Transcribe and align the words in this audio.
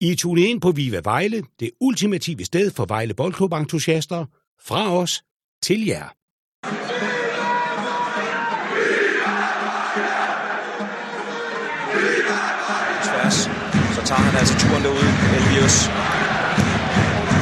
I 0.00 0.14
tune 0.14 0.40
ind 0.40 0.60
på 0.60 0.70
Viva 0.70 1.00
Vejle, 1.04 1.42
det 1.60 1.70
ultimative 1.80 2.44
sted 2.44 2.70
for 2.76 2.84
Vejle 2.84 3.14
Boldklub-entusiaster. 3.14 4.24
Fra 4.68 4.82
os 5.00 5.22
til 5.62 5.86
jer. 5.86 6.08
Tværs. 13.06 13.38
Så 13.96 14.00
tager 14.08 14.22
han 14.26 14.34
altså 14.40 14.54
turen 14.62 14.82
derude, 14.86 15.10
Elvius. 15.38 15.76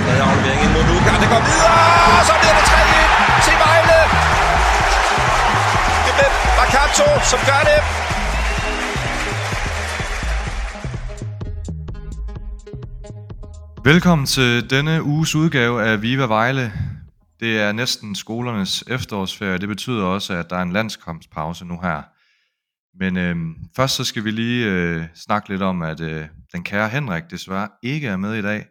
Med 0.06 0.18
aflevering 0.28 0.60
ind 0.64 0.72
mod 0.76 0.84
Luka. 0.90 1.12
Det 1.22 1.28
går 1.34 1.42
videre, 1.50 1.80
og 2.18 2.24
så 2.30 2.34
bliver 2.40 2.54
det 2.58 2.64
3-1 2.72 3.46
til 3.46 3.56
Vejle. 3.64 3.98
Det 6.06 6.12
er 6.26 6.30
Bakato, 6.58 7.08
som 7.30 7.40
gør 7.50 7.62
det. 7.70 8.05
Velkommen 13.86 14.26
til 14.26 14.70
denne 14.70 15.02
uges 15.02 15.34
udgave 15.34 15.82
af 15.82 16.02
Viva 16.02 16.26
Vejle. 16.26 16.72
Det 17.40 17.60
er 17.60 17.72
næsten 17.72 18.14
skolernes 18.14 18.84
efterårsferie. 18.86 19.58
Det 19.58 19.68
betyder 19.68 20.04
også, 20.04 20.34
at 20.34 20.50
der 20.50 20.56
er 20.56 20.62
en 20.62 20.72
landskampspause 20.72 21.64
nu 21.64 21.80
her. 21.82 22.02
Men 22.98 23.16
øh, 23.16 23.36
først 23.76 23.94
så 23.94 24.04
skal 24.04 24.24
vi 24.24 24.30
lige 24.30 24.66
øh, 24.66 25.04
snakke 25.14 25.48
lidt 25.48 25.62
om, 25.62 25.82
at 25.82 26.00
øh, 26.00 26.26
den 26.52 26.64
kære 26.64 26.88
Henrik 26.88 27.22
desværre 27.30 27.68
ikke 27.82 28.08
er 28.08 28.16
med 28.16 28.34
i 28.34 28.42
dag. 28.42 28.66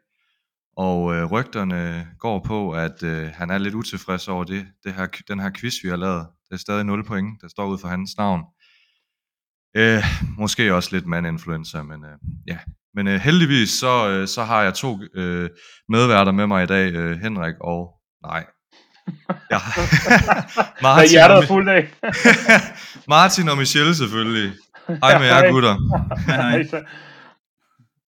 Og 0.78 1.16
øh, 1.16 1.26
rygterne 1.26 2.08
går 2.20 2.44
på, 2.46 2.72
at 2.72 3.04
øh, 3.04 3.30
han 3.34 3.50
er 3.50 3.58
lidt 3.58 3.76
utilfreds 3.76 4.28
over 4.28 4.44
det, 4.44 4.68
det 4.84 4.94
her, 4.94 5.08
den 5.28 5.40
her 5.40 5.52
quiz, 5.60 5.74
vi 5.84 5.90
har 5.90 5.98
lavet. 5.98 6.28
Det 6.50 6.54
er 6.54 6.60
stadig 6.60 6.86
0 6.86 7.06
point, 7.06 7.42
der 7.42 7.48
står 7.48 7.68
ud 7.68 7.78
for 7.78 7.88
hans 7.88 8.18
navn. 8.18 8.42
Øh, 9.78 10.04
måske 10.38 10.74
også 10.74 10.90
lidt 10.92 11.06
mandinfluencer, 11.06 11.84
men 11.84 12.06
øh, 12.06 12.18
ja. 12.48 12.58
Men 12.96 13.08
øh, 13.08 13.20
heldigvis 13.20 13.70
så, 13.70 14.10
øh, 14.10 14.28
så 14.28 14.44
har 14.44 14.64
jeg 14.64 14.74
to 14.74 15.00
øh, 15.16 15.50
medværter 15.90 16.32
med 16.32 16.48
mig 16.48 16.64
i 16.64 16.68
dag, 16.68 16.94
øh, 16.94 17.20
Henrik 17.20 17.56
og... 17.62 17.90
Nej. 18.24 18.46
Ja. 19.52 19.60
Martin, 20.82 21.12
hjertet 21.12 21.38
er 21.38 21.48
fuld 21.48 21.70
af. 21.70 21.94
Martin 23.16 23.50
og 23.50 23.58
Michelle 23.58 23.96
selvfølgelig. 23.96 24.54
Hej 24.88 25.20
med 25.20 25.28
jer 25.28 25.52
gutter. 25.52 25.76
Hej. 26.32 26.66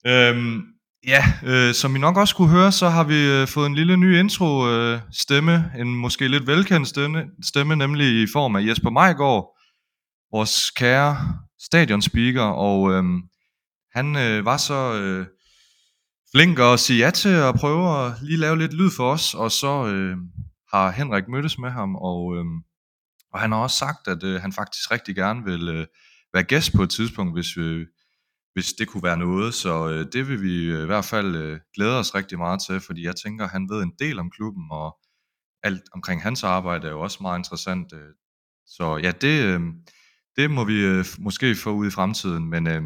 øhm, 0.06 0.62
ja, 1.06 1.24
øh, 1.44 1.74
som 1.74 1.96
I 1.96 1.98
nok 1.98 2.16
også 2.16 2.34
kunne 2.34 2.48
høre, 2.48 2.72
så 2.72 2.88
har 2.88 3.04
vi 3.04 3.30
øh, 3.30 3.48
fået 3.48 3.66
en 3.66 3.74
lille 3.74 3.96
ny 3.96 4.18
intro 4.18 4.68
øh, 4.68 5.00
stemme, 5.12 5.72
en 5.78 5.94
måske 5.94 6.28
lidt 6.28 6.46
velkendt 6.46 6.88
stemme, 6.88 7.24
stemme, 7.44 7.76
nemlig 7.76 8.22
i 8.22 8.26
form 8.32 8.56
af 8.56 8.66
Jesper 8.66 8.90
Majgaard, 8.90 9.58
vores 10.32 10.70
kære 10.70 11.16
stadionspeaker, 11.60 12.42
og 12.42 12.92
øh, 12.92 13.04
han 13.92 14.16
øh, 14.16 14.44
var 14.44 14.56
så 14.56 14.94
øh, 15.00 15.26
flink 16.34 16.58
at 16.58 16.80
sige 16.80 17.04
ja 17.04 17.10
til 17.10 17.28
at 17.28 17.54
prøve 17.54 18.06
at 18.06 18.12
lige 18.22 18.38
lave 18.38 18.58
lidt 18.58 18.74
lyd 18.74 18.90
for 18.96 19.12
os, 19.12 19.34
og 19.34 19.52
så 19.52 19.86
øh, 19.86 20.16
har 20.72 20.90
Henrik 20.90 21.28
mødtes 21.28 21.58
med 21.58 21.70
ham, 21.70 21.96
og, 21.96 22.36
øh, 22.36 22.44
og 23.32 23.40
han 23.40 23.52
har 23.52 23.58
også 23.58 23.76
sagt, 23.76 24.08
at 24.08 24.22
øh, 24.22 24.40
han 24.40 24.52
faktisk 24.52 24.90
rigtig 24.90 25.14
gerne 25.16 25.44
vil 25.44 25.68
øh, 25.68 25.86
være 26.34 26.42
gæst 26.42 26.72
på 26.76 26.82
et 26.82 26.90
tidspunkt, 26.90 27.36
hvis, 27.36 27.56
øh, 27.56 27.86
hvis 28.52 28.72
det 28.72 28.88
kunne 28.88 29.02
være 29.02 29.16
noget, 29.16 29.54
så 29.54 29.88
øh, 29.88 30.06
det 30.12 30.28
vil 30.28 30.42
vi 30.42 30.64
øh, 30.64 30.82
i 30.82 30.86
hvert 30.86 31.04
fald 31.04 31.36
øh, 31.36 31.60
glæde 31.74 31.98
os 31.98 32.14
rigtig 32.14 32.38
meget 32.38 32.60
til, 32.66 32.80
fordi 32.80 33.04
jeg 33.04 33.16
tænker, 33.16 33.44
at 33.44 33.50
han 33.50 33.68
ved 33.70 33.82
en 33.82 33.92
del 33.98 34.18
om 34.18 34.30
klubben, 34.30 34.64
og 34.70 34.98
alt 35.62 35.82
omkring 35.92 36.22
hans 36.22 36.44
arbejde 36.44 36.86
er 36.86 36.90
jo 36.90 37.00
også 37.00 37.18
meget 37.20 37.38
interessant. 37.38 37.92
Øh, 37.92 38.14
så 38.66 38.96
ja, 38.96 39.10
det, 39.10 39.44
øh, 39.44 39.60
det 40.36 40.50
må 40.50 40.64
vi 40.64 40.84
øh, 40.84 41.04
måske 41.18 41.54
få 41.54 41.70
ud 41.70 41.86
i 41.86 41.90
fremtiden, 41.90 42.50
men 42.50 42.66
øh, 42.66 42.82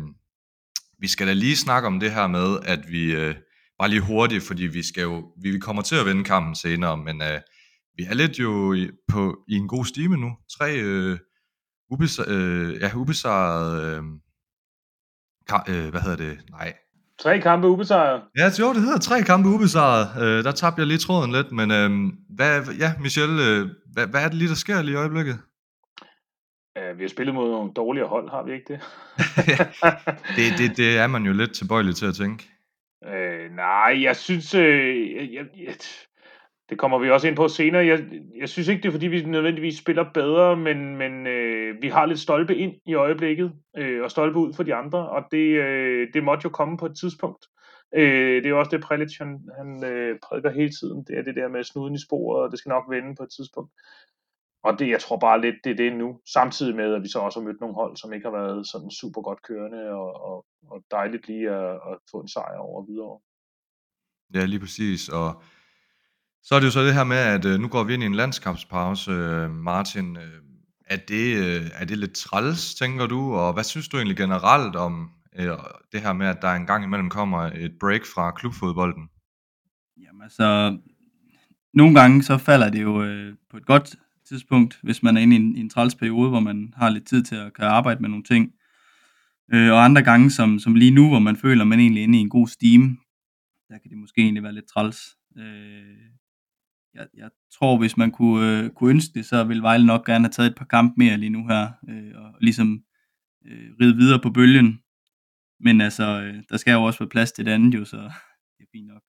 vi 1.02 1.08
skal 1.08 1.26
da 1.26 1.32
lige 1.32 1.56
snakke 1.56 1.86
om 1.86 2.00
det 2.00 2.12
her 2.12 2.26
med, 2.26 2.58
at 2.64 2.80
vi, 2.88 3.14
øh, 3.14 3.34
bare 3.78 3.88
lige 3.88 4.00
hurtigt, 4.00 4.44
fordi 4.44 4.62
vi 4.62 4.82
skal 4.82 5.02
jo, 5.02 5.32
vi 5.42 5.58
kommer 5.58 5.82
til 5.82 5.96
at 5.96 6.06
vinde 6.06 6.24
kampen 6.24 6.54
senere, 6.54 6.96
men 6.96 7.22
øh, 7.22 7.40
vi 7.96 8.02
er 8.10 8.14
lidt 8.14 8.38
jo 8.38 8.72
i, 8.72 8.90
på, 9.08 9.38
i 9.48 9.54
en 9.54 9.68
god 9.68 9.84
stime 9.84 10.16
nu. 10.16 10.30
Tre 10.58 10.80
øh, 10.80 11.18
ubesa, 11.90 12.22
øh, 12.28 12.80
ja, 12.80 12.90
ubesejrede, 12.96 13.96
øh, 13.96 14.02
ka, 15.48 15.56
øh, 15.68 15.90
hvad 15.90 16.00
hedder 16.00 16.16
det, 16.16 16.38
nej. 16.50 16.74
Tre 17.22 17.40
kampe 17.40 17.68
ubesejret. 17.68 18.22
Ja, 18.38 18.50
jo, 18.58 18.74
det 18.74 18.82
hedder 18.82 18.98
tre 18.98 19.22
kampe 19.22 19.48
ubesejret. 19.48 20.22
Øh, 20.22 20.44
der 20.44 20.52
tabte 20.52 20.80
jeg 20.80 20.86
lige 20.86 20.98
tråden 20.98 21.32
lidt, 21.32 21.52
men 21.52 21.70
øh, 21.70 22.12
hvad, 22.36 22.62
ja, 22.78 22.94
Michelle, 23.00 23.46
øh, 23.46 23.68
hvad, 23.92 24.06
hvad 24.06 24.24
er 24.24 24.28
det 24.28 24.36
lige, 24.36 24.48
der 24.48 24.54
sker 24.54 24.82
lige 24.82 24.92
i 24.92 24.96
øjeblikket? 24.96 25.38
Uh, 26.78 26.98
vi 26.98 27.04
har 27.04 27.08
spillet 27.08 27.34
mod 27.34 27.50
nogle 27.50 27.72
dårligere 27.72 28.08
hold, 28.08 28.30
har 28.30 28.42
vi 28.42 28.52
ikke 28.52 28.72
det? 28.72 28.80
det, 30.36 30.58
det? 30.58 30.76
Det 30.76 30.98
er 30.98 31.06
man 31.06 31.22
jo 31.22 31.32
lidt 31.32 31.54
tilbøjelig 31.54 31.96
til 31.96 32.06
at 32.06 32.14
tænke. 32.14 32.48
Uh, 33.06 33.56
nej, 33.56 34.02
jeg 34.02 34.16
synes, 34.16 34.54
uh, 34.54 35.34
jeg, 35.34 35.46
jeg, 35.58 35.74
det 36.72 36.78
kommer 36.78 36.98
vi 36.98 37.10
også 37.10 37.28
ind 37.28 37.36
på 37.36 37.48
senere. 37.48 37.86
Jeg, 37.86 38.04
jeg 38.40 38.48
synes 38.48 38.68
ikke, 38.68 38.82
det 38.82 38.88
er 38.88 38.92
fordi, 38.92 39.06
vi 39.06 39.24
nødvendigvis 39.24 39.78
spiller 39.78 40.04
bedre, 40.14 40.56
men, 40.56 40.96
men 40.96 41.26
øh, 41.26 41.82
vi 41.82 41.88
har 41.88 42.06
lidt 42.06 42.20
stolpe 42.20 42.56
ind 42.56 42.74
i 42.86 42.94
øjeblikket, 42.94 43.52
øh, 43.76 44.02
og 44.02 44.10
stolpe 44.10 44.38
ud 44.38 44.52
for 44.52 44.62
de 44.62 44.74
andre, 44.74 45.08
og 45.08 45.24
det, 45.30 45.46
øh, 45.46 46.08
det 46.14 46.24
måtte 46.24 46.44
jo 46.44 46.50
komme 46.50 46.76
på 46.76 46.86
et 46.86 46.96
tidspunkt. 47.00 47.46
Øh, 47.94 48.36
det 48.36 48.46
er 48.46 48.50
jo 48.50 48.58
også 48.58 48.70
det, 48.70 48.80
Prelic 48.80 49.18
han, 49.18 49.40
han 49.58 49.84
øh, 49.84 50.18
prædiker 50.22 50.50
hele 50.50 50.70
tiden. 50.80 51.04
Det 51.04 51.18
er 51.18 51.22
det 51.22 51.36
der 51.36 51.48
med 51.48 51.64
snuden 51.64 51.94
i 51.94 52.04
sporet, 52.06 52.42
og 52.44 52.50
det 52.50 52.58
skal 52.58 52.70
nok 52.70 52.84
vende 52.90 53.14
på 53.16 53.22
et 53.22 53.30
tidspunkt. 53.36 53.72
Og 54.64 54.78
det, 54.78 54.88
jeg 54.88 55.00
tror 55.00 55.16
bare 55.16 55.40
lidt, 55.40 55.56
det 55.64 55.72
er 55.72 55.76
det 55.76 55.96
nu. 55.96 56.18
Samtidig 56.32 56.76
med, 56.76 56.94
at 56.94 57.02
vi 57.02 57.08
så 57.08 57.18
også 57.18 57.40
har 57.40 57.46
mødt 57.46 57.60
nogle 57.60 57.74
hold, 57.74 57.96
som 57.96 58.12
ikke 58.12 58.26
har 58.28 58.36
været 58.40 58.66
sådan 58.66 58.90
super 58.90 59.22
godt 59.22 59.42
kørende, 59.42 59.82
og, 59.90 60.10
og, 60.28 60.46
og 60.70 60.82
dejligt 60.90 61.26
lige 61.26 61.50
at, 61.50 61.74
at 61.74 61.98
få 62.10 62.20
en 62.20 62.28
sejr 62.28 62.58
over 62.58 62.86
videre. 62.90 63.18
Ja, 64.34 64.44
lige 64.44 64.60
præcis. 64.60 65.08
Og 65.08 65.42
så 66.42 66.54
er 66.54 66.58
det 66.58 66.66
jo 66.66 66.70
så 66.70 66.84
det 66.84 66.94
her 66.94 67.04
med, 67.04 67.16
at 67.16 67.44
øh, 67.44 67.60
nu 67.60 67.68
går 67.68 67.84
vi 67.84 67.94
ind 67.94 68.02
i 68.02 68.06
en 68.06 68.14
landskabspause, 68.14 69.10
øh, 69.10 69.50
Martin. 69.50 70.16
Øh, 70.16 70.42
er, 70.86 70.96
det, 71.08 71.36
øh, 71.36 71.70
er 71.74 71.84
det 71.84 71.98
lidt 71.98 72.14
træls, 72.14 72.74
tænker 72.74 73.06
du? 73.06 73.34
Og 73.34 73.52
hvad 73.52 73.64
synes 73.64 73.88
du 73.88 73.96
egentlig 73.96 74.16
generelt 74.16 74.76
om 74.76 75.10
øh, 75.38 75.48
det 75.92 76.00
her 76.00 76.12
med, 76.12 76.26
at 76.26 76.42
der 76.42 76.52
en 76.52 76.66
gang 76.66 76.84
imellem 76.84 77.10
kommer 77.10 77.40
et 77.40 77.74
break 77.80 78.02
fra 78.14 78.30
klubfodbolden? 78.30 79.08
Jamen 79.96 80.22
altså, 80.22 80.78
nogle 81.74 82.00
gange 82.00 82.22
så 82.22 82.38
falder 82.38 82.70
det 82.70 82.82
jo 82.82 83.02
øh, 83.02 83.34
på 83.50 83.56
et 83.56 83.66
godt 83.66 83.96
tidspunkt, 84.32 84.78
hvis 84.82 85.02
man 85.02 85.16
er 85.16 85.20
inde 85.20 85.36
i 85.36 85.38
en, 85.38 85.56
i 85.56 85.60
en 85.60 85.70
træls 85.70 85.94
periode, 85.94 86.30
hvor 86.30 86.40
man 86.40 86.74
har 86.76 86.90
lidt 86.90 87.06
tid 87.06 87.22
til 87.22 87.34
at 87.34 87.54
kan 87.54 87.64
arbejde 87.64 88.00
med 88.00 88.08
nogle 88.08 88.24
ting. 88.24 88.52
Øh, 89.52 89.72
og 89.72 89.84
andre 89.84 90.02
gange, 90.02 90.30
som, 90.30 90.58
som 90.58 90.74
lige 90.74 90.90
nu, 90.90 91.08
hvor 91.08 91.18
man 91.18 91.36
føler, 91.36 91.62
at 91.62 91.68
man 91.68 91.80
egentlig 91.80 92.00
er 92.00 92.04
inde 92.04 92.18
i 92.18 92.20
en 92.20 92.28
god 92.28 92.48
steam, 92.48 92.98
der 93.68 93.78
kan 93.78 93.90
det 93.90 93.98
måske 93.98 94.20
egentlig 94.20 94.42
være 94.42 94.54
lidt 94.54 94.68
træls. 94.68 94.98
Øh, 95.38 96.12
jeg, 96.94 97.06
jeg 97.14 97.30
tror, 97.52 97.78
hvis 97.78 97.96
man 97.96 98.10
kunne, 98.10 98.58
øh, 98.58 98.70
kunne 98.70 98.90
ønske 98.90 99.14
det, 99.14 99.26
så 99.26 99.44
ville 99.44 99.62
Vejle 99.62 99.86
nok 99.86 100.06
gerne 100.06 100.24
have 100.24 100.32
taget 100.32 100.50
et 100.50 100.56
par 100.56 100.64
kampe 100.64 100.94
mere 100.96 101.16
lige 101.16 101.30
nu 101.30 101.48
her, 101.48 101.72
øh, 101.88 102.12
og 102.14 102.34
ligesom 102.40 102.82
øh, 103.46 103.70
ride 103.80 103.96
videre 103.96 104.20
på 104.22 104.30
bølgen. 104.30 104.80
Men 105.60 105.80
altså, 105.80 106.22
øh, 106.22 106.42
der 106.48 106.56
skal 106.56 106.72
jo 106.72 106.82
også 106.82 106.98
være 106.98 107.08
plads 107.08 107.32
til 107.32 107.46
det 107.46 107.52
andet 107.52 107.74
jo, 107.74 107.84
så 107.84 107.96
det 108.58 108.62
er 108.64 108.70
fint 108.72 108.86
nok. 108.86 109.02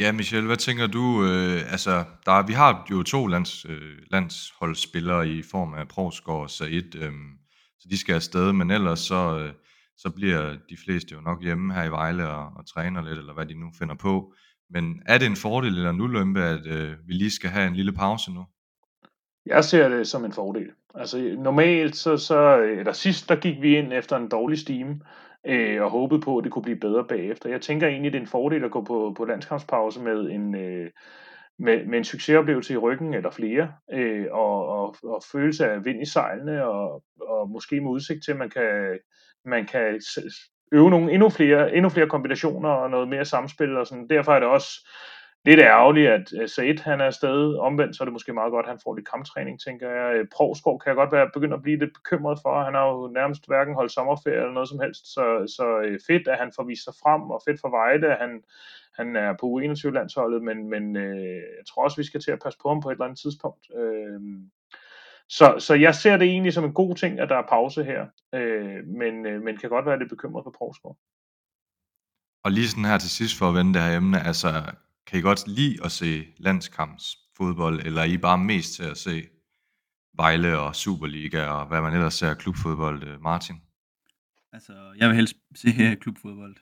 Ja, 0.00 0.12
Michel, 0.12 0.46
hvad 0.46 0.56
tænker 0.56 0.86
du? 0.86 1.24
Øh, 1.24 1.72
altså, 1.72 2.04
der, 2.26 2.46
vi 2.46 2.52
har 2.52 2.86
jo 2.90 3.02
to 3.02 3.26
lands, 3.26 3.64
øh, 3.64 3.98
landsholdsspillere 4.10 5.28
i 5.28 5.42
form 5.42 5.74
af 5.74 5.88
Provsgaard 5.88 6.40
og 6.40 6.50
Said, 6.50 6.94
øh, 6.94 7.12
så 7.80 7.88
de 7.90 7.98
skal 7.98 8.14
afsted, 8.14 8.52
men 8.52 8.70
ellers 8.70 8.98
så, 8.98 9.38
øh, 9.38 9.52
så 9.96 10.10
bliver 10.10 10.56
de 10.70 10.76
fleste 10.84 11.14
jo 11.14 11.20
nok 11.20 11.42
hjemme 11.42 11.74
her 11.74 11.84
i 11.84 11.90
Vejle 11.90 12.28
og, 12.28 12.52
og 12.56 12.66
træner 12.66 13.02
lidt, 13.02 13.18
eller 13.18 13.34
hvad 13.34 13.46
de 13.46 13.54
nu 13.54 13.66
finder 13.78 13.94
på. 13.94 14.34
Men 14.70 15.02
er 15.06 15.18
det 15.18 15.26
en 15.26 15.36
fordel 15.36 15.76
eller 15.76 15.90
en 15.90 16.00
ulempe, 16.00 16.42
at 16.42 16.66
øh, 16.66 16.92
vi 17.06 17.12
lige 17.12 17.30
skal 17.30 17.50
have 17.50 17.66
en 17.68 17.76
lille 17.76 17.92
pause 17.92 18.32
nu? 18.32 18.44
Jeg 19.46 19.64
ser 19.64 19.88
det 19.88 20.08
som 20.08 20.24
en 20.24 20.32
fordel. 20.32 20.70
Altså 20.94 21.36
normalt, 21.38 21.96
så, 21.96 22.16
så 22.16 22.58
eller 22.58 22.92
sidst, 22.92 23.28
der 23.28 23.36
gik 23.36 23.62
vi 23.62 23.76
ind 23.76 23.92
efter 23.92 24.16
en 24.16 24.28
dårlig 24.28 24.58
stime, 24.58 25.00
øh, 25.46 25.82
og 25.82 25.90
håbede 25.90 26.20
på, 26.20 26.38
at 26.38 26.44
det 26.44 26.52
kunne 26.52 26.62
blive 26.62 26.80
bedre 26.80 27.04
bagefter. 27.04 27.50
Jeg 27.50 27.60
tænker 27.60 27.88
egentlig, 27.88 28.12
det 28.12 28.18
er 28.18 28.22
en 28.22 28.28
fordel 28.28 28.64
at 28.64 28.70
gå 28.70 28.84
på, 28.84 29.14
på 29.16 29.24
landskampspause 29.24 30.00
med 30.00 30.20
en, 30.30 30.54
øh, 30.54 30.90
med, 31.58 31.86
med 31.86 31.98
en 31.98 32.04
succesoplevelse 32.04 32.74
i 32.74 32.76
ryggen, 32.76 33.14
eller 33.14 33.30
flere, 33.30 33.72
øh, 33.92 34.26
og, 34.30 34.66
og, 34.66 34.96
og 35.04 35.22
følelse 35.32 35.66
af 35.66 35.84
vind 35.84 36.02
i 36.02 36.06
sejlene, 36.06 36.64
og, 36.66 37.02
og 37.20 37.50
måske 37.50 37.80
med 37.80 37.90
udsigt 37.90 38.24
til, 38.24 38.32
at 38.32 38.38
man 38.38 38.50
kan, 38.50 38.98
man 39.44 39.66
kan 39.66 40.00
øve 40.72 40.90
nogle 40.90 41.12
endnu 41.12 41.28
flere, 41.28 41.74
endnu 41.74 41.88
flere 41.88 42.08
kombinationer 42.08 42.68
og 42.68 42.90
noget 42.90 43.08
mere 43.08 43.24
samspil 43.24 43.76
og 43.76 43.86
sådan. 43.86 44.08
Derfor 44.08 44.32
er 44.32 44.40
det 44.40 44.48
også 44.48 44.88
lidt 45.44 45.60
ærgerligt, 45.60 46.08
at 46.08 46.32
øh, 46.40 46.48
Said 46.48 46.78
han 46.78 47.00
er 47.00 47.04
afsted. 47.04 47.56
Omvendt 47.56 47.96
så 47.96 48.02
er 48.02 48.04
det 48.04 48.12
måske 48.12 48.32
meget 48.32 48.50
godt, 48.50 48.66
at 48.66 48.70
han 48.70 48.80
får 48.84 48.94
lidt 48.94 49.08
kamptræning, 49.08 49.60
tænker 49.60 49.90
jeg. 49.90 50.16
Øh, 50.16 50.26
Provsgaard 50.36 50.80
kan 50.80 50.88
jeg 50.90 50.96
godt 50.96 51.12
være 51.12 51.30
begyndt 51.34 51.54
at 51.54 51.62
blive 51.62 51.78
lidt 51.78 51.94
bekymret 51.94 52.38
for. 52.42 52.62
Han 52.62 52.74
har 52.74 52.86
jo 52.86 53.10
nærmest 53.14 53.46
hverken 53.46 53.74
holdt 53.74 53.92
sommerferie 53.92 54.36
eller 54.36 54.52
noget 54.52 54.68
som 54.68 54.80
helst. 54.80 55.04
Så, 55.14 55.24
så 55.56 55.66
øh, 55.84 55.98
fedt, 56.06 56.28
at 56.28 56.38
han 56.38 56.52
får 56.56 56.64
vist 56.64 56.84
sig 56.84 56.94
frem, 57.02 57.22
og 57.22 57.42
fedt 57.46 57.60
for 57.60 57.70
Vejle, 57.70 58.12
at 58.12 58.18
han, 58.24 58.42
han 58.98 59.16
er 59.16 59.32
på 59.40 59.46
U21-landsholdet, 59.54 60.42
men, 60.42 60.70
men 60.70 60.96
øh, 60.96 61.40
jeg 61.58 61.66
tror 61.68 61.84
også, 61.84 61.96
vi 61.96 62.10
skal 62.10 62.20
til 62.20 62.32
at 62.32 62.42
passe 62.44 62.58
på 62.62 62.68
ham 62.68 62.80
på 62.80 62.88
et 62.88 62.94
eller 62.94 63.04
andet 63.04 63.20
tidspunkt. 63.20 63.64
Øh, 63.80 64.20
så, 65.28 65.46
så 65.58 65.74
jeg 65.74 65.94
ser 65.94 66.16
det 66.16 66.28
egentlig 66.28 66.52
som 66.52 66.64
en 66.64 66.72
god 66.72 66.94
ting, 66.94 67.20
at 67.20 67.28
der 67.28 67.36
er 67.36 67.46
pause 67.48 67.84
her, 67.84 68.06
øh, 68.34 68.86
men, 68.86 69.26
øh, 69.26 69.42
men 69.42 69.56
kan 69.56 69.70
godt 69.70 69.86
være 69.86 69.98
lidt 69.98 70.10
bekymret 70.10 70.44
for 70.44 70.54
Provsgaard. 70.58 70.96
Og 72.44 72.50
lige 72.50 72.68
sådan 72.68 72.84
her 72.84 72.98
til 72.98 73.10
sidst 73.10 73.38
for 73.38 73.48
at 73.48 73.54
vende 73.54 73.74
det 73.74 73.82
her 73.82 73.96
emne, 73.96 74.26
altså 74.26 74.48
kan 75.10 75.18
I 75.18 75.22
godt 75.22 75.48
lide 75.48 75.84
at 75.84 75.92
se 75.92 76.26
landskampsfodbold, 76.38 77.86
eller 77.86 78.00
er 78.00 78.06
I 78.06 78.18
bare 78.18 78.38
mest 78.38 78.74
til 78.74 78.82
at 78.82 78.96
se 78.96 79.22
Vejle 80.16 80.58
og 80.58 80.76
Superliga 80.76 81.46
og 81.46 81.66
hvad 81.66 81.80
man 81.80 81.94
ellers 81.94 82.14
ser 82.14 82.34
klubfodbold, 82.34 83.04
øh, 83.04 83.22
Martin? 83.22 83.56
Altså, 84.52 84.72
jeg 84.96 85.08
vil 85.08 85.16
helst 85.16 85.36
se 85.54 85.68
øh, 85.80 85.96
klubfodbold. 85.96 86.56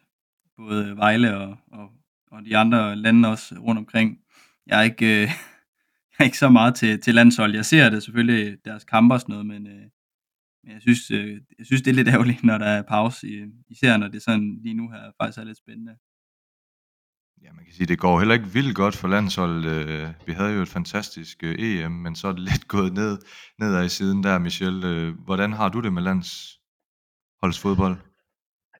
Både 0.56 0.96
Vejle 0.96 1.36
og, 1.36 1.56
og, 1.72 1.90
og 2.30 2.44
de 2.44 2.56
andre 2.56 2.96
lande 2.96 3.28
også 3.28 3.54
rundt 3.54 3.78
omkring. 3.78 4.18
Jeg 4.66 4.78
er 4.78 4.82
ikke, 4.82 5.06
øh, 5.06 5.22
jeg 6.10 6.18
er 6.18 6.24
ikke 6.24 6.38
så 6.38 6.48
meget 6.48 6.74
til, 6.74 7.00
til 7.00 7.14
landshold. 7.14 7.54
Jeg 7.54 7.64
ser 7.64 7.90
det 7.90 8.02
selvfølgelig, 8.02 8.58
deres 8.64 8.84
kamper 8.84 9.14
og 9.14 9.20
sådan 9.20 9.32
noget, 9.32 9.46
men, 9.46 9.66
øh, 9.66 9.86
men 10.64 10.72
jeg, 10.72 10.82
synes, 10.82 11.10
øh, 11.10 11.40
jeg 11.58 11.66
synes, 11.66 11.82
det 11.82 11.90
er 11.90 11.94
lidt 11.94 12.08
ærgerligt, 12.08 12.44
når 12.44 12.58
der 12.58 12.66
er 12.66 12.82
pause. 12.82 13.26
Især 13.70 13.96
når 13.96 14.08
det 14.08 14.22
sådan 14.22 14.58
lige 14.62 14.74
nu 14.74 14.90
her 14.90 15.12
faktisk 15.20 15.38
er 15.38 15.44
lidt 15.44 15.58
spændende. 15.58 15.96
Ja, 17.42 17.52
man 17.52 17.64
kan 17.64 17.74
sige, 17.74 17.86
det 17.86 17.98
går 17.98 18.18
heller 18.18 18.34
ikke 18.34 18.46
vildt 18.46 18.76
godt 18.76 18.96
for 18.96 19.08
landsholdet. 19.08 19.64
Øh, 19.64 20.08
vi 20.26 20.32
havde 20.32 20.54
jo 20.54 20.62
et 20.62 20.68
fantastisk 20.68 21.44
øh, 21.44 21.54
EM, 21.58 21.92
men 21.92 22.16
så 22.16 22.28
er 22.28 22.32
det 22.32 22.40
lidt 22.50 22.68
gået 22.68 22.92
ned, 22.92 23.18
nedad 23.58 23.84
i 23.84 23.88
siden 23.88 24.22
der, 24.22 24.38
Michel. 24.38 24.84
Øh, 24.84 25.14
hvordan 25.24 25.52
har 25.52 25.68
du 25.68 25.80
det 25.80 25.92
med 25.92 26.02
landsholdsfodbold? 26.02 28.07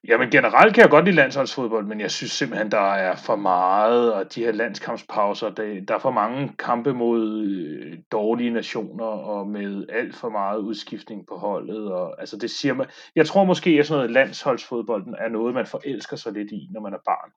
Jamen 0.07 0.29
generelt 0.29 0.73
kan 0.73 0.81
jeg 0.81 0.89
godt 0.89 1.05
lide 1.05 1.15
landsholdsfodbold, 1.15 1.85
men 1.85 1.99
jeg 1.99 2.11
synes 2.11 2.31
simpelthen, 2.31 2.71
der 2.71 2.93
er 2.93 3.15
for 3.15 3.35
meget, 3.35 4.13
og 4.13 4.35
de 4.35 4.43
her 4.43 4.51
landskampspauser, 4.51 5.49
der, 5.49 5.81
der 5.87 5.95
er 5.95 5.99
for 5.99 6.11
mange 6.11 6.53
kampe 6.59 6.93
mod 6.93 7.41
øh, 7.41 7.97
dårlige 8.11 8.49
nationer, 8.49 9.05
og 9.05 9.47
med 9.47 9.85
alt 9.89 10.15
for 10.15 10.29
meget 10.29 10.59
udskiftning 10.59 11.27
på 11.27 11.35
holdet. 11.35 11.91
Og, 11.91 12.19
altså 12.19 12.37
det 12.37 12.51
siger 12.51 12.73
man, 12.73 12.87
jeg 13.15 13.25
tror 13.25 13.43
måske, 13.43 13.69
at 13.69 13.87
sådan 13.87 13.97
noget 13.97 14.11
landsholdsfodbolden 14.11 15.15
er 15.19 15.29
noget, 15.29 15.53
man 15.53 15.65
forelsker 15.65 16.17
sig 16.17 16.33
lidt 16.33 16.51
i, 16.51 16.69
når 16.71 16.81
man 16.81 16.93
er 16.93 17.03
barn. 17.05 17.31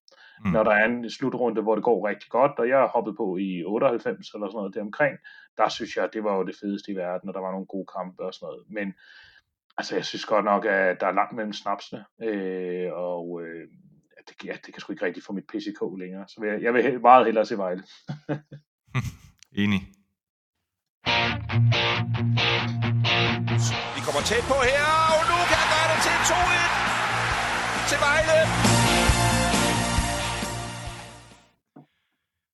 Mm. 0.44 0.50
Når 0.50 0.62
der 0.62 0.70
er 0.70 0.84
en 0.84 1.10
slutrunde, 1.10 1.62
hvor 1.62 1.74
det 1.74 1.84
går 1.84 2.08
rigtig 2.08 2.30
godt, 2.30 2.52
og 2.58 2.68
jeg 2.68 2.78
har 2.78 2.88
hoppet 2.88 3.16
på 3.16 3.36
i 3.36 3.64
98 3.64 4.34
eller 4.34 4.46
sådan 4.46 4.56
noget 4.56 4.74
deromkring, 4.74 5.18
der 5.56 5.68
synes 5.68 5.96
jeg, 5.96 6.08
det 6.12 6.24
var 6.24 6.36
jo 6.36 6.44
det 6.44 6.56
fedeste 6.60 6.92
i 6.92 6.96
verden, 6.96 7.28
og 7.28 7.34
der 7.34 7.40
var 7.40 7.50
nogle 7.50 7.66
gode 7.66 7.86
kampe 7.96 8.22
og 8.22 8.34
sådan 8.34 8.46
noget. 8.46 8.64
Men 8.70 8.94
Altså, 9.78 9.94
jeg 9.94 10.04
synes 10.04 10.24
godt 10.24 10.44
nok, 10.44 10.64
at 10.64 11.00
der 11.00 11.06
er 11.06 11.12
langt 11.12 11.32
mellem 11.36 11.52
snapsene, 11.52 12.04
øh, 12.22 12.92
og 12.92 13.42
øh, 13.42 13.68
det, 14.28 14.44
ja, 14.44 14.52
det 14.66 14.74
kan 14.74 14.80
sgu 14.80 14.92
ikke 14.92 15.06
rigtig 15.06 15.22
få 15.22 15.32
mit 15.32 15.44
PCK 15.44 15.80
længere. 15.98 16.24
Så 16.28 16.44
jeg, 16.44 16.62
jeg 16.62 16.74
vil 16.74 17.00
meget 17.00 17.26
hellere 17.26 17.46
se 17.46 17.58
Vejle. 17.58 17.82
Enig. 19.62 19.80
Vi 23.96 24.00
kommer 24.06 24.22
tæt 24.30 24.44
på 24.52 24.58
her, 24.70 24.84
og 25.14 25.22
nu 25.30 25.36
kan 25.50 25.58
jeg 25.62 25.68
gøre 25.74 25.88
det 25.92 26.00
til 26.06 26.16
2-1 26.30 27.88
til 27.90 27.98
Vejle. 28.06 28.38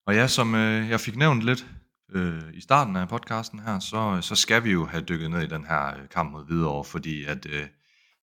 Og 0.06 0.14
ja, 0.14 0.26
som 0.26 0.54
øh, 0.54 0.90
jeg 0.90 1.00
fik 1.00 1.16
nævnt 1.16 1.42
lidt 1.42 1.66
øh, 2.14 2.42
i 2.54 2.60
starten 2.60 2.96
af 2.96 3.08
podcasten 3.08 3.60
her, 3.60 3.78
så, 3.78 4.18
så 4.20 4.34
skal 4.34 4.64
vi 4.64 4.70
jo 4.70 4.86
have 4.86 5.02
dykket 5.02 5.30
ned 5.30 5.42
i 5.42 5.46
den 5.46 5.66
her 5.66 5.86
øh, 5.86 6.08
kamp 6.08 6.32
mod 6.32 6.46
Hvidovre, 6.46 6.84
fordi 6.84 7.24
at 7.24 7.46
øh, 7.46 7.66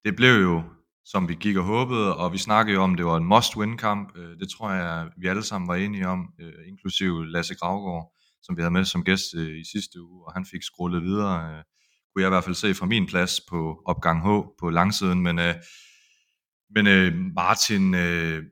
det 0.05 0.15
blev 0.15 0.41
jo, 0.41 0.63
som 1.05 1.29
vi 1.29 1.35
gik 1.35 1.57
og 1.57 1.63
håbede, 1.63 2.17
og 2.17 2.33
vi 2.33 2.37
snakkede 2.37 2.75
jo 2.75 2.81
om, 2.83 2.95
det 2.95 3.05
var 3.05 3.17
en 3.17 3.25
must-win-kamp. 3.25 4.17
Øh, 4.17 4.39
det 4.39 4.49
tror 4.49 4.71
jeg, 4.71 5.09
vi 5.17 5.27
alle 5.27 5.43
sammen 5.43 5.67
var 5.67 5.75
enige 5.75 6.07
om, 6.07 6.27
øh, 6.39 6.53
inklusive 6.67 7.31
Lasse 7.31 7.55
Gravgaard, 7.55 8.13
som 8.43 8.57
vi 8.57 8.61
havde 8.61 8.73
med 8.73 8.85
som 8.85 9.03
gæst 9.03 9.35
øh, 9.35 9.59
i 9.59 9.63
sidste 9.71 10.01
uge, 10.01 10.25
og 10.25 10.33
han 10.33 10.45
fik 10.45 10.63
scrollet 10.63 11.03
videre, 11.03 11.49
øh, 11.49 11.63
kunne 12.13 12.21
jeg 12.21 12.27
i 12.27 12.35
hvert 12.35 12.43
fald 12.43 12.55
se 12.55 12.73
fra 12.73 12.85
min 12.85 13.05
plads 13.05 13.41
på 13.49 13.81
opgang 13.85 14.21
H 14.21 14.27
på 14.59 14.69
langsiden, 14.69 15.21
men, 15.21 15.39
øh, 15.39 15.55
men 16.75 16.87
øh, 16.87 17.13
Martin, 17.35 17.93
øh, 17.93 18.43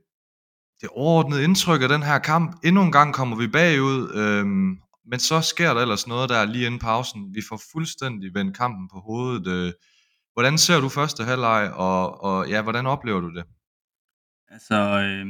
det 0.81 0.89
overordnede 0.91 1.44
indtryk 1.44 1.81
af 1.81 1.89
den 1.89 2.03
her 2.03 2.19
kamp, 2.19 2.59
endnu 2.63 2.81
en 2.81 2.91
gang 2.91 3.13
kommer 3.13 3.38
vi 3.38 3.47
bagud, 3.47 4.12
øhm, 4.15 4.77
men 5.05 5.19
så 5.19 5.41
sker 5.41 5.73
der 5.73 5.81
ellers 5.81 6.07
noget 6.07 6.29
der 6.29 6.45
lige 6.45 6.65
inden 6.65 6.79
pausen. 6.79 7.35
Vi 7.35 7.41
får 7.50 7.61
fuldstændig 7.71 8.33
vendt 8.33 8.57
kampen 8.57 8.89
på 8.94 9.00
hovedet. 9.00 9.47
Øh. 9.47 9.73
Hvordan 10.33 10.57
ser 10.57 10.79
du 10.79 10.89
første 10.89 11.23
halvleg, 11.23 11.71
og, 11.73 12.23
og 12.23 12.50
ja, 12.50 12.61
hvordan 12.61 12.85
oplever 12.85 13.19
du 13.19 13.29
det? 13.35 13.44
Altså, 14.47 14.75
øh, 14.75 15.25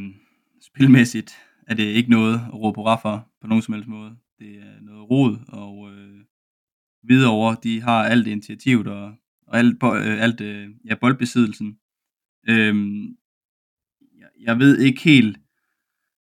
spilmæssigt 0.61 1.31
er 1.67 1.73
det 1.75 1.83
ikke 1.83 2.09
noget 2.09 2.35
at 2.35 2.53
råbe 2.53 2.75
hurra 2.75 2.95
for 2.95 3.27
på 3.41 3.47
nogen 3.47 3.61
som 3.61 3.73
helst 3.73 3.87
måde. 3.87 4.15
Det 4.39 4.55
er 4.55 4.81
noget 4.81 5.09
rod, 5.09 5.37
og 5.47 5.91
øh, 5.91 6.19
videre 7.03 7.57
de 7.63 7.81
har 7.81 8.03
alt 8.03 8.27
initiativet 8.27 8.87
og, 8.87 9.13
og 9.47 9.57
alt, 9.57 9.83
øh, 9.83 10.23
alt 10.23 10.41
øh, 10.41 10.69
ja, 10.85 10.95
boldbesiddelsen. 10.95 11.77
Øh, 12.49 12.75
jeg, 14.19 14.29
jeg 14.39 14.59
ved 14.59 14.79
ikke 14.79 15.01
helt, 15.01 15.37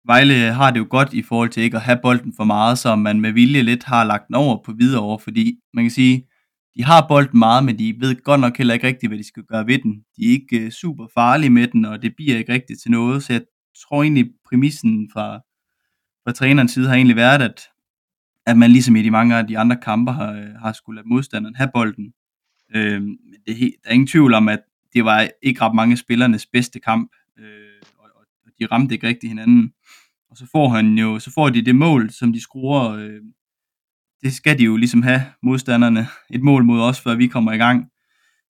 Vejle 0.06 0.34
har 0.34 0.70
det 0.70 0.78
jo 0.78 0.86
godt 0.90 1.12
i 1.12 1.22
forhold 1.22 1.50
til 1.50 1.62
ikke 1.62 1.76
at 1.76 1.82
have 1.82 1.98
bolden 2.02 2.32
for 2.36 2.44
meget, 2.44 2.78
så 2.78 2.96
man 2.96 3.20
med 3.20 3.32
vilje 3.32 3.62
lidt 3.62 3.84
har 3.84 4.04
lagt 4.04 4.26
den 4.28 4.36
over 4.36 4.62
på 4.64 4.72
videre 4.72 5.18
fordi 5.18 5.58
man 5.74 5.84
kan 5.84 5.90
sige, 5.90 6.26
de 6.76 6.84
har 6.84 7.06
bolden 7.08 7.38
meget, 7.38 7.64
men 7.64 7.78
de 7.78 7.94
ved 7.98 8.22
godt 8.22 8.40
nok 8.40 8.58
heller 8.58 8.74
ikke 8.74 8.86
rigtigt, 8.86 9.10
hvad 9.10 9.18
de 9.18 9.26
skal 9.26 9.42
gøre 9.42 9.66
ved 9.66 9.78
den. 9.78 9.92
De 10.16 10.24
er 10.26 10.30
ikke 10.30 10.64
uh, 10.66 10.70
super 10.70 11.06
farlige 11.14 11.50
med 11.50 11.68
den, 11.68 11.84
og 11.84 12.02
det 12.02 12.16
bliver 12.16 12.38
ikke 12.38 12.52
rigtigt 12.52 12.80
til 12.82 12.90
noget, 12.90 13.22
så 13.22 13.32
jeg 13.32 13.42
tror 13.82 14.02
egentlig, 14.02 14.30
præmissen 14.48 15.10
fra, 15.12 15.36
fra 16.24 16.32
trænerens 16.32 16.72
side 16.72 16.88
har 16.88 16.94
egentlig 16.94 17.16
været, 17.16 17.42
at, 17.42 17.60
at 18.46 18.56
man 18.56 18.70
ligesom 18.70 18.96
i 18.96 19.02
de 19.02 19.10
mange 19.10 19.36
af 19.36 19.46
de 19.46 19.58
andre 19.58 19.76
kampe 19.76 20.12
har, 20.12 20.32
øh, 20.32 20.54
har 20.54 20.72
skulle 20.72 20.96
lade 20.96 21.08
modstanderen 21.08 21.56
have 21.56 21.70
bolden. 21.74 22.12
Øh, 22.74 23.02
det, 23.46 23.58
der 23.58 23.70
er 23.84 23.92
ingen 23.92 24.06
tvivl 24.06 24.34
om, 24.34 24.48
at 24.48 24.60
det 24.94 25.04
var 25.04 25.28
ikke 25.42 25.60
ret 25.60 25.74
mange 25.74 25.96
spillernes 25.96 26.46
bedste 26.46 26.80
kamp, 26.80 27.10
øh, 27.38 27.63
de 28.64 28.72
ramte 28.72 28.94
ikke 28.94 29.06
rigtig 29.06 29.30
hinanden. 29.30 29.72
Og 30.30 30.36
så 30.36 30.46
får 30.52 30.68
han 30.68 30.98
jo, 30.98 31.18
så 31.18 31.30
får 31.32 31.50
de 31.50 31.64
det 31.64 31.76
mål, 31.76 32.10
som 32.10 32.32
de 32.32 32.40
skruer. 32.40 32.90
Øh, 32.90 33.20
det 34.22 34.32
skal 34.32 34.58
de 34.58 34.64
jo 34.64 34.76
ligesom 34.76 35.02
have, 35.02 35.22
modstanderne. 35.42 36.06
Et 36.30 36.42
mål 36.42 36.64
mod 36.64 36.80
os, 36.80 37.00
før 37.00 37.14
vi 37.14 37.26
kommer 37.26 37.52
i 37.52 37.56
gang. 37.56 37.90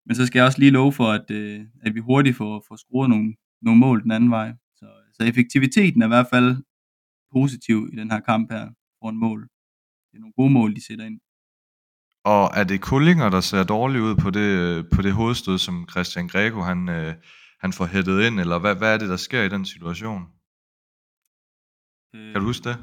Men 0.05 0.15
så 0.15 0.25
skal 0.25 0.39
jeg 0.39 0.45
også 0.45 0.59
lige 0.59 0.71
love 0.71 0.93
for, 0.93 1.11
at, 1.11 1.31
øh, 1.31 1.61
at 1.81 1.95
vi 1.95 1.99
hurtigt 1.99 2.37
får, 2.37 2.65
får 2.67 2.75
skruet 2.75 3.09
nogle, 3.09 3.35
nogle 3.61 3.79
mål 3.79 4.03
den 4.03 4.11
anden 4.11 4.31
vej. 4.31 4.53
Så, 4.75 4.85
så 5.13 5.23
effektiviteten 5.23 6.01
er 6.01 6.05
i 6.05 6.15
hvert 6.15 6.27
fald 6.33 6.63
positiv 7.31 7.89
i 7.93 7.95
den 7.95 8.11
her 8.11 8.19
kamp 8.19 8.51
her, 8.51 8.69
for 9.01 9.09
en 9.09 9.19
mål. 9.19 9.41
Det 10.11 10.17
er 10.17 10.19
nogle 10.19 10.33
gode 10.37 10.49
mål, 10.49 10.75
de 10.75 10.85
sætter 10.85 11.05
ind. 11.05 11.19
Og 12.25 12.51
er 12.53 12.63
det 12.63 12.81
Kullinger, 12.81 13.29
der 13.29 13.41
ser 13.41 13.63
dårligt 13.63 14.03
ud 14.03 14.15
på 14.15 14.29
det, 14.29 14.49
på 14.89 15.01
det 15.01 15.13
hovedstød, 15.13 15.57
som 15.57 15.87
Christian 15.91 16.27
Grego 16.27 16.61
han, 16.61 16.89
øh, 16.89 17.13
han 17.63 17.73
får 17.73 17.85
hættet 17.85 18.21
ind, 18.27 18.39
eller 18.39 18.59
hvad, 18.59 18.75
hvad 18.75 18.93
er 18.93 18.97
det, 18.97 19.09
der 19.09 19.17
sker 19.17 19.43
i 19.43 19.49
den 19.49 19.65
situation? 19.65 20.21
Kan 22.13 22.33
du 22.33 22.45
huske 22.45 22.69
det? 22.69 22.77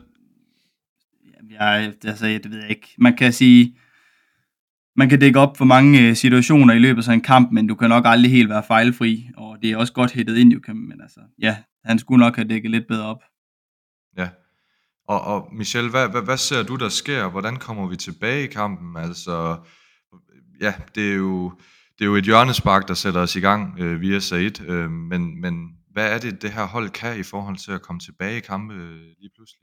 Jeg, 1.50 1.94
altså, 2.04 2.26
det 2.26 2.50
ved 2.50 2.60
jeg 2.60 2.70
ikke. 2.70 2.94
Man 2.98 3.16
kan 3.16 3.32
sige, 3.32 3.78
man 4.96 5.08
kan 5.08 5.20
dække 5.20 5.38
op 5.38 5.56
for 5.56 5.64
mange 5.64 6.08
øh, 6.08 6.16
situationer 6.16 6.74
i 6.74 6.78
løbet 6.78 7.08
af 7.08 7.12
en 7.12 7.20
kamp, 7.20 7.52
men 7.52 7.66
du 7.66 7.74
kan 7.74 7.88
nok 7.88 8.04
aldrig 8.06 8.30
helt 8.30 8.48
være 8.48 8.62
fejlfri, 8.62 9.30
og 9.36 9.58
det 9.62 9.70
er 9.70 9.76
også 9.76 9.92
godt 9.92 10.12
hættet 10.12 10.36
ind, 10.36 10.52
jo, 10.52 10.74
men 10.74 11.00
altså, 11.00 11.20
ja, 11.38 11.56
han 11.84 11.98
skulle 11.98 12.20
nok 12.24 12.36
have 12.36 12.48
dækket 12.48 12.70
lidt 12.70 12.86
bedre 12.88 13.06
op. 13.06 13.22
Ja, 14.16 14.28
og, 15.08 15.20
og 15.20 15.54
Michel, 15.54 15.90
hvad, 15.90 16.08
hvad, 16.08 16.22
hvad 16.22 16.36
ser 16.36 16.62
du, 16.62 16.76
der 16.76 16.88
sker? 16.88 17.28
Hvordan 17.30 17.56
kommer 17.56 17.88
vi 17.88 17.96
tilbage 17.96 18.44
i 18.44 18.52
kampen? 18.52 18.96
Altså, 18.96 19.58
ja, 20.60 20.74
det 20.94 21.10
er 21.10 21.16
jo, 21.16 21.52
det 22.00 22.06
er 22.06 22.10
jo 22.10 22.16
et 22.16 22.24
hjørnespark, 22.24 22.88
der 22.88 22.94
sætter 22.94 23.20
os 23.20 23.36
i 23.36 23.40
gang 23.40 23.80
øh, 23.80 24.00
via 24.00 24.18
Said, 24.18 24.60
øh, 24.68 24.90
men, 24.90 25.40
men 25.40 25.68
hvad 25.92 26.14
er 26.14 26.18
det, 26.18 26.42
det 26.42 26.52
her 26.52 26.66
hold 26.66 26.90
kan 26.90 27.20
i 27.20 27.22
forhold 27.22 27.56
til 27.56 27.72
at 27.72 27.82
komme 27.82 28.00
tilbage 28.00 28.36
i 28.36 28.40
kampe 28.40 28.74
øh, 28.74 29.00
lige 29.18 29.30
pludselig? 29.36 29.62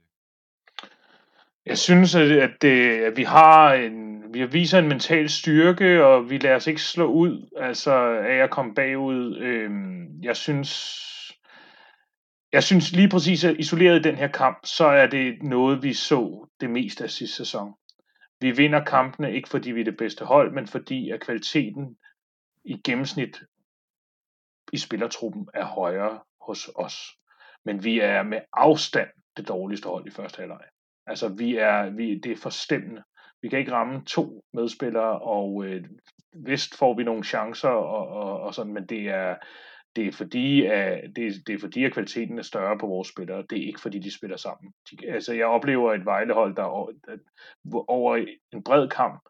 Jeg 1.66 1.78
synes, 1.78 2.14
at, 2.14 2.50
det, 2.60 2.90
at 2.90 3.16
vi 3.16 3.22
har 3.22 3.72
en, 3.72 4.22
vi 4.34 4.44
viser 4.44 4.78
en 4.78 4.88
mental 4.88 5.28
styrke, 5.28 6.04
og 6.04 6.30
vi 6.30 6.38
lader 6.38 6.56
os 6.56 6.66
ikke 6.66 6.82
slå 6.82 7.06
ud, 7.06 7.48
altså 7.56 7.92
af 8.28 8.36
at 8.36 8.50
komme 8.50 8.74
bagud. 8.74 9.38
Øh, 9.40 9.70
jeg 10.22 10.36
synes, 10.36 10.70
jeg 12.52 12.62
synes 12.62 12.92
lige 12.92 13.08
præcis, 13.08 13.44
at 13.44 13.56
isoleret 13.58 13.98
i 13.98 14.08
den 14.08 14.16
her 14.16 14.28
kamp, 14.28 14.58
så 14.64 14.86
er 14.86 15.06
det 15.06 15.42
noget, 15.42 15.82
vi 15.82 15.92
så 15.92 16.48
det 16.60 16.70
meste 16.70 17.04
af 17.04 17.10
sidste 17.10 17.36
sæson. 17.36 17.72
Vi 18.40 18.50
vinder 18.50 18.84
kampene 18.84 19.34
ikke 19.34 19.48
fordi 19.48 19.70
vi 19.70 19.80
er 19.80 19.84
det 19.84 19.96
bedste 19.96 20.24
hold, 20.24 20.54
men 20.54 20.66
fordi 20.66 21.10
at 21.10 21.20
kvaliteten 21.20 21.96
i 22.64 22.80
gennemsnit 22.84 23.42
i 24.72 24.78
spillertruppen 24.78 25.48
er 25.54 25.64
højere 25.64 26.20
hos 26.40 26.70
os. 26.76 26.94
Men 27.64 27.84
vi 27.84 28.00
er 28.00 28.22
med 28.22 28.40
afstand 28.52 29.08
det 29.36 29.48
dårligste 29.48 29.88
hold 29.88 30.06
i 30.06 30.10
første 30.10 30.38
halvleg. 30.38 30.64
Altså, 31.06 31.28
vi 31.28 31.56
er, 31.56 31.90
vi, 31.90 32.18
det 32.18 32.32
er 32.32 32.36
forstemmende. 32.36 33.02
Vi 33.42 33.48
kan 33.48 33.58
ikke 33.58 33.72
ramme 33.72 34.04
to 34.04 34.44
medspillere, 34.52 35.18
og 35.18 35.64
øh, 35.64 35.84
vist 36.32 36.78
får 36.78 36.94
vi 36.94 37.04
nogle 37.04 37.24
chancer, 37.24 37.68
og, 37.68 38.08
og, 38.08 38.40
og 38.40 38.54
sådan, 38.54 38.72
men 38.72 38.86
det 38.86 39.08
er, 39.08 39.36
det 39.96 40.06
er 40.06 40.12
fordi, 40.12 40.66
at, 40.66 41.16
det, 41.16 41.46
det 41.46 41.54
er 41.54 41.58
fordi, 41.58 41.84
at 41.84 41.92
kvaliteten 41.92 42.38
er 42.38 42.42
større 42.42 42.78
på 42.78 42.86
vores 42.86 43.08
spillere. 43.08 43.44
Det 43.50 43.58
er 43.58 43.66
ikke 43.66 43.80
fordi, 43.80 43.98
de 43.98 44.16
spiller 44.16 44.36
sammen. 44.36 44.72
De, 44.90 45.10
altså, 45.10 45.34
jeg 45.34 45.46
oplever 45.46 45.94
et 45.94 46.04
Vejlehold, 46.04 46.56
der 46.56 46.62
over, 46.62 46.92
over 47.88 48.26
en 48.52 48.64
bred 48.64 48.88
kamp 48.88 49.22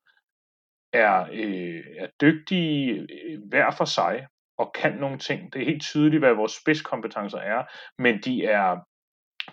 er, 0.92 1.26
øh, 1.32 1.84
er 1.98 2.06
dygtige 2.20 3.00
øh, 3.00 3.38
hver 3.48 3.70
for 3.70 3.84
sig, 3.84 4.26
og 4.58 4.72
kan 4.74 4.92
nogle 4.92 5.18
ting. 5.18 5.52
Det 5.52 5.62
er 5.62 5.66
helt 5.66 5.82
tydeligt, 5.82 6.20
hvad 6.20 6.34
vores 6.34 6.52
spidskompetencer 6.52 7.38
er, 7.38 7.64
men 7.98 8.20
de 8.24 8.44
er 8.44 8.76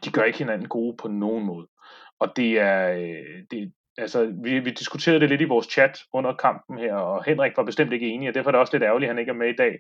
de 0.04 0.12
gør 0.12 0.24
ikke 0.24 0.38
hinanden 0.38 0.68
gode 0.68 0.98
på 0.98 1.08
nogen 1.08 1.46
måde. 1.46 1.68
Og 2.20 2.34
det 2.36 2.60
er, 2.60 2.92
øh, 2.92 3.44
det, 3.52 3.74
altså, 3.98 4.34
vi, 4.44 4.60
vi 4.60 4.70
diskuterede 4.70 5.20
det 5.20 5.30
lidt 5.30 5.42
i 5.42 5.52
vores 5.54 5.66
chat 5.66 6.00
under 6.14 6.36
kampen 6.36 6.78
her, 6.78 6.96
og 6.96 7.24
Henrik 7.24 7.58
var 7.58 7.64
bestemt 7.64 7.94
ikke 7.94 8.08
enig, 8.08 8.30
og 8.30 8.36
derfor 8.36 8.50
er 8.50 8.52
det 8.52 8.62
også 8.62 8.74
lidt 8.74 8.84
ærgerligt, 8.84 9.10
at 9.10 9.16
han 9.16 9.20
ikke 9.20 9.30
er 9.30 9.42
med 9.44 9.50
i 9.50 9.56
dag. 9.56 9.80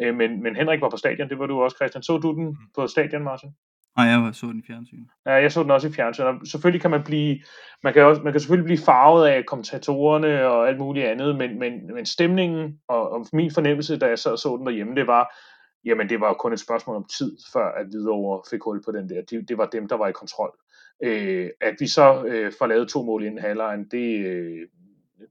Øh, 0.00 0.14
men, 0.14 0.42
men 0.42 0.56
Henrik 0.56 0.80
var 0.80 0.90
på 0.90 0.96
stadion, 0.96 1.28
det 1.28 1.38
var 1.38 1.46
du 1.46 1.62
også, 1.62 1.76
Christian. 1.76 2.02
Så 2.02 2.18
du 2.18 2.34
den 2.34 2.56
på 2.74 2.86
stadion, 2.86 3.24
Martin? 3.24 3.50
Nej, 3.96 4.06
jeg 4.06 4.34
så 4.34 4.46
den 4.46 4.58
i 4.58 4.66
fjernsyn. 4.66 5.04
Ja, 5.26 5.32
jeg 5.32 5.52
så 5.52 5.62
den 5.62 5.70
også 5.70 5.88
i 5.88 5.92
fjernsyn, 5.92 6.22
og 6.24 6.34
selvfølgelig 6.44 6.80
kan 6.80 6.90
man 6.90 7.04
blive, 7.04 7.40
man 7.82 7.92
kan, 7.92 8.02
også, 8.02 8.22
man 8.22 8.32
kan 8.32 8.40
selvfølgelig 8.40 8.64
blive 8.64 8.84
farvet 8.86 9.26
af 9.26 9.46
kommentatorerne 9.46 10.46
og 10.46 10.68
alt 10.68 10.78
muligt 10.78 11.06
andet, 11.06 11.36
men, 11.36 11.58
men, 11.58 11.94
men 11.94 12.06
stemningen 12.06 12.80
og, 12.88 13.10
og 13.10 13.26
min 13.32 13.50
fornemmelse, 13.54 13.98
da 13.98 14.06
jeg 14.06 14.18
så, 14.18 14.36
så 14.36 14.56
den 14.56 14.66
derhjemme, 14.66 14.94
det 14.94 15.06
var, 15.06 15.36
jamen 15.84 16.08
det 16.08 16.20
var 16.20 16.34
kun 16.34 16.52
et 16.52 16.60
spørgsmål 16.60 16.96
om 16.96 17.06
tid, 17.18 17.36
før 17.52 17.72
at 17.72 17.86
Hvidovre 17.86 18.42
fik 18.50 18.62
hul 18.62 18.82
på 18.84 18.92
den 18.92 19.08
der. 19.08 19.22
Det, 19.22 19.48
det 19.48 19.58
var 19.58 19.66
dem, 19.66 19.88
der 19.88 19.96
var 19.96 20.08
i 20.08 20.12
kontrol. 20.12 20.58
Øh, 21.02 21.50
at 21.60 21.74
vi 21.78 21.86
så 21.86 22.24
øh, 22.24 22.52
får 22.58 22.66
lavet 22.66 22.88
to 22.88 23.02
mål 23.02 23.24
inden 23.24 23.40
halvlejen, 23.40 23.88
det, 23.90 24.26
øh, 24.26 24.68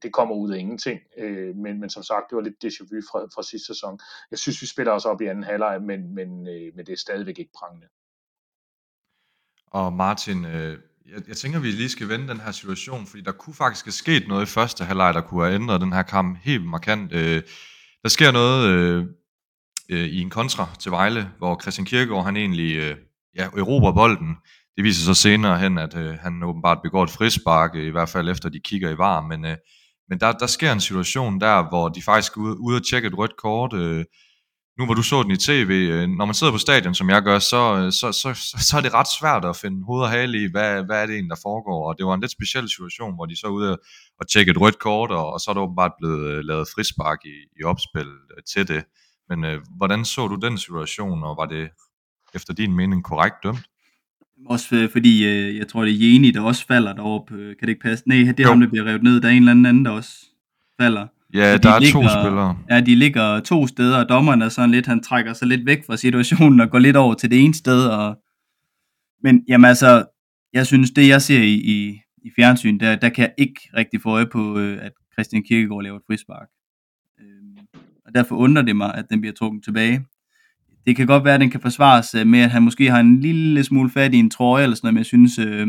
det 0.02 0.12
kommer 0.12 0.34
ud 0.34 0.52
af 0.52 0.58
ingenting. 0.58 1.00
Øh, 1.18 1.56
men, 1.56 1.80
men 1.80 1.90
som 1.90 2.02
sagt, 2.02 2.30
det 2.30 2.36
var 2.36 2.42
lidt 2.42 2.64
déjà 2.64 2.94
vu 2.94 3.00
fra, 3.10 3.20
fra 3.34 3.42
sidste 3.42 3.66
sæson. 3.66 3.98
Jeg 4.30 4.38
synes, 4.38 4.62
vi 4.62 4.66
spiller 4.66 4.92
os 4.92 5.04
op 5.04 5.20
i 5.20 5.26
anden 5.26 5.44
halvleg, 5.44 5.82
men, 5.82 6.14
men, 6.14 6.48
øh, 6.48 6.76
men 6.76 6.86
det 6.86 6.92
er 6.92 6.96
stadigvæk 6.96 7.38
ikke 7.38 7.52
prangende. 7.58 7.86
Og 9.72 9.92
Martin, 9.92 10.44
øh, 10.44 10.78
jeg, 11.12 11.22
jeg 11.28 11.36
tænker, 11.36 11.58
vi 11.58 11.70
lige 11.70 11.88
skal 11.88 12.08
vende 12.08 12.28
den 12.28 12.40
her 12.40 12.52
situation, 12.52 13.06
fordi 13.06 13.22
der 13.22 13.32
kunne 13.32 13.54
faktisk 13.54 13.84
have 13.84 13.92
sket 13.92 14.28
noget 14.28 14.42
i 14.42 14.50
første 14.50 14.84
halvleg, 14.84 15.14
der 15.14 15.20
kunne 15.20 15.44
have 15.44 15.54
ændret 15.54 15.80
den 15.80 15.92
her 15.92 16.02
kamp 16.02 16.38
helt 16.42 16.64
markant. 16.64 17.12
Øh, 17.12 17.42
der 18.02 18.08
sker 18.08 18.30
noget 18.30 18.68
øh, 18.68 19.04
øh, 19.88 20.06
i 20.06 20.20
en 20.20 20.30
kontra 20.30 20.68
til 20.78 20.90
Vejle, 20.90 21.30
hvor 21.38 21.60
Christian 21.62 21.84
Kirkegaard, 21.84 22.24
han 22.24 22.36
egentlig 22.36 22.76
øh, 22.76 22.96
ja, 23.36 23.44
erobrer 23.44 23.92
bolden. 23.92 24.36
Det 24.76 24.84
viser 24.84 25.04
sig 25.04 25.16
senere 25.16 25.58
hen, 25.58 25.78
at 25.78 25.96
øh, 25.96 26.14
han 26.14 26.42
åbenbart 26.42 26.78
begår 26.82 27.04
et 27.04 27.10
frispark, 27.10 27.70
øh, 27.74 27.86
i 27.86 27.90
hvert 27.90 28.08
fald 28.08 28.28
efter 28.28 28.48
de 28.48 28.60
kigger 28.60 28.90
i 28.90 28.98
var, 28.98 29.20
men, 29.20 29.44
øh, 29.44 29.56
men 30.08 30.20
der, 30.20 30.32
der 30.32 30.46
sker 30.46 30.72
en 30.72 30.80
situation 30.80 31.40
der, 31.40 31.68
hvor 31.68 31.88
de 31.88 32.02
faktisk 32.02 32.36
er 32.36 32.40
ude, 32.40 32.60
ude 32.60 32.76
at 32.76 32.82
tjekke 32.90 33.08
et 33.08 33.18
rødt 33.18 33.36
kort, 33.36 33.72
øh, 33.72 34.04
nu 34.78 34.84
hvor 34.84 34.94
du 34.94 35.02
så 35.02 35.22
den 35.22 35.30
i 35.30 35.36
tv, 35.36 35.70
øh, 35.70 36.08
når 36.08 36.24
man 36.24 36.34
sidder 36.34 36.52
på 36.52 36.58
stadion, 36.58 36.94
som 36.94 37.10
jeg 37.10 37.22
gør, 37.22 37.38
så, 37.38 37.90
så, 37.90 38.12
så, 38.12 38.34
så, 38.34 38.56
så 38.68 38.76
er 38.76 38.80
det 38.80 38.94
ret 38.94 39.06
svært 39.20 39.44
at 39.44 39.56
finde 39.56 39.84
hoved 39.84 40.02
og 40.02 40.10
hale 40.10 40.42
i, 40.42 40.50
hvad, 40.50 40.84
hvad 40.84 41.02
er 41.02 41.06
det 41.06 41.14
egentlig, 41.14 41.30
der 41.30 41.42
foregår. 41.42 41.88
Og 41.88 41.98
det 41.98 42.06
var 42.06 42.14
en 42.14 42.20
lidt 42.20 42.32
speciel 42.32 42.68
situation, 42.68 43.14
hvor 43.14 43.26
de 43.26 43.36
så 43.36 43.46
ude 43.46 43.78
og 44.20 44.28
tjekke 44.28 44.50
et 44.50 44.60
rødt 44.60 44.78
kort, 44.78 45.10
og, 45.10 45.32
og 45.32 45.40
så 45.40 45.50
er 45.50 45.54
der 45.54 45.60
åbenbart 45.60 45.92
blevet 46.00 46.30
øh, 46.30 46.44
lavet 46.44 46.68
frispark 46.74 47.18
i, 47.24 47.36
i 47.60 47.64
opspil 47.64 48.08
øh, 48.36 48.42
til 48.52 48.68
det. 48.68 48.84
Men 49.28 49.44
øh, 49.44 49.60
hvordan 49.76 50.04
så 50.04 50.28
du 50.28 50.34
den 50.34 50.58
situation, 50.58 51.24
og 51.24 51.36
var 51.36 51.46
det 51.46 51.68
efter 52.34 52.54
din 52.54 52.72
mening 52.76 53.04
korrekt 53.04 53.36
dømt? 53.42 53.66
Også 54.46 54.88
fordi, 54.92 55.26
øh, 55.26 55.56
jeg 55.56 55.68
tror, 55.68 55.84
det 55.84 55.92
er 55.92 55.98
Jeni, 55.98 56.30
der 56.30 56.40
også 56.40 56.66
falder 56.66 56.92
deroppe. 56.92 57.34
Kan 57.34 57.56
det 57.62 57.68
ikke 57.68 57.82
passe? 57.82 58.08
Nej, 58.08 58.18
det 58.18 58.40
er 58.40 58.42
jo. 58.42 58.48
ham, 58.48 58.60
der 58.60 58.68
bliver 58.68 58.84
revet 58.84 59.02
ned. 59.02 59.20
Der 59.20 59.28
er 59.28 59.32
en 59.32 59.48
eller 59.48 59.68
anden, 59.68 59.84
der 59.84 59.90
også 59.90 60.12
falder. 60.80 61.06
Ja, 61.34 61.52
de 61.52 61.58
der 61.58 61.70
er 61.70 61.80
ligger, 61.80 62.02
to 62.02 62.08
spillere. 62.08 62.58
Ja, 62.70 62.80
de 62.80 62.94
ligger 62.94 63.40
to 63.40 63.66
steder, 63.66 63.98
og 63.98 64.08
dommeren 64.08 64.42
er 64.42 64.48
sådan 64.48 64.70
lidt, 64.70 64.86
han 64.86 65.02
trækker 65.02 65.32
sig 65.32 65.48
lidt 65.48 65.66
væk 65.66 65.86
fra 65.86 65.96
situationen 65.96 66.60
og 66.60 66.70
går 66.70 66.78
lidt 66.78 66.96
over 66.96 67.14
til 67.14 67.30
det 67.30 67.44
ene 67.44 67.54
sted. 67.54 67.86
Og... 67.86 68.16
Men 69.22 69.44
jamen 69.48 69.64
altså, 69.64 70.04
jeg 70.52 70.66
synes, 70.66 70.90
det 70.90 71.08
jeg 71.08 71.22
ser 71.22 71.42
i, 71.42 71.54
i, 71.54 72.00
i 72.24 72.30
fjernsyn, 72.36 72.78
der, 72.78 72.96
der 72.96 73.08
kan 73.08 73.22
jeg 73.22 73.32
ikke 73.38 73.60
rigtig 73.76 74.02
få 74.02 74.10
øje 74.10 74.26
på, 74.26 74.58
øh, 74.58 74.78
at 74.82 74.92
Christian 75.12 75.42
Kirkegaard 75.48 75.82
laver 75.82 75.96
et 75.96 76.02
frispark. 76.06 76.48
Øhm, 77.20 77.56
og 78.06 78.14
derfor 78.14 78.36
undrer 78.36 78.62
det 78.62 78.76
mig, 78.76 78.94
at 78.94 79.04
den 79.10 79.20
bliver 79.20 79.34
trukket 79.34 79.64
tilbage. 79.64 80.04
Det 80.86 80.96
kan 80.96 81.06
godt 81.06 81.24
være, 81.24 81.34
at 81.34 81.40
den 81.40 81.50
kan 81.50 81.60
forsvares 81.60 82.14
øh, 82.14 82.26
med, 82.26 82.40
at 82.40 82.50
han 82.50 82.62
måske 82.62 82.90
har 82.90 83.00
en 83.00 83.20
lille 83.20 83.64
smule 83.64 83.90
fat 83.90 84.14
i 84.14 84.18
en 84.18 84.30
trøje 84.30 84.62
eller 84.62 84.76
sådan 84.76 84.86
noget, 84.86 84.94
men 84.94 84.98
jeg 84.98 85.06
synes, 85.06 85.38
øh, 85.38 85.68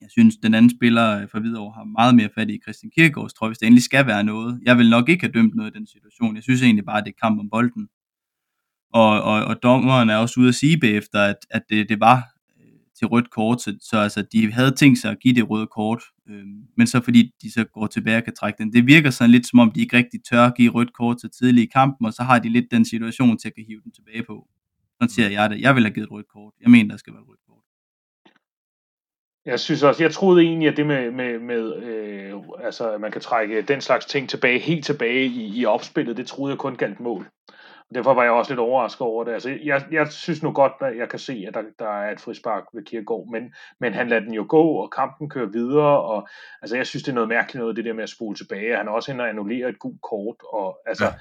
jeg 0.00 0.10
synes, 0.10 0.36
den 0.36 0.54
anden 0.54 0.70
spiller 0.76 1.26
fra 1.26 1.40
Hvidovre 1.40 1.72
har 1.74 1.84
meget 1.84 2.14
mere 2.14 2.28
fat 2.34 2.50
i 2.50 2.58
Christian 2.62 2.90
Kirkegaards 2.90 3.34
trøje, 3.34 3.48
hvis 3.48 3.58
det 3.58 3.66
endelig 3.66 3.84
skal 3.84 4.06
være 4.06 4.24
noget. 4.24 4.60
Jeg 4.62 4.78
vil 4.78 4.90
nok 4.90 5.08
ikke 5.08 5.22
have 5.22 5.32
dømt 5.32 5.54
noget 5.54 5.70
i 5.70 5.78
den 5.78 5.86
situation. 5.86 6.34
Jeg 6.34 6.42
synes 6.42 6.62
egentlig 6.62 6.84
bare, 6.84 6.98
at 6.98 7.04
det 7.04 7.10
er 7.10 7.26
kamp 7.26 7.40
om 7.40 7.50
bolden. 7.50 7.88
Og, 8.92 9.22
og, 9.22 9.44
og 9.44 9.62
dommeren 9.62 10.10
er 10.10 10.16
også 10.16 10.40
ude 10.40 10.48
at 10.48 10.54
sige 10.54 10.80
bagefter, 10.80 11.20
at, 11.20 11.36
at 11.50 11.62
det, 11.70 11.88
det 11.88 12.00
var 12.00 12.16
øh, 12.60 12.78
til 12.98 13.06
rødt 13.06 13.30
kort, 13.30 13.62
så, 13.62 13.76
så 13.80 13.98
altså, 13.98 14.22
de 14.32 14.52
havde 14.52 14.70
tænkt 14.70 14.98
sig 14.98 15.10
at 15.10 15.20
give 15.20 15.34
det 15.34 15.50
røde 15.50 15.66
kort, 15.66 16.02
øh, 16.28 16.44
men 16.76 16.86
så 16.86 17.00
fordi 17.00 17.32
de 17.42 17.52
så 17.52 17.64
går 17.64 17.86
tilbage 17.86 18.16
og 18.16 18.24
kan 18.24 18.34
trække 18.34 18.62
den. 18.62 18.72
Det 18.72 18.86
virker 18.86 19.10
sådan 19.10 19.30
lidt 19.30 19.46
som 19.46 19.58
om, 19.58 19.70
de 19.72 19.80
ikke 19.80 19.96
rigtig 19.96 20.20
tør 20.30 20.44
at 20.44 20.56
give 20.56 20.70
rødt 20.70 20.92
kort 20.92 21.20
så 21.20 21.28
tidligt 21.28 21.64
i 21.64 21.70
kampen, 21.72 22.06
og 22.06 22.12
så 22.12 22.22
har 22.22 22.38
de 22.38 22.48
lidt 22.48 22.66
den 22.70 22.84
situation 22.84 23.38
til 23.38 23.48
at 23.48 23.54
kan 23.54 23.64
hive 23.64 23.80
den 23.84 23.92
tilbage 23.92 24.22
på. 24.22 24.48
Sådan 24.92 25.08
siger 25.08 25.28
jeg 25.28 25.50
det. 25.50 25.60
Jeg 25.60 25.74
vil 25.74 25.82
have 25.82 25.94
givet 25.94 26.06
et 26.06 26.10
rødt 26.10 26.28
kort. 26.28 26.52
Jeg 26.60 26.70
mener, 26.70 26.90
der 26.90 26.96
skal 26.96 27.12
være 27.12 27.22
rødt. 27.22 27.47
Jeg 29.46 29.60
synes 29.60 29.82
også, 29.82 30.02
jeg 30.02 30.12
troede 30.12 30.42
egentlig, 30.42 30.68
at 30.68 30.76
det 30.76 30.86
med, 30.86 31.10
med, 31.10 31.38
med 31.38 31.76
øh, 31.76 32.34
altså, 32.64 32.92
at 32.92 33.00
man 33.00 33.12
kan 33.12 33.20
trække 33.20 33.62
den 33.62 33.80
slags 33.80 34.06
ting 34.06 34.28
tilbage, 34.28 34.58
helt 34.58 34.84
tilbage 34.84 35.24
i, 35.24 35.60
i 35.60 35.64
opspillet, 35.64 36.16
det 36.16 36.26
troede 36.26 36.52
jeg 36.52 36.58
kun 36.58 36.76
galt 36.76 37.00
mål. 37.00 37.28
Derfor 37.94 38.14
var 38.14 38.22
jeg 38.22 38.32
også 38.32 38.52
lidt 38.52 38.60
overrasket 38.60 39.00
over 39.00 39.24
det. 39.24 39.32
Altså, 39.32 39.58
jeg, 39.64 39.86
jeg 39.90 40.12
synes 40.12 40.42
nu 40.42 40.52
godt, 40.52 40.72
at 40.80 40.96
jeg 40.96 41.08
kan 41.08 41.18
se, 41.18 41.44
at 41.48 41.54
der, 41.54 41.62
der 41.78 41.88
er 41.88 42.12
et 42.12 42.20
frispark 42.20 42.64
ved 42.74 42.84
Kierkegaard, 42.84 43.26
men, 43.32 43.54
men 43.80 43.94
han 43.94 44.08
lader 44.08 44.20
den 44.20 44.34
jo 44.34 44.46
gå, 44.48 44.62
og 44.62 44.90
kampen 44.90 45.30
kører 45.30 45.46
videre, 45.46 46.02
og 46.02 46.28
altså, 46.62 46.76
jeg 46.76 46.86
synes, 46.86 47.02
det 47.02 47.10
er 47.10 47.14
noget 47.14 47.28
mærkeligt 47.28 47.60
noget, 47.60 47.76
det 47.76 47.84
der 47.84 47.92
med 47.92 48.02
at 48.02 48.08
spole 48.08 48.36
tilbage. 48.36 48.76
Han 48.76 48.88
er 48.88 48.92
også 48.92 49.12
hen 49.12 49.20
og 49.20 49.28
annullerer 49.28 49.68
et 49.68 49.78
gult 49.78 50.02
kort, 50.02 50.36
og 50.52 50.78
altså, 50.86 51.04
ja 51.04 51.12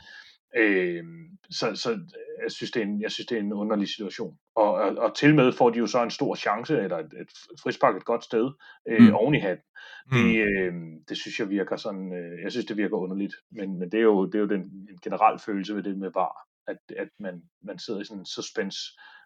Øh, 0.55 1.03
så, 1.49 1.75
så 1.75 1.99
jeg, 2.43 2.51
synes, 2.51 2.71
det 2.71 2.81
er 2.81 2.85
en, 2.85 3.01
jeg 3.01 3.11
synes, 3.11 3.27
det 3.27 3.37
er 3.37 3.41
en 3.41 3.53
underlig 3.53 3.89
situation. 3.89 4.37
Og, 4.57 4.73
og, 4.73 4.95
og 4.97 5.15
til 5.15 5.35
med 5.35 5.51
får 5.51 5.69
de 5.69 5.79
jo 5.79 5.87
så 5.87 6.03
en 6.03 6.11
stor 6.11 6.35
chance, 6.35 6.81
eller 6.81 6.97
et, 6.97 7.13
et 7.21 7.31
frispark 7.63 7.95
et 7.95 8.05
godt 8.05 8.23
sted, 8.23 8.51
øh, 8.89 9.01
mm. 9.01 9.13
oven 9.13 9.35
i 9.35 9.39
hatten. 9.39 9.65
Det, 10.13 10.25
mm. 10.25 10.31
øh, 10.35 10.73
det 11.09 11.17
synes 11.17 11.39
jeg 11.39 11.49
virker 11.49 11.75
sådan, 11.75 12.13
øh, 12.13 12.43
jeg 12.43 12.51
synes, 12.51 12.65
det 12.65 12.77
virker 12.77 12.97
underligt. 12.97 13.33
Men, 13.51 13.79
men 13.79 13.91
det 13.91 13.97
er 13.97 14.03
jo, 14.03 14.25
det 14.25 14.35
er 14.35 14.39
jo 14.39 14.47
den 14.47 14.61
en 14.61 14.99
generel 15.03 15.39
følelse 15.39 15.75
ved 15.75 15.83
det 15.83 15.97
med 15.97 16.11
var, 16.13 16.33
at, 16.67 16.77
at 16.97 17.09
man, 17.19 17.41
man 17.63 17.79
sidder 17.79 18.01
i 18.01 18.05
sådan 18.05 18.19
en 18.19 18.25
suspense 18.25 18.79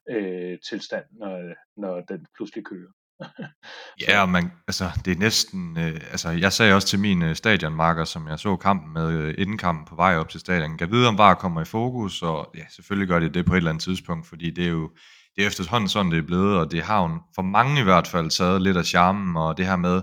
øh, 0.10 0.58
tilstand, 0.70 1.06
når, 1.12 1.54
når 1.78 2.02
den 2.02 2.26
pludselig 2.38 2.66
kører. 2.66 2.92
ja, 4.08 4.26
man, 4.26 4.52
altså, 4.68 4.86
det 5.06 5.12
er 5.12 5.20
næsten, 5.20 5.78
øh, 5.78 6.02
altså, 6.12 6.30
jeg 6.30 6.54
sagde 6.54 6.74
også 6.74 6.88
til 6.88 7.00
min 7.00 7.22
øh, 7.22 7.36
stadionmarker, 7.36 8.04
som 8.04 8.28
jeg 8.28 8.40
så 8.40 8.56
kampen 8.56 8.94
med 8.94 9.10
øh, 9.12 9.36
inden 9.38 9.58
kampen 9.58 9.86
på 9.86 9.96
vej 9.96 10.18
op 10.18 10.30
til 10.30 10.40
stadion, 10.40 10.78
kan 10.78 10.92
vide, 10.92 11.08
om 11.08 11.18
VAR 11.18 11.34
kommer 11.34 11.62
i 11.62 11.66
fokus, 11.66 12.22
og 12.22 12.52
ja, 12.56 12.64
selvfølgelig 12.70 13.08
gør 13.08 13.20
det 13.20 13.34
det 13.34 13.46
på 13.46 13.54
et 13.54 13.58
eller 13.58 13.70
andet 13.70 13.84
tidspunkt, 13.84 14.28
fordi 14.28 14.50
det 14.50 14.66
er 14.66 14.70
jo, 14.70 14.92
det 15.36 15.44
er 15.44 15.48
efterhånden 15.48 15.90
sådan, 15.90 16.12
det 16.12 16.18
er 16.18 16.28
blevet, 16.28 16.58
og 16.58 16.72
det 16.72 16.84
har 16.84 17.02
hun 17.02 17.20
for 17.36 17.42
mange 17.42 17.80
i 17.80 17.84
hvert 17.84 18.08
fald 18.08 18.30
taget 18.30 18.62
lidt 18.62 18.78
af 18.78 18.86
charmen, 18.86 19.38
og 19.38 19.58
det 19.58 19.66
her 19.66 19.76
med, 19.76 20.02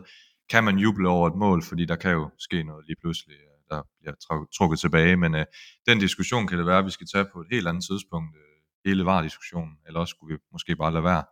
kan 0.50 0.64
man 0.64 0.78
juble 0.78 1.08
over 1.08 1.28
et 1.30 1.36
mål, 1.36 1.62
fordi 1.62 1.84
der 1.84 1.96
kan 1.96 2.10
jo 2.10 2.30
ske 2.38 2.62
noget 2.62 2.86
lige 2.86 2.96
pludselig, 3.00 3.34
øh, 3.34 3.76
der 3.76 3.82
bliver 4.00 4.46
trukket 4.58 4.78
tilbage, 4.78 5.16
men 5.16 5.34
øh, 5.34 5.44
den 5.88 5.98
diskussion 5.98 6.46
kan 6.46 6.58
det 6.58 6.66
være, 6.66 6.78
at 6.78 6.84
vi 6.84 6.90
skal 6.90 7.06
tage 7.14 7.26
på 7.32 7.40
et 7.40 7.46
helt 7.50 7.68
andet 7.68 7.84
tidspunkt, 7.84 8.36
øh, 8.36 8.90
hele 8.90 9.04
VAR-diskussionen, 9.04 9.74
eller 9.86 10.00
også 10.00 10.10
skulle 10.10 10.34
vi 10.34 10.40
måske 10.52 10.76
bare 10.76 10.92
lade 10.92 11.04
være. 11.04 11.24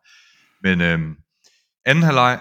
Men 0.63 0.81
øh, 0.81 1.17
anden 1.85 2.05
halvleg, 2.05 2.41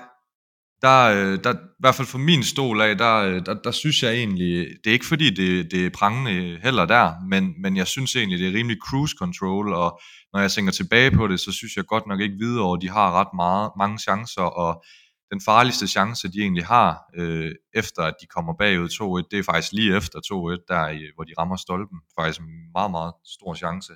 der, 0.85 1.01
øh, 1.15 1.43
der, 1.43 1.53
i 1.53 1.79
hvert 1.79 1.95
fald 1.95 2.07
for 2.07 2.17
min 2.17 2.43
stol 2.43 2.81
af, 2.81 2.97
der, 2.97 3.15
øh, 3.15 3.45
der, 3.45 3.53
der 3.53 3.71
synes 3.71 4.03
jeg 4.03 4.13
egentlig, 4.13 4.67
det 4.83 4.89
er 4.89 4.93
ikke 4.93 5.05
fordi 5.13 5.29
det, 5.29 5.71
det 5.71 5.85
er 5.85 5.89
prangende 5.89 6.59
heller 6.63 6.85
der, 6.85 7.13
men, 7.29 7.53
men 7.61 7.77
jeg 7.77 7.87
synes 7.87 8.15
egentlig, 8.15 8.39
det 8.39 8.47
er 8.47 8.53
rimelig 8.53 8.77
cruise 8.87 9.15
control, 9.19 9.73
og 9.73 9.99
når 10.33 10.39
jeg 10.39 10.51
tænker 10.51 10.71
tilbage 10.71 11.11
på 11.11 11.27
det, 11.27 11.39
så 11.39 11.51
synes 11.51 11.75
jeg 11.77 11.85
godt 11.85 12.07
nok 12.07 12.19
ikke 12.21 12.37
videre, 12.39 12.63
over, 12.63 12.77
de 12.77 12.89
har 12.89 13.11
ret 13.19 13.33
meget, 13.35 13.71
mange 13.77 13.99
chancer, 13.99 14.41
og 14.41 14.83
den 15.31 15.41
farligste 15.45 15.87
chance, 15.87 16.31
de 16.31 16.39
egentlig 16.39 16.65
har, 16.65 16.89
øh, 17.15 17.51
efter 17.73 18.01
at 18.03 18.15
de 18.21 18.27
kommer 18.35 18.53
bagud 18.59 18.89
2-1, 18.89 19.27
det 19.31 19.39
er 19.39 19.43
faktisk 19.43 19.73
lige 19.73 19.97
efter 19.97 20.19
2-1, 20.19 20.65
der, 20.67 21.13
hvor 21.15 21.23
de 21.23 21.33
rammer 21.39 21.55
stolpen. 21.55 21.99
Faktisk 22.19 22.39
en 22.39 22.71
meget, 22.77 22.91
meget 22.91 23.13
stor 23.35 23.53
chance. 23.53 23.93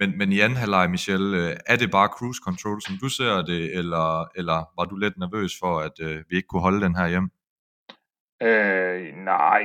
Men, 0.00 0.18
men 0.18 0.32
i 0.32 0.40
anden 0.40 0.58
halvleg, 0.58 0.90
Michel, 0.90 1.34
øh, 1.34 1.56
er 1.66 1.76
det 1.76 1.90
bare 1.90 2.08
cruise 2.08 2.40
control, 2.44 2.82
som 2.82 2.96
du 3.02 3.08
ser 3.08 3.42
det, 3.42 3.76
eller, 3.78 4.28
eller 4.36 4.58
var 4.78 4.84
du 4.84 4.96
lidt 4.96 5.18
nervøs 5.18 5.52
for, 5.60 5.80
at 5.80 5.92
øh, 6.00 6.24
vi 6.28 6.36
ikke 6.36 6.48
kunne 6.48 6.62
holde 6.62 6.80
den 6.80 6.96
her 6.96 7.08
hjem? 7.08 7.30
Øh, 8.42 9.16
nej, 9.16 9.62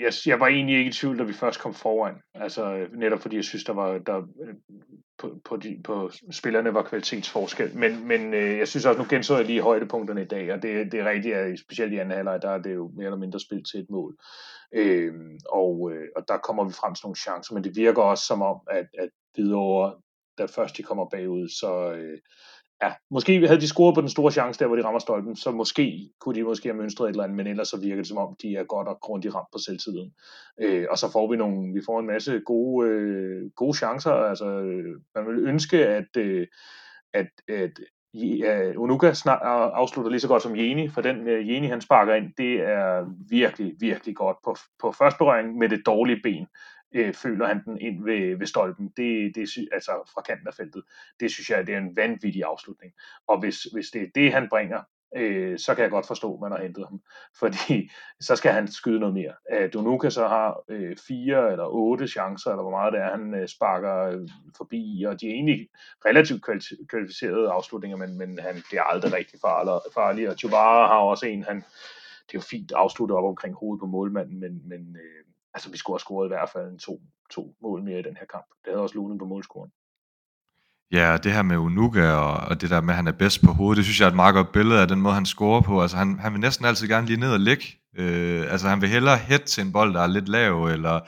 jeg, 0.00 0.12
jeg 0.26 0.40
var 0.40 0.46
egentlig 0.46 0.78
ikke 0.78 0.88
i 0.88 0.92
tvivl, 0.92 1.18
da 1.18 1.24
vi 1.24 1.32
først 1.32 1.60
kom 1.60 1.74
foran. 1.74 2.14
Altså 2.34 2.86
netop 2.94 3.20
fordi 3.20 3.36
jeg 3.36 3.44
synes, 3.44 3.64
der 3.64 3.72
var 3.72 3.98
der, 3.98 4.22
på, 5.18 5.40
på, 5.44 5.56
de, 5.56 5.80
på 5.84 6.10
spillerne 6.30 6.74
var 6.74 6.82
kvalitetsforskel. 6.82 7.76
Men, 7.76 8.08
men 8.08 8.34
øh, 8.34 8.58
jeg 8.58 8.68
synes 8.68 8.86
også, 8.86 9.02
nu 9.02 9.06
genså 9.10 9.36
jeg 9.36 9.44
lige 9.44 9.60
højdepunkterne 9.60 10.22
i 10.22 10.26
dag, 10.26 10.52
og 10.52 10.62
det, 10.62 10.92
det 10.92 11.00
er 11.00 11.10
rigtigt, 11.10 11.34
at 11.34 11.58
specielt 11.58 11.92
i 11.92 11.96
anden 11.96 12.16
halvleg, 12.16 12.42
der 12.42 12.50
er 12.50 12.58
det 12.58 12.74
jo 12.74 12.90
mere 12.96 13.06
eller 13.06 13.18
mindre 13.18 13.40
spil 13.40 13.64
til 13.64 13.80
et 13.80 13.90
mål. 13.90 14.16
Øh, 14.74 15.14
og, 15.48 15.92
øh, 15.92 16.08
og 16.16 16.24
der 16.28 16.38
kommer 16.38 16.64
vi 16.64 16.72
frem 16.72 16.94
til 16.94 17.04
nogle 17.04 17.16
chancer, 17.16 17.54
men 17.54 17.64
det 17.64 17.76
virker 17.76 18.02
også 18.02 18.24
som 18.26 18.42
om, 18.42 18.60
at, 18.70 18.86
at 18.98 19.08
videre, 19.36 19.94
da 20.38 20.44
først 20.44 20.76
de 20.76 20.82
kommer 20.82 21.08
bagud, 21.08 21.48
så, 21.48 21.92
øh, 21.92 22.18
ja, 22.82 22.92
måske 23.10 23.46
havde 23.46 23.60
de 23.60 23.68
scoret 23.68 23.94
på 23.94 24.00
den 24.00 24.08
store 24.08 24.32
chance 24.32 24.60
der, 24.60 24.66
hvor 24.66 24.76
de 24.76 24.84
rammer 24.84 24.98
stolpen, 24.98 25.36
så 25.36 25.50
måske 25.50 26.10
kunne 26.20 26.34
de 26.34 26.42
måske 26.42 26.68
have 26.68 26.76
mønstret 26.76 27.06
et 27.06 27.10
eller 27.10 27.24
andet, 27.24 27.36
men 27.36 27.46
ellers 27.46 27.68
så 27.68 27.80
virker 27.80 27.96
det 27.96 28.06
som 28.06 28.18
om, 28.18 28.36
de 28.42 28.56
er 28.56 28.64
godt 28.64 28.88
og 28.88 28.98
grundigt 29.00 29.34
ramt 29.34 29.48
på 29.52 29.58
selvtiden. 29.58 30.12
Øh, 30.60 30.86
og 30.90 30.98
så 30.98 31.12
får 31.12 31.30
vi 31.30 31.36
nogle, 31.36 31.74
vi 31.74 31.80
får 31.86 32.00
en 32.00 32.06
masse 32.06 32.40
gode, 32.40 32.88
øh, 32.88 33.50
gode 33.56 33.76
chancer. 33.76 34.12
Altså, 34.12 34.44
man 35.14 35.26
vil 35.26 35.48
ønske, 35.48 35.86
at, 35.86 36.16
øh, 36.16 36.46
at, 37.14 37.28
at 37.48 37.70
ja, 38.14 38.72
Unuka 38.76 39.12
snart 39.12 39.40
afslutter 39.74 40.10
lige 40.10 40.20
så 40.20 40.28
godt 40.28 40.42
som 40.42 40.56
Jeni, 40.56 40.88
for 40.88 41.00
den 41.00 41.20
uh, 41.20 41.48
Jeni, 41.48 41.66
han 41.66 41.80
sparker 41.80 42.14
ind, 42.14 42.32
det 42.38 42.60
er 42.60 43.14
virkelig, 43.30 43.74
virkelig 43.80 44.16
godt 44.16 44.36
på, 44.44 44.56
på 44.82 44.92
første 44.92 45.18
berøring 45.18 45.58
med 45.58 45.68
det 45.68 45.82
dårlige 45.86 46.20
ben 46.22 46.46
øh, 46.94 47.14
føler 47.14 47.46
han 47.46 47.64
den 47.64 47.80
ind 47.80 48.04
ved, 48.04 48.38
ved 48.38 48.46
stolpen, 48.46 48.92
det, 48.96 49.34
det, 49.34 49.48
altså 49.72 50.10
fra 50.14 50.22
kanten 50.22 50.48
af 50.48 50.54
feltet. 50.54 50.82
Det 51.20 51.30
synes 51.30 51.50
jeg, 51.50 51.66
det 51.66 51.74
er 51.74 51.78
en 51.78 51.96
vanvittig 51.96 52.44
afslutning. 52.44 52.92
Og 53.26 53.40
hvis, 53.40 53.62
hvis 53.62 53.90
det 53.90 54.02
er 54.02 54.06
det, 54.14 54.32
han 54.32 54.48
bringer, 54.48 54.82
øh, 55.16 55.58
så 55.58 55.74
kan 55.74 55.82
jeg 55.82 55.90
godt 55.90 56.06
forstå, 56.06 56.34
at 56.34 56.40
man 56.40 56.52
har 56.52 56.62
hentet 56.62 56.86
ham. 56.88 57.00
Fordi 57.40 57.90
så 58.20 58.36
skal 58.36 58.52
han 58.52 58.68
skyde 58.68 59.00
noget 59.00 59.14
mere. 59.14 59.32
Øh, 59.52 59.72
Donuka 59.72 60.10
så 60.10 60.28
har 60.28 60.64
øh, 60.68 60.96
fire 61.08 61.52
eller 61.52 61.64
otte 61.64 62.08
chancer, 62.08 62.50
eller 62.50 62.62
hvor 62.62 62.70
meget 62.70 62.92
det 62.92 63.00
er, 63.00 63.10
han 63.10 63.34
øh, 63.34 63.48
sparker 63.48 63.96
øh, 64.02 64.28
forbi, 64.56 65.04
og 65.08 65.20
de 65.20 65.26
er 65.26 65.32
egentlig 65.32 65.68
relativt 66.06 66.44
kvalificerede 66.88 67.50
afslutninger, 67.50 67.96
men, 67.96 68.18
men 68.18 68.38
han 68.38 68.62
bliver 68.68 68.82
aldrig 68.82 69.12
rigtig 69.12 69.40
farlig. 69.94 70.30
Og 70.30 70.36
Chubara 70.38 70.86
har 70.86 71.00
også 71.00 71.26
en, 71.26 71.42
han, 71.42 71.56
det 72.26 72.34
er 72.34 72.38
jo 72.38 72.40
fint 72.40 72.72
afsluttet 72.72 73.16
op 73.16 73.24
omkring 73.24 73.54
hovedet 73.54 73.80
på 73.80 73.86
målmanden, 73.86 74.40
men, 74.40 74.68
men 74.68 74.96
øh, 74.96 75.24
altså 75.58 75.70
vi 75.70 75.78
skulle 75.78 75.94
have 75.94 76.06
scoret 76.06 76.26
i 76.26 76.32
hvert 76.34 76.50
fald 76.54 76.66
en 76.72 76.78
to, 76.78 76.94
to 77.30 77.42
mål 77.62 77.82
mere 77.82 77.98
i 77.98 78.02
den 78.08 78.16
her 78.20 78.26
kamp. 78.34 78.46
Det 78.62 78.68
havde 78.70 78.82
også 78.82 78.94
lunet 78.94 79.18
på 79.18 79.24
målscoren. 79.24 79.70
Ja, 80.92 81.16
det 81.22 81.32
her 81.32 81.42
med 81.42 81.56
Unuka 81.56 82.06
og, 82.10 82.34
og 82.48 82.60
det 82.60 82.70
der 82.70 82.80
med, 82.80 82.90
at 82.90 82.96
han 82.96 83.06
er 83.06 83.12
bedst 83.12 83.44
på 83.44 83.52
hovedet, 83.52 83.76
det 83.76 83.84
synes 83.84 84.00
jeg 84.00 84.06
er 84.06 84.10
et 84.10 84.22
meget 84.22 84.34
godt 84.34 84.52
billede 84.52 84.80
af 84.80 84.88
den 84.88 85.00
måde, 85.00 85.14
han 85.14 85.26
scorer 85.26 85.60
på. 85.60 85.82
Altså 85.82 85.96
han, 85.96 86.18
han 86.18 86.32
vil 86.32 86.40
næsten 86.40 86.64
altid 86.64 86.88
gerne 86.88 87.06
lige 87.06 87.20
ned 87.20 87.32
og 87.32 87.40
ligge. 87.40 87.64
Øh, 87.96 88.52
altså 88.52 88.68
han 88.68 88.80
vil 88.80 88.88
hellere 88.88 89.16
hætte 89.16 89.46
til 89.46 89.64
en 89.64 89.72
bold, 89.72 89.94
der 89.94 90.00
er 90.00 90.06
lidt 90.06 90.28
lav, 90.28 90.64
eller 90.64 91.00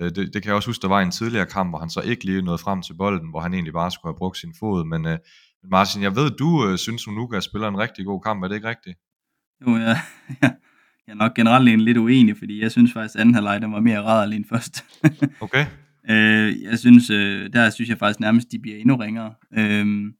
øh, 0.00 0.10
det, 0.14 0.34
det 0.34 0.42
kan 0.42 0.46
jeg 0.46 0.54
også 0.54 0.68
huske, 0.68 0.82
der 0.82 0.88
var 0.88 1.00
en 1.00 1.10
tidligere 1.10 1.46
kamp, 1.46 1.70
hvor 1.70 1.78
han 1.78 1.90
så 1.90 2.00
ikke 2.00 2.24
lige 2.24 2.42
nåede 2.42 2.58
frem 2.58 2.82
til 2.82 2.94
bolden, 2.94 3.30
hvor 3.30 3.40
han 3.40 3.54
egentlig 3.54 3.72
bare 3.72 3.90
skulle 3.90 4.12
have 4.12 4.18
brugt 4.18 4.38
sin 4.38 4.54
fod. 4.60 4.84
Men 4.84 5.06
øh, 5.06 5.18
Martin, 5.70 6.02
jeg 6.02 6.16
ved, 6.16 6.30
du 6.30 6.68
øh, 6.68 6.78
synes, 6.78 7.08
Unuka 7.08 7.40
spiller 7.40 7.68
en 7.68 7.78
rigtig 7.78 8.06
god 8.06 8.20
kamp. 8.20 8.44
Er 8.44 8.48
det 8.48 8.54
ikke 8.54 8.68
rigtigt? 8.68 8.98
Jo, 9.66 9.76
ja. 9.76 10.00
jeg 11.06 11.12
er 11.12 11.16
nok 11.16 11.34
generelt 11.34 11.68
en 11.68 11.80
lidt 11.80 11.98
uenig, 11.98 12.36
fordi 12.36 12.62
jeg 12.62 12.70
synes 12.70 12.92
faktisk, 12.92 13.14
at 13.14 13.20
anden 13.20 13.34
halvleg 13.34 13.62
den 13.62 13.72
var 13.72 13.80
mere 13.80 14.02
rædderlig 14.02 14.36
end 14.36 14.44
først. 14.44 14.84
okay. 15.40 15.66
Øh, 16.10 16.62
jeg 16.62 16.78
synes, 16.78 17.10
øh, 17.10 17.52
der 17.52 17.70
synes 17.70 17.90
jeg 17.90 17.98
faktisk 17.98 18.20
nærmest, 18.20 18.52
de 18.52 18.58
bliver 18.58 18.76
endnu 18.76 18.96
ringere. 18.96 19.34
Øh, 19.58 20.12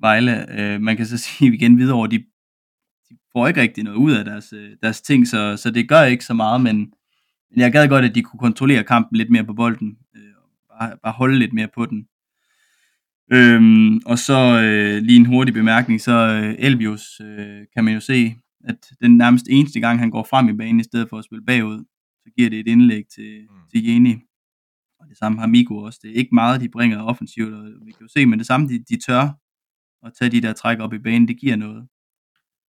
Vejle, 0.00 0.60
øh, 0.60 0.80
man 0.80 0.96
kan 0.96 1.06
så 1.06 1.18
sige 1.24 1.54
igen 1.54 1.78
videre 1.78 1.96
over, 1.96 2.06
de, 2.06 2.18
de 3.08 3.16
får 3.32 3.48
ikke 3.48 3.60
rigtig 3.60 3.84
noget 3.84 3.96
ud 3.96 4.12
af 4.12 4.24
deres, 4.24 4.52
øh, 4.52 4.70
deres 4.82 5.00
ting, 5.00 5.28
så, 5.28 5.56
så 5.56 5.70
det 5.70 5.88
gør 5.88 6.02
ikke 6.02 6.24
så 6.24 6.34
meget, 6.34 6.60
men, 6.60 6.76
men 7.50 7.60
jeg 7.60 7.72
gad 7.72 7.88
godt, 7.88 8.04
at 8.04 8.14
de 8.14 8.22
kunne 8.22 8.40
kontrollere 8.40 8.84
kampen 8.84 9.16
lidt 9.16 9.30
mere 9.30 9.44
på 9.44 9.54
bolden, 9.54 9.96
øh, 10.16 10.22
bare, 10.70 10.96
bare 11.02 11.12
holde 11.12 11.38
lidt 11.38 11.52
mere 11.52 11.68
på 11.74 11.86
den. 11.86 12.06
Øhm, 13.32 14.00
og 14.06 14.18
så 14.18 14.60
øh, 14.62 15.02
lige 15.02 15.16
en 15.16 15.26
hurtig 15.26 15.54
bemærkning, 15.54 16.00
så 16.00 16.12
øh, 16.12 16.54
Elvius 16.58 17.20
øh, 17.20 17.60
kan 17.74 17.84
man 17.84 17.94
jo 17.94 18.00
se, 18.00 18.34
at 18.64 18.90
den 19.00 19.16
nærmest 19.16 19.46
eneste 19.50 19.80
gang, 19.80 19.98
han 19.98 20.10
går 20.10 20.26
frem 20.30 20.48
i 20.48 20.52
banen, 20.52 20.80
i 20.80 20.84
stedet 20.84 21.08
for 21.08 21.18
at 21.18 21.24
spille 21.24 21.44
bagud, 21.44 21.84
så 22.22 22.30
giver 22.36 22.50
det 22.50 22.60
et 22.60 22.66
indlæg 22.68 23.04
til, 23.14 23.46
mm. 23.50 23.56
til 23.72 23.86
Jeni. 23.86 24.16
Og 25.00 25.08
det 25.08 25.18
samme 25.18 25.40
har 25.40 25.46
Migo 25.46 25.76
også. 25.76 25.98
Det 26.02 26.10
er 26.10 26.14
ikke 26.14 26.34
meget, 26.34 26.60
de 26.60 26.68
bringer 26.68 27.02
offensivt, 27.02 27.54
og 27.54 27.64
vi 27.64 27.92
kan 27.92 28.02
jo 28.02 28.08
se, 28.08 28.26
men 28.26 28.38
det 28.38 28.46
samme, 28.46 28.68
de, 28.68 28.84
de 28.88 28.96
tør 29.06 29.40
at 30.06 30.12
tage 30.18 30.30
de 30.30 30.40
der 30.40 30.52
træk 30.52 30.78
op 30.78 30.92
i 30.92 30.98
banen, 30.98 31.28
det 31.28 31.40
giver 31.40 31.56
noget. 31.56 31.88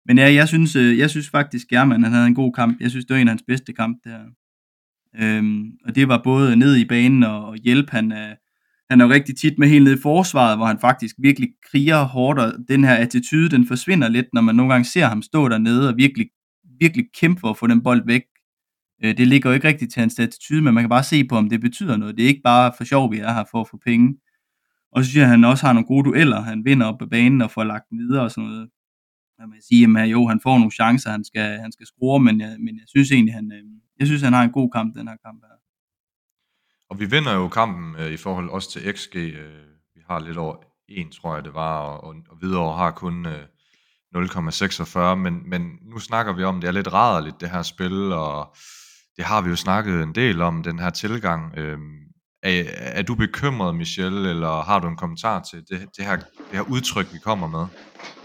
Men 0.05 0.17
ja, 0.17 0.33
jeg 0.33 0.47
synes, 0.47 0.75
øh, 0.75 0.97
jeg 0.97 1.09
synes 1.09 1.29
faktisk, 1.29 1.67
German, 1.67 2.03
han 2.03 2.11
havde 2.11 2.27
en 2.27 2.35
god 2.35 2.53
kamp. 2.53 2.81
Jeg 2.81 2.89
synes, 2.89 3.05
det 3.05 3.13
var 3.13 3.21
en 3.21 3.27
af 3.27 3.31
hans 3.31 3.43
bedste 3.47 3.73
kamp 3.73 3.97
der. 4.03 4.25
Øhm, 5.15 5.77
og 5.85 5.95
det 5.95 6.07
var 6.07 6.21
både 6.23 6.55
ned 6.55 6.75
i 6.75 6.85
banen 6.85 7.23
og, 7.23 7.45
og 7.45 7.55
hjælpe. 7.55 7.91
Han 7.91 8.11
er, 8.11 8.35
han 8.89 9.01
er 9.01 9.05
jo 9.05 9.11
rigtig 9.11 9.37
tit 9.37 9.59
med 9.59 9.67
helt 9.67 9.83
nede 9.83 9.95
i 9.95 10.01
forsvaret, 10.01 10.57
hvor 10.57 10.65
han 10.65 10.79
faktisk 10.79 11.15
virkelig 11.19 11.49
kriger 11.71 12.03
hårdt, 12.03 12.39
og 12.39 12.53
den 12.67 12.83
her 12.83 12.95
attitude, 12.95 13.49
den 13.49 13.67
forsvinder 13.67 14.07
lidt, 14.07 14.25
når 14.33 14.41
man 14.41 14.55
nogle 14.55 14.73
gange 14.73 14.85
ser 14.85 15.05
ham 15.05 15.21
stå 15.21 15.49
dernede 15.49 15.89
og 15.89 15.97
virkelig, 15.97 16.29
virkelig 16.79 17.05
kæmpe 17.19 17.39
for 17.39 17.49
at 17.49 17.57
få 17.57 17.67
den 17.67 17.83
bold 17.83 18.05
væk. 18.05 18.21
Øh, 19.03 19.17
det 19.17 19.27
ligger 19.27 19.49
jo 19.49 19.53
ikke 19.53 19.67
rigtigt 19.67 19.93
til 19.93 19.99
hans 19.99 20.19
attitude, 20.19 20.61
men 20.61 20.73
man 20.73 20.83
kan 20.83 20.89
bare 20.89 21.03
se 21.03 21.27
på, 21.27 21.35
om 21.35 21.49
det 21.49 21.61
betyder 21.61 21.97
noget. 21.97 22.17
Det 22.17 22.23
er 22.23 22.27
ikke 22.27 22.41
bare 22.43 22.73
for 22.77 22.83
sjov, 22.83 23.11
vi 23.11 23.19
er 23.19 23.33
her 23.33 23.43
for 23.51 23.61
at 23.61 23.67
få 23.67 23.79
penge. 23.85 24.17
Og 24.91 25.03
så 25.03 25.09
synes 25.09 25.19
jeg, 25.19 25.23
at 25.23 25.29
han 25.29 25.43
også 25.43 25.65
har 25.65 25.73
nogle 25.73 25.87
gode 25.87 26.03
dueller. 26.09 26.41
Han 26.41 26.65
vinder 26.65 26.85
op 26.85 26.99
på 26.99 27.05
banen 27.05 27.41
og 27.41 27.51
får 27.51 27.63
lagt 27.63 27.89
den 27.89 27.99
videre 27.99 28.23
og 28.23 28.31
sådan 28.31 28.49
noget. 28.49 28.69
Man 29.39 29.51
kan 29.51 29.61
sige, 29.61 29.99
at 29.99 30.11
jo, 30.11 30.27
han 30.27 30.39
får 30.43 30.57
nogle 30.57 30.71
chancer, 30.71 31.09
han 31.11 31.23
skal, 31.23 31.59
han 31.59 31.71
skal 31.71 31.85
score, 31.85 32.19
men 32.19 32.41
jeg, 32.41 32.55
men 32.59 32.75
jeg 32.75 32.87
synes 32.87 33.11
egentlig, 33.11 33.33
han, 33.33 33.51
øh, 33.51 33.63
jeg 33.99 34.07
synes, 34.07 34.21
han 34.21 34.33
har 34.33 34.43
en 34.43 34.51
god 34.51 34.69
kamp, 34.71 34.95
den 34.95 35.07
her 35.07 35.17
kamp 35.25 35.43
her. 35.43 35.55
Og 36.95 36.99
vi 36.99 37.05
vinder 37.05 37.33
jo 37.33 37.47
kampen 37.47 37.95
øh, 38.01 38.11
i 38.11 38.17
forhold 38.17 38.49
også 38.49 38.71
til 38.71 38.93
XG. 38.95 39.15
Øh, 39.15 39.63
vi 39.95 40.01
har 40.09 40.19
lidt 40.19 40.37
over 40.37 40.55
1, 40.89 41.07
tror 41.21 41.35
jeg 41.35 41.43
det 41.43 41.53
var, 41.53 41.79
og, 41.79 42.03
og, 42.03 42.15
og 42.29 42.37
videre 42.41 42.73
har 42.73 42.91
kun 42.91 43.25
øh, 43.25 43.43
0,46, 44.15 45.15
men, 45.15 45.49
men 45.49 45.61
nu 45.91 45.99
snakker 45.99 46.33
vi 46.33 46.43
om, 46.43 46.61
det 46.61 46.67
er 46.67 46.71
lidt 46.71 46.93
raderligt, 46.93 47.41
det 47.41 47.49
her 47.49 47.61
spil, 47.61 48.13
og 48.13 48.55
det 49.17 49.25
har 49.25 49.41
vi 49.41 49.49
jo 49.49 49.55
snakket 49.55 50.03
en 50.03 50.15
del 50.15 50.41
om, 50.41 50.63
den 50.63 50.79
her 50.79 50.89
tilgang. 50.89 51.57
Øh, 51.57 51.77
er, 52.43 52.63
er 52.67 53.01
du 53.01 53.15
bekymret, 53.15 53.75
Michel, 53.75 54.25
eller 54.25 54.61
har 54.61 54.79
du 54.79 54.87
en 54.87 54.97
kommentar 54.97 55.41
til 55.51 55.59
det, 55.59 55.81
det, 55.97 56.05
her, 56.05 56.15
det 56.15 56.25
her 56.51 56.61
udtryk, 56.61 57.13
vi 57.13 57.19
kommer 57.23 57.47
med? 57.47 57.65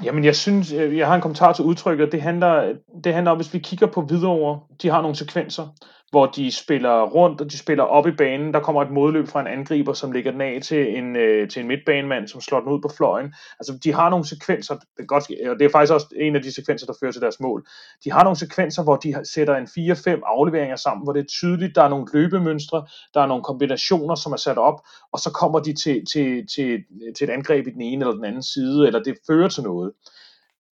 Jamen, 0.05 0.25
jeg 0.25 0.37
synes, 0.37 0.73
øh, 0.73 0.97
jeg 0.97 1.07
har 1.07 1.15
en 1.15 1.21
kommentar 1.21 1.53
til 1.53 1.65
udtrykket. 1.65 2.13
Det 2.13 2.23
handler, 2.23 2.73
det 3.05 3.15
handler 3.15 3.31
om, 3.31 3.39
hvis 3.39 3.55
vi 3.55 3.59
kigger 3.59 3.87
på 3.87 4.07
videre, 4.09 4.61
de 4.83 4.89
har 4.89 5.01
nogle 5.03 5.17
sekvenser, 5.17 5.69
hvor 6.11 6.27
de 6.27 6.53
spiller 6.53 7.03
rundt, 7.03 7.41
og 7.41 7.51
de 7.51 7.59
spiller 7.59 7.85
op 7.85 8.07
i 8.07 8.11
banen. 8.11 8.55
Der 8.55 8.61
kommer 8.61 8.83
et 8.83 8.91
modløb 8.91 9.29
fra 9.29 9.41
en 9.41 9.47
angriber, 9.47 9.93
som 9.93 10.13
lægger 10.13 10.31
den 10.33 10.41
af 10.41 10.61
til 10.63 10.99
en, 10.99 11.17
øh, 11.17 11.49
til 11.49 11.63
en 11.63 11.69
midtbanemand, 11.69 12.29
som 12.29 12.41
slår 12.41 12.61
den 12.61 12.73
ud 12.73 12.81
på 12.81 12.91
fløjen. 12.97 13.35
Altså, 13.61 13.79
de 13.85 13.93
har 13.93 14.11
nogle 14.11 14.27
sekvenser, 14.27 14.77
det 14.97 15.09
godt, 15.09 15.25
og 15.51 15.59
det 15.59 15.65
er 15.65 15.71
faktisk 15.71 15.93
også 15.93 16.07
en 16.17 16.37
af 16.37 16.43
de 16.43 16.55
sekvenser, 16.55 16.87
der 16.87 16.95
fører 17.01 17.13
til 17.13 17.21
deres 17.23 17.41
mål. 17.41 17.67
De 18.05 18.13
har 18.13 18.25
nogle 18.25 18.37
sekvenser, 18.37 18.83
hvor 18.83 18.97
de 18.97 19.15
sætter 19.25 19.57
en 19.57 19.67
4-5 19.67 20.21
afleveringer 20.27 20.77
sammen, 20.77 21.05
hvor 21.05 21.13
det 21.13 21.21
er 21.21 21.27
tydeligt, 21.27 21.75
der 21.75 21.83
er 21.83 21.89
nogle 21.89 22.07
løbemønstre, 22.13 22.87
der 23.15 23.21
er 23.21 23.27
nogle 23.27 23.43
kombinationer, 23.45 24.15
som 24.15 24.33
er 24.33 24.37
sat 24.37 24.59
op, 24.59 24.81
og 25.13 25.19
så 25.19 25.31
kommer 25.31 25.59
de 25.59 25.73
til, 25.75 26.05
til, 26.13 26.47
til, 26.55 26.85
til 27.17 27.25
et 27.25 27.31
angreb 27.31 27.67
i 27.67 27.71
den 27.71 27.81
ene 27.81 28.05
eller 28.05 28.15
den 28.15 28.25
anden 28.25 28.43
side, 28.43 28.87
eller 28.87 29.03
det 29.03 29.19
fører 29.27 29.49
til 29.49 29.63
noget. 29.63 29.93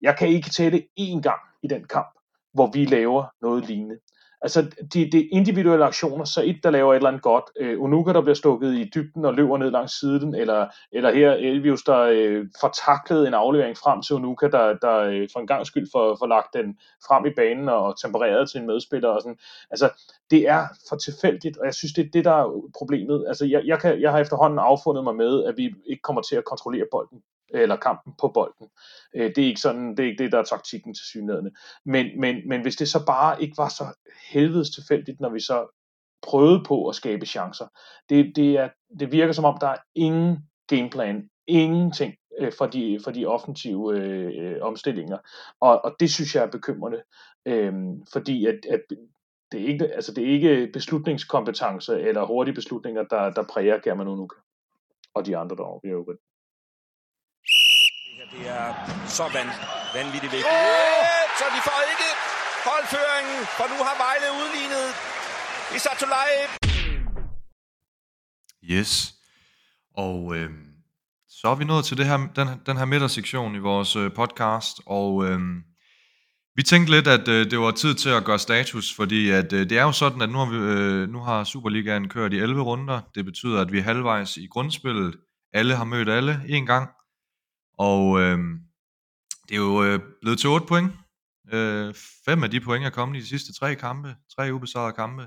Jeg 0.02 0.16
kan 0.18 0.28
ikke 0.28 0.50
tælle 0.50 0.82
én 1.00 1.20
gang 1.20 1.40
i 1.62 1.68
den 1.68 1.84
kamp, 1.84 2.18
hvor 2.52 2.70
vi 2.72 2.84
laver 2.84 3.24
noget 3.42 3.66
lignende. 3.66 3.98
Altså, 4.44 4.62
de, 4.94 5.11
de 5.12 5.22
individuelle 5.22 5.85
aktioner, 5.85 6.24
så 6.24 6.42
et, 6.44 6.57
der 6.62 6.70
laver 6.70 6.92
et 6.92 6.96
eller 6.96 7.09
andet 7.09 7.22
godt. 7.22 7.44
Øh, 7.61 7.83
Unuka, 7.83 8.12
der 8.12 8.20
bliver 8.20 8.35
stukket 8.35 8.74
i 8.74 8.90
dybden 8.94 9.24
og 9.24 9.35
løber 9.35 9.59
ned 9.59 9.70
langs 9.70 10.00
siden, 10.00 10.35
eller, 10.35 10.66
eller 10.92 11.14
her 11.14 11.33
Elvius, 11.33 11.83
der 11.83 12.00
øh, 12.00 12.46
får 12.61 12.74
taklet 12.87 13.28
en 13.28 13.35
aflevering 13.35 13.76
frem 13.76 14.02
til 14.02 14.14
Unuka, 14.16 14.48
der, 14.48 14.74
der 14.74 14.96
øh, 14.96 15.28
for 15.33 15.40
en 15.40 15.46
gang 15.46 15.66
skyld 15.66 15.88
får, 15.92 16.16
får 16.18 16.26
lagt 16.26 16.54
den 16.54 16.78
frem 17.09 17.26
i 17.26 17.30
banen 17.37 17.68
og 17.68 18.00
tempereret 18.00 18.50
til 18.50 18.61
en 18.61 18.66
medspiller. 18.66 19.09
Og 19.09 19.22
sådan. 19.22 19.38
Altså, 19.70 19.90
det 20.30 20.48
er 20.48 20.66
for 20.88 20.96
tilfældigt, 20.96 21.57
og 21.57 21.66
jeg 21.66 21.74
synes, 21.74 21.92
det 21.92 22.07
er 22.07 22.11
det, 22.12 22.24
der 22.24 22.33
er 22.42 22.70
problemet. 22.78 23.24
Altså, 23.28 23.46
jeg, 23.46 23.62
jeg, 23.64 23.80
kan, 23.80 24.00
jeg 24.00 24.11
har 24.11 24.18
efterhånden 24.18 24.59
affundet 24.59 25.04
mig 25.04 25.16
med, 25.16 25.44
at 25.44 25.54
vi 25.57 25.74
ikke 25.87 26.02
kommer 26.02 26.22
til 26.22 26.37
at 26.37 26.44
kontrollere 26.44 26.87
bolden 26.90 27.22
eller 27.54 27.76
kampen 27.76 28.12
på 28.20 28.28
bolden. 28.28 28.68
Øh, 29.14 29.30
det 29.36 29.38
er 29.38 29.48
ikke 29.48 29.60
sådan, 29.60 29.90
det 29.90 30.00
er 30.00 30.10
ikke 30.10 30.24
det, 30.24 30.32
der 30.32 30.38
er 30.38 30.44
taktikken 30.44 30.94
til 30.94 31.04
synligheden. 31.04 31.56
Men, 31.84 32.20
men, 32.20 32.48
men 32.48 32.62
hvis 32.62 32.76
det 32.76 32.88
så 32.88 33.06
bare 33.06 33.42
ikke 33.42 33.54
var 33.56 33.68
så 33.68 33.84
helvedes 34.30 34.70
tilfældigt, 34.70 35.20
når 35.20 35.28
vi 35.28 35.40
så 35.40 35.66
prøvede 36.22 36.64
på 36.66 36.88
at 36.88 36.94
skabe 36.94 37.26
chancer. 37.26 37.66
Det, 38.08 38.32
det, 38.36 38.58
er, 38.58 38.68
det 38.98 39.12
virker 39.12 39.32
som 39.32 39.44
om, 39.44 39.58
der 39.60 39.68
er 39.68 39.76
ingen 39.94 40.38
gameplan, 40.66 41.28
ingenting 41.46 42.14
øh, 42.40 42.52
for, 42.58 42.66
de, 42.66 43.00
for 43.04 43.10
de 43.10 43.26
offensive 43.26 43.98
øh, 43.98 44.62
omstillinger. 44.62 45.18
Og, 45.60 45.84
og 45.84 45.96
det 46.00 46.10
synes 46.10 46.34
jeg 46.34 46.44
er 46.44 46.50
bekymrende, 46.50 47.02
øh, 47.46 47.72
fordi 48.12 48.46
at, 48.46 48.66
at 48.70 48.80
det, 49.52 49.62
er 49.62 49.66
ikke, 49.66 49.94
altså 49.94 50.14
det 50.14 50.24
er 50.24 50.32
ikke 50.32 50.70
beslutningskompetence 50.72 52.00
eller 52.00 52.26
hurtige 52.26 52.54
beslutninger, 52.54 53.02
der, 53.02 53.30
der 53.30 53.44
præger 53.52 53.78
German 53.84 54.08
Unuka 54.08 54.36
og 55.14 55.26
de 55.26 55.36
andre 55.36 55.56
der 55.56 55.80
i. 55.84 56.16
Det 58.38 58.48
er 58.48 58.74
så 59.06 59.22
van, 59.22 59.48
vanvittigt 59.94 60.32
vigtigt. 60.32 60.46
Oh! 60.46 61.04
Så 61.38 61.44
de 61.54 61.60
får 61.68 61.80
ikke 61.92 62.08
holdføringen, 62.70 63.38
for 63.56 63.66
nu 63.72 63.78
har 63.86 63.94
Vejle 64.04 64.28
udlignet 64.42 64.86
i 65.76 65.78
Satulaj. 65.84 66.30
Yes. 68.72 69.14
Og 70.06 70.36
øh, 70.36 70.50
så 71.28 71.48
er 71.48 71.54
vi 71.54 71.64
nået 71.64 71.84
til 71.84 71.96
det 71.96 72.06
her, 72.06 72.18
den, 72.36 72.48
den 72.66 72.76
her 72.76 72.84
midtersektion 72.84 73.54
i 73.54 73.58
vores 73.58 73.96
øh, 73.96 74.12
podcast, 74.12 74.80
og 74.86 75.24
øh, 75.24 75.38
vi 76.56 76.62
tænkte 76.62 76.92
lidt, 76.92 77.08
at 77.08 77.28
øh, 77.28 77.50
det 77.50 77.58
var 77.58 77.70
tid 77.70 77.94
til 77.94 78.08
at 78.08 78.24
gøre 78.24 78.38
status, 78.38 78.94
fordi 78.96 79.30
at, 79.30 79.52
øh, 79.52 79.70
det 79.70 79.78
er 79.78 79.82
jo 79.82 79.92
sådan, 79.92 80.22
at 80.22 80.30
nu 80.30 80.38
har, 80.38 80.50
vi, 80.50 80.56
øh, 80.56 81.08
nu 81.08 81.20
har 81.20 81.44
Superligaen 81.44 82.08
kørt 82.08 82.32
i 82.32 82.38
11 82.38 82.62
runder. 82.62 83.00
Det 83.14 83.24
betyder, 83.24 83.60
at 83.60 83.72
vi 83.72 83.78
er 83.78 83.82
halvvejs 83.82 84.36
i 84.36 84.46
grundspillet. 84.46 85.16
Alle 85.52 85.76
har 85.76 85.84
mødt 85.84 86.08
alle 86.08 86.40
en 86.48 86.66
gang. 86.66 86.88
Og 87.78 88.20
øh, 88.20 88.38
det 89.48 89.54
er 89.54 89.60
jo 89.60 89.84
øh, 89.84 90.00
blevet 90.20 90.38
til 90.38 90.50
8 90.50 90.66
point. 90.66 90.92
Øh, 91.52 91.94
fem 92.24 92.44
af 92.44 92.50
de 92.50 92.60
point 92.60 92.84
er 92.84 92.90
kommet 92.90 93.16
i 93.16 93.20
de 93.20 93.28
sidste 93.28 93.52
tre 93.52 93.74
kampe, 93.74 94.16
tre 94.37 94.54
ubesejrede 94.54 94.92
kampe. 94.92 95.22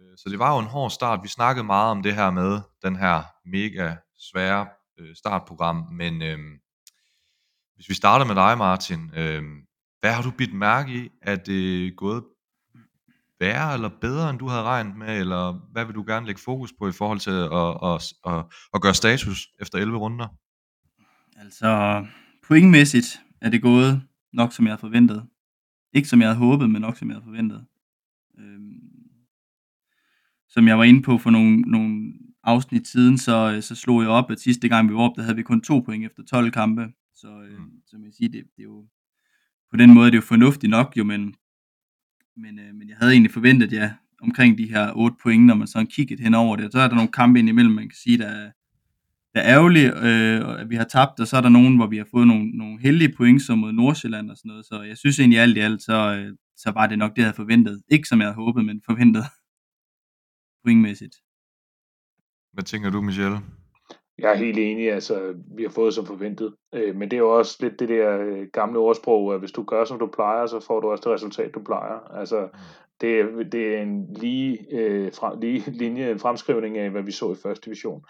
Øh, 0.00 0.16
så 0.16 0.28
det 0.28 0.38
var 0.38 0.54
jo 0.54 0.58
en 0.58 0.66
hård 0.66 0.90
start. 0.90 1.20
Vi 1.22 1.28
snakkede 1.28 1.64
meget 1.64 1.90
om 1.90 2.02
det 2.02 2.14
her 2.14 2.30
med 2.30 2.60
den 2.82 2.96
her 2.96 3.22
mega 3.44 3.96
svære 4.18 4.68
øh, 4.98 5.16
startprogram, 5.16 5.88
men 5.92 6.22
øh, 6.22 6.38
hvis 7.74 7.88
vi 7.88 7.94
starter 7.94 8.24
med 8.24 8.34
dig, 8.34 8.58
Martin, 8.58 9.10
øh, 9.14 9.42
hvad 10.00 10.12
har 10.12 10.22
du 10.22 10.30
bidt 10.30 10.54
mærke 10.54 10.92
i? 10.92 11.10
Er 11.22 11.36
det 11.36 11.96
gået 11.96 12.24
værre 13.40 13.74
eller 13.74 13.90
bedre, 14.00 14.30
end 14.30 14.38
du 14.38 14.48
havde 14.48 14.62
regnet 14.62 14.96
med, 14.96 15.20
eller 15.20 15.52
hvad 15.72 15.84
vil 15.84 15.94
du 15.94 16.04
gerne 16.06 16.26
lægge 16.26 16.40
fokus 16.44 16.72
på 16.78 16.88
i 16.88 16.92
forhold 16.92 17.20
til 17.20 17.30
at, 17.30 17.76
at, 17.90 18.12
at, 18.32 18.44
at 18.74 18.82
gøre 18.82 18.94
status 18.94 19.48
efter 19.60 19.78
11 19.78 19.98
runder? 19.98 20.28
Altså, 21.36 22.06
pointmæssigt 22.42 23.20
er 23.40 23.50
det 23.50 23.62
gået 23.62 24.02
nok, 24.32 24.52
som 24.52 24.64
jeg 24.64 24.72
havde 24.72 24.80
forventet. 24.80 25.26
Ikke 25.92 26.08
som 26.08 26.20
jeg 26.20 26.28
havde 26.28 26.38
håbet, 26.38 26.70
men 26.70 26.82
nok 26.82 26.96
som 26.96 27.08
jeg 27.08 27.14
havde 27.14 27.24
forventet. 27.24 27.66
Øhm, 28.38 28.80
som 30.48 30.68
jeg 30.68 30.78
var 30.78 30.84
inde 30.84 31.02
på 31.02 31.18
for 31.18 31.30
nogle, 31.30 31.60
nogle 31.60 32.12
afsnit 32.42 32.88
siden, 32.88 33.18
så, 33.18 33.58
så 33.60 33.74
slog 33.74 34.02
jeg 34.02 34.10
op, 34.10 34.30
at 34.30 34.40
sidste 34.40 34.68
gang 34.68 34.88
vi 34.88 34.94
var 34.94 35.00
op, 35.00 35.16
der 35.16 35.22
havde 35.22 35.36
vi 35.36 35.42
kun 35.42 35.60
to 35.60 35.80
point 35.80 36.06
efter 36.06 36.22
12 36.22 36.50
kampe. 36.50 36.92
Så 37.14 37.42
øh, 37.42 37.58
mm. 37.58 37.70
som 37.86 38.04
jeg 38.04 38.12
siger, 38.12 38.28
det, 38.28 38.44
det 38.56 38.62
er 38.62 38.64
jo 38.64 38.86
på 39.70 39.76
den 39.76 39.94
måde 39.94 40.06
det 40.06 40.14
er 40.14 40.18
jo 40.18 40.26
fornuftigt 40.26 40.70
nok, 40.70 40.96
jo, 40.96 41.04
men, 41.04 41.34
men, 42.36 42.58
øh, 42.58 42.74
men 42.74 42.88
jeg 42.88 42.96
havde 42.96 43.12
egentlig 43.12 43.32
forventet, 43.32 43.72
ja, 43.72 43.92
omkring 44.20 44.58
de 44.58 44.70
her 44.70 44.92
8 44.96 45.16
point, 45.22 45.46
når 45.46 45.54
man 45.54 45.66
sådan 45.66 45.86
kiggede 45.86 46.22
hen 46.22 46.34
over 46.34 46.56
det. 46.56 46.66
Og 46.66 46.72
så 46.72 46.78
er 46.78 46.88
der 46.88 46.94
nogle 46.94 47.12
kampe 47.12 47.38
indimellem, 47.38 47.74
man 47.74 47.88
kan 47.88 47.96
sige, 47.96 48.18
der 48.18 48.26
er, 48.26 48.50
der 49.34 49.40
er 49.40 49.54
ærgerlige, 49.56 49.88
øh, 49.88 50.60
at 50.60 50.70
vi 50.70 50.76
har 50.76 50.84
tabt, 50.84 51.20
og 51.20 51.26
så 51.26 51.36
er 51.36 51.40
der 51.40 51.48
nogen, 51.48 51.76
hvor 51.76 51.86
vi 51.86 51.98
har 51.98 52.06
fået 52.10 52.26
nogle, 52.26 52.50
nogle 52.50 52.80
heldige 52.80 53.14
point, 53.16 53.42
som 53.42 53.58
mod 53.58 53.72
Nordsjælland 53.72 54.30
og 54.30 54.36
sådan 54.36 54.48
noget. 54.48 54.66
Så 54.66 54.82
jeg 54.82 54.96
synes 54.96 55.18
egentlig 55.18 55.40
alt 55.40 55.56
i 55.56 55.60
alt, 55.60 55.82
så, 55.82 55.92
øh, 55.92 56.36
så 56.56 56.70
var 56.70 56.86
det 56.86 56.98
nok 56.98 57.10
det, 57.10 57.18
jeg 57.18 57.24
havde 57.24 57.36
forventet. 57.36 57.82
Ikke 57.88 58.08
som 58.08 58.18
jeg 58.18 58.26
havde 58.26 58.44
håbet, 58.44 58.64
men 58.64 58.82
forventet 58.86 59.24
pointmæssigt. 60.64 61.14
Hvad 62.52 62.64
tænker 62.64 62.90
du, 62.90 63.00
Michelle? 63.00 63.38
Jeg 64.18 64.32
er 64.32 64.36
helt 64.36 64.58
enig, 64.58 64.92
altså 64.92 65.34
vi 65.56 65.62
har 65.62 65.70
fået 65.70 65.94
som 65.94 66.06
forventet. 66.06 66.54
Øh, 66.74 66.96
men 66.96 67.10
det 67.10 67.16
er 67.16 67.20
jo 67.20 67.38
også 67.38 67.56
lidt 67.60 67.80
det 67.80 67.88
der 67.88 68.18
øh, 68.18 68.46
gamle 68.52 68.78
ordsprog, 68.78 69.34
at 69.34 69.40
hvis 69.40 69.52
du 69.52 69.62
gør 69.62 69.84
som 69.84 69.98
du 69.98 70.06
plejer, 70.06 70.46
så 70.46 70.60
får 70.60 70.80
du 70.80 70.90
også 70.90 71.02
det 71.04 71.14
resultat, 71.14 71.54
du 71.54 71.62
plejer. 71.64 71.98
Altså 72.20 72.48
det, 73.00 73.20
er, 73.20 73.26
det 73.52 73.76
er 73.76 73.82
en 73.82 74.14
lige, 74.14 74.66
øh, 74.72 75.12
fra, 75.12 75.40
lige 75.40 75.70
linje, 75.82 76.10
en 76.10 76.18
fremskrivning 76.18 76.78
af, 76.78 76.90
hvad 76.90 77.02
vi 77.02 77.12
så 77.12 77.32
i 77.32 77.36
første 77.42 77.64
division. 77.64 78.04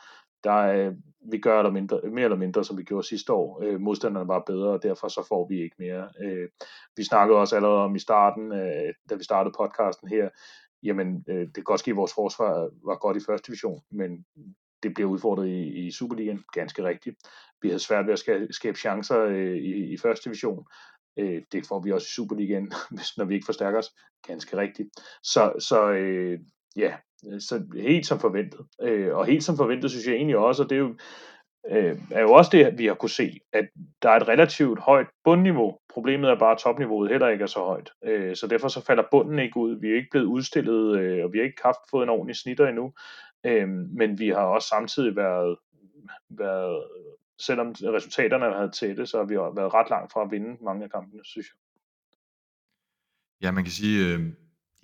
Der 0.45 0.57
øh, 0.57 0.95
vi 1.31 1.39
gør 1.39 1.63
det 1.63 1.73
mindre, 1.73 2.01
mere 2.03 2.25
eller 2.25 2.37
mindre, 2.37 2.65
som 2.65 2.79
vi 2.79 2.83
gjorde 2.83 3.07
sidste 3.07 3.33
år. 3.33 3.63
Øh, 3.63 3.81
modstanderne 3.81 4.29
var 4.29 4.43
bedre, 4.47 4.69
og 4.69 4.83
derfor 4.83 5.09
så 5.09 5.27
får 5.29 5.49
vi 5.49 5.63
ikke 5.63 5.77
mere. 5.79 6.09
Øh, 6.25 6.49
vi 6.97 7.05
snakkede 7.05 7.39
også 7.39 7.57
allerede 7.57 7.85
om 7.85 7.95
i 7.95 7.99
starten, 7.99 8.53
øh, 8.53 8.95
da 9.11 9.15
vi 9.15 9.25
startede 9.25 9.55
podcasten 9.59 10.09
her, 10.09 10.29
jamen 10.83 11.25
øh, 11.29 11.47
det 11.47 11.55
kan 11.55 11.65
godt 11.65 11.81
ske, 11.81 11.91
at 11.91 11.97
vores 11.97 12.15
forsvar 12.15 12.71
var 12.87 12.97
godt 12.97 13.17
i 13.17 13.25
første 13.27 13.47
division, 13.47 13.83
men 13.91 14.25
det 14.83 14.95
bliver 14.95 15.11
udfordret 15.11 15.49
i, 15.49 15.87
i 15.87 15.93
Superligaen, 15.93 16.45
ganske 16.53 16.85
rigtigt. 16.85 17.17
Vi 17.63 17.69
havde 17.69 17.79
svært 17.79 18.07
ved 18.07 18.13
at 18.13 18.19
skabe, 18.19 18.47
skabe 18.51 18.79
chancer 18.79 19.21
øh, 19.21 19.57
i, 19.57 19.93
i 19.93 19.97
første 19.97 20.25
division. 20.25 20.67
Øh, 21.17 21.43
det 21.53 21.67
får 21.67 21.81
vi 21.81 21.93
også 21.93 22.07
i 22.07 22.15
Superligaen, 22.15 22.73
hvis, 22.95 23.17
når 23.17 23.25
vi 23.25 23.35
ikke 23.35 23.47
forstærker 23.47 23.79
os, 23.79 23.95
ganske 24.27 24.57
rigtigt. 24.57 24.89
Så, 25.23 25.53
så 25.59 25.91
øh, 25.91 26.41
ja, 26.77 26.97
så 27.39 27.67
helt 27.75 28.07
som 28.07 28.21
forventet. 28.21 28.67
Øh, 28.83 29.17
og 29.17 29.27
helt 29.27 29.45
som 29.45 29.57
forventet 29.57 29.91
synes 29.91 30.07
jeg 30.07 30.15
egentlig 30.15 30.37
også, 30.37 30.63
og 30.63 30.71
det 30.71 30.77
er 30.77 30.81
jo, 30.81 30.97
øh, 31.71 31.99
er 32.11 32.21
jo 32.21 32.33
også 32.33 32.51
det, 32.53 32.79
vi 32.79 32.87
har 32.87 32.95
kunne 32.95 33.11
se, 33.11 33.41
at 33.53 33.69
der 34.03 34.11
er 34.11 34.17
et 34.17 34.29
relativt 34.29 34.79
højt 34.79 35.07
bundniveau. 35.25 35.79
Problemet 35.89 36.31
er 36.31 36.39
bare, 36.39 36.53
at 36.53 36.59
topniveauet 36.59 37.11
heller 37.11 37.29
ikke 37.29 37.43
er 37.43 37.47
så 37.47 37.61
højt. 37.61 37.91
Øh, 38.05 38.37
så 38.37 38.47
derfor 38.47 38.69
så 38.69 38.85
falder 38.85 39.05
bunden 39.11 39.39
ikke 39.39 39.57
ud. 39.57 39.81
Vi 39.81 39.91
er 39.91 39.97
ikke 39.97 40.09
blevet 40.11 40.27
udstillet, 40.27 40.99
øh, 40.99 41.25
og 41.25 41.33
vi 41.33 41.39
har 41.39 41.45
ikke 41.45 41.63
haft 41.63 41.79
fået 41.91 42.03
en 42.03 42.09
ordentlig 42.09 42.37
snitter 42.37 42.67
endnu. 42.69 42.93
Øh, 43.47 43.69
men 43.69 44.19
vi 44.19 44.29
har 44.29 44.45
også 44.45 44.69
samtidig 44.69 45.17
været, 45.17 45.57
været 46.31 46.85
selvom 47.39 47.75
resultaterne 47.83 48.45
har 48.45 48.59
været 48.59 48.73
tætte, 48.73 49.07
så 49.07 49.17
har 49.17 49.25
vi 49.25 49.37
været 49.37 49.75
ret 49.75 49.91
langt 49.91 50.13
fra 50.13 50.23
at 50.23 50.31
vinde 50.31 50.65
mange 50.65 50.85
af 50.85 50.91
kampene, 50.91 51.25
synes 51.25 51.47
jeg. 51.47 51.57
Ja, 53.43 53.51
man 53.53 53.65
kan 53.65 53.73
sige, 53.73 54.15
øh, 54.15 54.21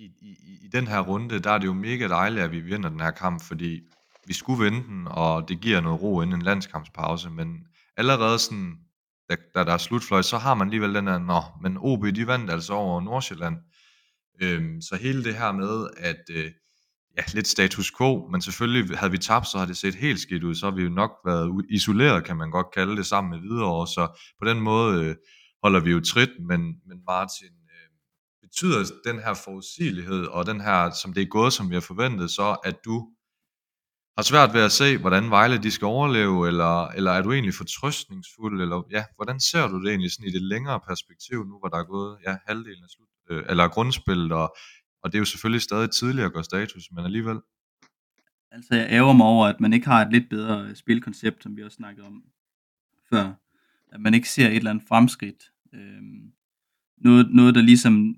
i, 0.00 0.12
i, 0.20 0.58
i 0.62 0.68
den 0.72 0.86
her 0.86 1.00
runde, 1.00 1.38
der 1.38 1.50
er 1.50 1.58
det 1.58 1.66
jo 1.66 1.72
mega 1.72 2.08
dejligt, 2.08 2.44
at 2.44 2.52
vi 2.52 2.60
vinder 2.60 2.88
den 2.88 3.00
her 3.00 3.10
kamp, 3.10 3.42
fordi 3.42 3.80
vi 4.26 4.32
skulle 4.32 4.64
vinde 4.64 4.82
den, 4.86 5.08
og 5.08 5.48
det 5.48 5.60
giver 5.60 5.80
noget 5.80 6.02
ro 6.02 6.22
inden 6.22 6.36
en 6.36 6.42
landskampspause, 6.42 7.30
men 7.30 7.66
allerede 7.96 8.38
sådan, 8.38 8.76
da, 9.28 9.36
da 9.54 9.64
der 9.64 9.72
er 9.72 9.78
slutfløjt, 9.78 10.24
så 10.24 10.38
har 10.38 10.54
man 10.54 10.66
alligevel 10.66 10.94
den 10.94 11.06
her, 11.06 11.18
nå, 11.18 11.42
men 11.62 11.76
OB, 11.80 12.04
de 12.04 12.26
vandt 12.26 12.50
altså 12.50 12.72
over 12.72 13.00
Nordsjælland. 13.00 13.56
Øhm, 14.42 14.80
så 14.80 14.96
hele 14.96 15.24
det 15.24 15.34
her 15.34 15.52
med, 15.52 15.88
at 15.96 16.22
øh, 16.30 16.50
ja, 17.16 17.22
lidt 17.34 17.48
status 17.48 17.92
quo, 17.98 18.28
men 18.32 18.42
selvfølgelig 18.42 18.98
havde 18.98 19.12
vi 19.12 19.18
tabt, 19.18 19.46
så 19.46 19.58
har 19.58 19.66
det 19.66 19.76
set 19.76 19.94
helt 19.94 20.20
skidt 20.20 20.44
ud, 20.44 20.54
så 20.54 20.66
har 20.66 20.76
vi 20.76 20.82
jo 20.82 20.88
nok 20.88 21.10
været 21.26 21.64
isoleret, 21.70 22.24
kan 22.24 22.36
man 22.36 22.50
godt 22.50 22.66
kalde 22.74 22.96
det, 22.96 23.06
sammen 23.06 23.30
med 23.30 23.48
videre, 23.48 23.86
så 23.86 24.20
på 24.38 24.48
den 24.48 24.60
måde 24.60 25.04
øh, 25.04 25.16
holder 25.62 25.80
vi 25.80 25.90
jo 25.90 26.00
trit, 26.00 26.30
men, 26.48 26.60
men 26.60 26.98
Martin, 27.06 27.60
betyder 28.50 28.84
den 29.04 29.18
her 29.18 29.34
forudsigelighed, 29.34 30.24
og 30.26 30.46
den 30.46 30.60
her, 30.60 30.90
som 30.90 31.12
det 31.12 31.22
er 31.22 31.26
gået, 31.26 31.52
som 31.52 31.70
vi 31.70 31.74
har 31.74 31.80
forventet, 31.80 32.30
så 32.30 32.56
at 32.64 32.76
du 32.84 33.08
har 34.16 34.22
svært 34.22 34.54
ved 34.54 34.60
at 34.60 34.72
se, 34.72 34.98
hvordan 34.98 35.30
Vejle 35.30 35.58
de 35.58 35.70
skal 35.70 35.86
overleve, 35.86 36.48
eller, 36.48 36.88
eller 36.88 37.10
er 37.12 37.22
du 37.22 37.32
egentlig 37.32 37.54
fortrøstningsfuld, 37.54 38.62
eller 38.62 38.82
ja, 38.90 39.04
hvordan 39.16 39.40
ser 39.40 39.68
du 39.68 39.82
det 39.82 39.88
egentlig 39.88 40.12
sådan 40.12 40.28
i 40.28 40.32
det 40.32 40.42
længere 40.42 40.80
perspektiv, 40.88 41.44
nu 41.44 41.58
hvor 41.58 41.68
der 41.68 41.78
er 41.78 41.84
gået 41.84 42.18
ja, 42.26 42.36
halvdelen 42.46 42.84
af 42.84 42.90
slut, 42.90 43.08
øh, 43.30 43.44
eller 43.48 43.68
grundspillet, 43.68 44.32
og 44.32 44.56
og 45.02 45.12
det 45.12 45.18
er 45.18 45.20
jo 45.20 45.24
selvfølgelig 45.24 45.62
stadig 45.62 45.90
tidligere 45.90 46.26
at 46.26 46.32
gøre 46.32 46.44
status, 46.44 46.90
men 46.92 47.04
alligevel. 47.04 47.40
Altså, 48.50 48.74
jeg 48.74 48.88
ærger 48.90 49.12
mig 49.12 49.26
over, 49.26 49.46
at 49.46 49.60
man 49.60 49.72
ikke 49.72 49.86
har 49.86 50.02
et 50.02 50.12
lidt 50.12 50.28
bedre 50.30 50.62
øh, 50.62 50.76
spilkoncept, 50.76 51.42
som 51.42 51.56
vi 51.56 51.62
også 51.62 51.74
snakkede 51.76 52.06
om 52.06 52.24
før. 53.10 53.32
At 53.92 54.00
man 54.00 54.14
ikke 54.14 54.28
ser 54.28 54.48
et 54.48 54.56
eller 54.56 54.70
andet 54.70 54.88
fremskridt. 54.88 55.44
øh, 55.74 56.02
noget, 56.98 57.34
noget, 57.34 57.54
der 57.54 57.60
ligesom 57.62 58.14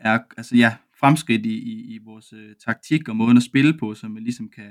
er, 0.00 0.18
altså 0.36 0.56
ja, 0.56 0.74
fremskridt 1.00 1.46
i, 1.46 1.54
i, 1.54 1.94
i 1.94 1.98
vores 2.04 2.32
øh, 2.32 2.54
taktik 2.66 3.08
og 3.08 3.16
måden 3.16 3.36
at 3.36 3.42
spille 3.42 3.78
på, 3.78 3.94
så 3.94 4.08
man 4.08 4.22
ligesom 4.22 4.48
kan, 4.56 4.70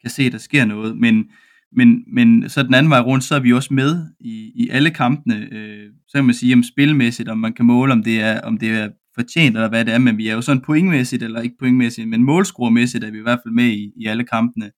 kan 0.00 0.10
se, 0.10 0.22
at 0.22 0.32
der 0.32 0.38
sker 0.38 0.64
noget. 0.64 0.96
Men, 0.96 1.30
men, 1.72 2.04
men 2.14 2.48
så 2.48 2.62
den 2.62 2.74
anden 2.74 2.90
vej 2.90 3.00
rundt, 3.00 3.24
så 3.24 3.34
er 3.34 3.40
vi 3.40 3.52
også 3.52 3.74
med 3.74 4.06
i, 4.20 4.52
i 4.54 4.68
alle 4.68 4.90
kampene. 4.90 5.48
Øh, 5.52 5.90
så 6.08 6.18
kan 6.18 6.24
man 6.24 6.34
sige, 6.34 6.54
om 6.54 6.62
spilmæssigt, 6.62 7.28
om 7.28 7.38
man 7.38 7.52
kan 7.52 7.66
måle, 7.66 7.92
om 7.92 8.02
det 8.02 8.20
er, 8.20 8.40
om 8.40 8.58
det 8.58 8.70
er 8.70 8.88
fortjent, 9.14 9.56
eller 9.56 9.68
hvad 9.68 9.84
det 9.84 9.94
er, 9.94 9.98
men 9.98 10.18
vi 10.18 10.28
er 10.28 10.34
jo 10.34 10.40
sådan 10.40 10.62
pointmæssigt, 10.62 11.22
eller 11.22 11.40
ikke 11.40 11.56
pointmæssigt, 11.58 12.08
men 12.08 12.22
målscoremæssigt 12.22 13.04
er 13.04 13.10
vi 13.10 13.18
i 13.18 13.22
hvert 13.22 13.40
fald 13.44 13.54
med 13.54 13.64
i, 13.64 13.92
i 13.96 14.06
alle 14.06 14.24
kampene. 14.24 14.70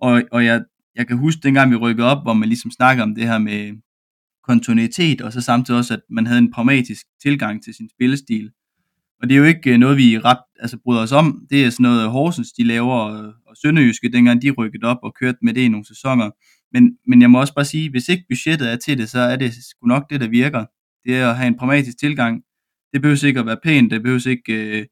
Og, 0.00 0.22
og 0.32 0.44
jeg, 0.44 0.64
jeg 0.94 1.06
kan 1.06 1.18
huske 1.18 1.40
dengang 1.42 1.70
vi 1.70 1.76
rykkede 1.76 2.06
op, 2.06 2.22
hvor 2.24 2.32
man 2.32 2.48
ligesom 2.48 2.70
snakker 2.70 3.02
om 3.02 3.14
det 3.14 3.24
her 3.24 3.38
med 3.38 3.72
kontinuitet, 4.48 5.20
og 5.20 5.32
så 5.32 5.40
samtidig 5.40 5.78
også, 5.78 5.94
at 5.94 6.00
man 6.10 6.26
havde 6.26 6.38
en 6.38 6.50
pragmatisk 6.50 7.06
tilgang 7.22 7.64
til 7.64 7.74
sin 7.74 7.88
spillestil. 7.88 8.50
Og 9.22 9.28
det 9.28 9.34
er 9.34 9.38
jo 9.38 9.44
ikke 9.44 9.72
øh, 9.72 9.78
noget, 9.78 9.96
vi 9.96 10.18
ret 10.18 10.38
altså, 10.60 10.78
bryder 10.84 11.02
os 11.02 11.12
om. 11.12 11.46
Det 11.50 11.64
er 11.64 11.70
sådan 11.70 11.82
noget, 11.82 12.10
Horsens 12.10 12.52
de 12.52 12.64
laver, 12.64 12.94
og, 12.94 13.34
Sønderjyske, 13.62 14.12
dengang 14.12 14.42
de 14.42 14.50
rykkede 14.50 14.86
op 14.86 14.98
og 15.02 15.14
kørte 15.20 15.38
med 15.42 15.54
det 15.54 15.60
i 15.60 15.68
nogle 15.68 15.86
sæsoner. 15.86 16.30
Men, 16.72 16.96
men 17.06 17.22
jeg 17.22 17.30
må 17.30 17.40
også 17.40 17.54
bare 17.54 17.64
sige, 17.64 17.90
hvis 17.90 18.08
ikke 18.08 18.24
budgettet 18.28 18.72
er 18.72 18.76
til 18.76 18.98
det, 18.98 19.10
så 19.10 19.20
er 19.20 19.36
det 19.36 19.54
sgu 19.54 19.86
nok 19.86 20.10
det, 20.10 20.20
der 20.20 20.28
virker. 20.28 20.64
Det 21.04 21.16
er 21.16 21.30
at 21.30 21.36
have 21.36 21.46
en 21.46 21.58
pragmatisk 21.58 21.98
tilgang, 21.98 22.42
det 22.92 23.02
behøver 23.02 23.26
ikke 23.26 23.40
at 23.40 23.46
være 23.46 23.58
pænt, 23.64 23.90
det 23.90 24.02
behøver 24.02 24.28
ikke 24.28 24.78
øh, 24.78 24.86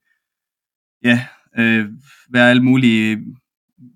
ja, 1.05 1.27
øh, 1.59 1.87
være 2.31 2.51
alt 2.51 2.65
muligt, 2.65 3.21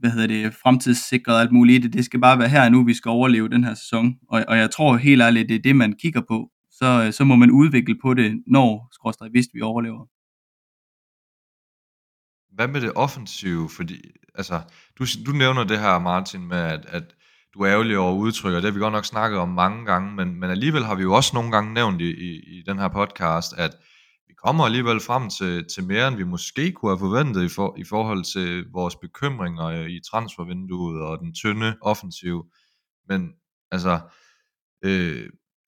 hvad 0.01 0.11
hedder 0.11 0.27
det, 0.27 0.55
fremtidssikret 0.55 1.35
og 1.35 1.41
alt 1.41 1.53
muligt 1.53 1.85
i 1.85 1.87
det. 1.87 1.93
Det 1.93 2.05
skal 2.05 2.21
bare 2.21 2.39
være 2.39 2.49
her 2.49 2.69
nu, 2.69 2.85
vi 2.85 2.95
skal 2.95 3.09
overleve 3.09 3.49
den 3.49 3.65
her 3.65 3.75
sæson. 3.75 4.15
Og, 4.29 4.45
og 4.49 4.57
jeg 4.59 4.71
tror 4.71 4.97
helt 4.97 5.23
ærligt, 5.23 5.49
det 5.49 5.55
er 5.55 5.63
det, 5.63 5.77
man 5.77 5.93
kigger 5.93 6.21
på. 6.29 6.51
Så, 6.71 7.05
øh, 7.07 7.13
så 7.13 7.25
må 7.25 7.37
man 7.37 7.51
udvikle 7.51 7.97
på 8.03 8.15
det, 8.15 8.43
når 8.47 8.89
skråstrej 8.93 9.29
hvis 9.29 9.47
vi 9.55 9.61
overlever. 9.61 10.20
Hvad 12.55 12.69
med 12.69 12.81
det 12.81 12.93
offensive? 12.95 13.71
Fordi, 13.71 14.01
altså, 14.35 14.61
du, 14.99 15.05
du 15.27 15.33
nævner 15.33 15.65
det 15.65 15.79
her, 15.79 15.99
Martin, 15.99 16.49
med 16.49 16.59
at, 16.59 16.87
at 16.89 17.05
du 17.55 17.61
er 17.61 17.71
ærgerlig 17.71 17.99
over 17.99 18.15
udtryk, 18.15 18.55
og 18.55 18.63
det 18.63 18.65
har 18.65 18.75
vi 18.75 18.81
godt 18.81 18.93
nok 18.93 19.05
snakket 19.05 19.39
om 19.39 19.49
mange 19.49 19.87
gange, 19.87 20.15
men, 20.15 20.41
men 20.41 20.51
alligevel 20.51 20.85
har 20.85 20.95
vi 20.95 21.03
jo 21.03 21.13
også 21.13 21.31
nogle 21.35 21.53
gange 21.53 21.75
nævnt 21.75 22.01
i, 22.01 22.11
i, 22.11 22.59
i 22.59 22.63
den 22.67 22.79
her 22.79 22.89
podcast, 22.89 23.53
at 23.59 23.71
vi 24.29 24.35
kommer 24.45 24.65
alligevel 24.65 25.01
frem 25.01 25.31
til, 25.31 25.65
til 25.75 25.85
mere, 25.85 26.09
end 26.09 26.17
vi 26.17 26.25
måske 26.25 26.73
kunne 26.73 26.91
have 26.91 26.99
forventet 26.99 27.45
i, 27.45 27.49
for, 27.49 27.75
i 27.79 27.85
forhold 27.85 28.25
til 28.25 28.65
vores 28.73 28.97
bekymringer 28.97 29.67
øh, 29.67 29.91
i 29.91 30.01
transfervinduet 30.11 31.03
og 31.03 31.19
den 31.19 31.35
tynde 31.35 31.77
offensiv. 31.83 32.45
Men 33.09 33.31
altså, 33.71 34.01
øh, 34.85 35.29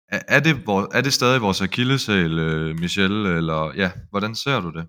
er, 0.09 0.39
det, 0.39 0.63
er 0.93 1.01
det 1.01 1.13
stadig 1.13 1.41
vores 1.41 1.61
akilleshæl, 1.61 2.39
øh, 2.39 2.79
Michelle, 2.79 3.37
eller 3.37 3.73
ja, 3.75 3.91
hvordan 4.09 4.35
ser 4.35 4.59
du 4.59 4.69
det? 4.69 4.87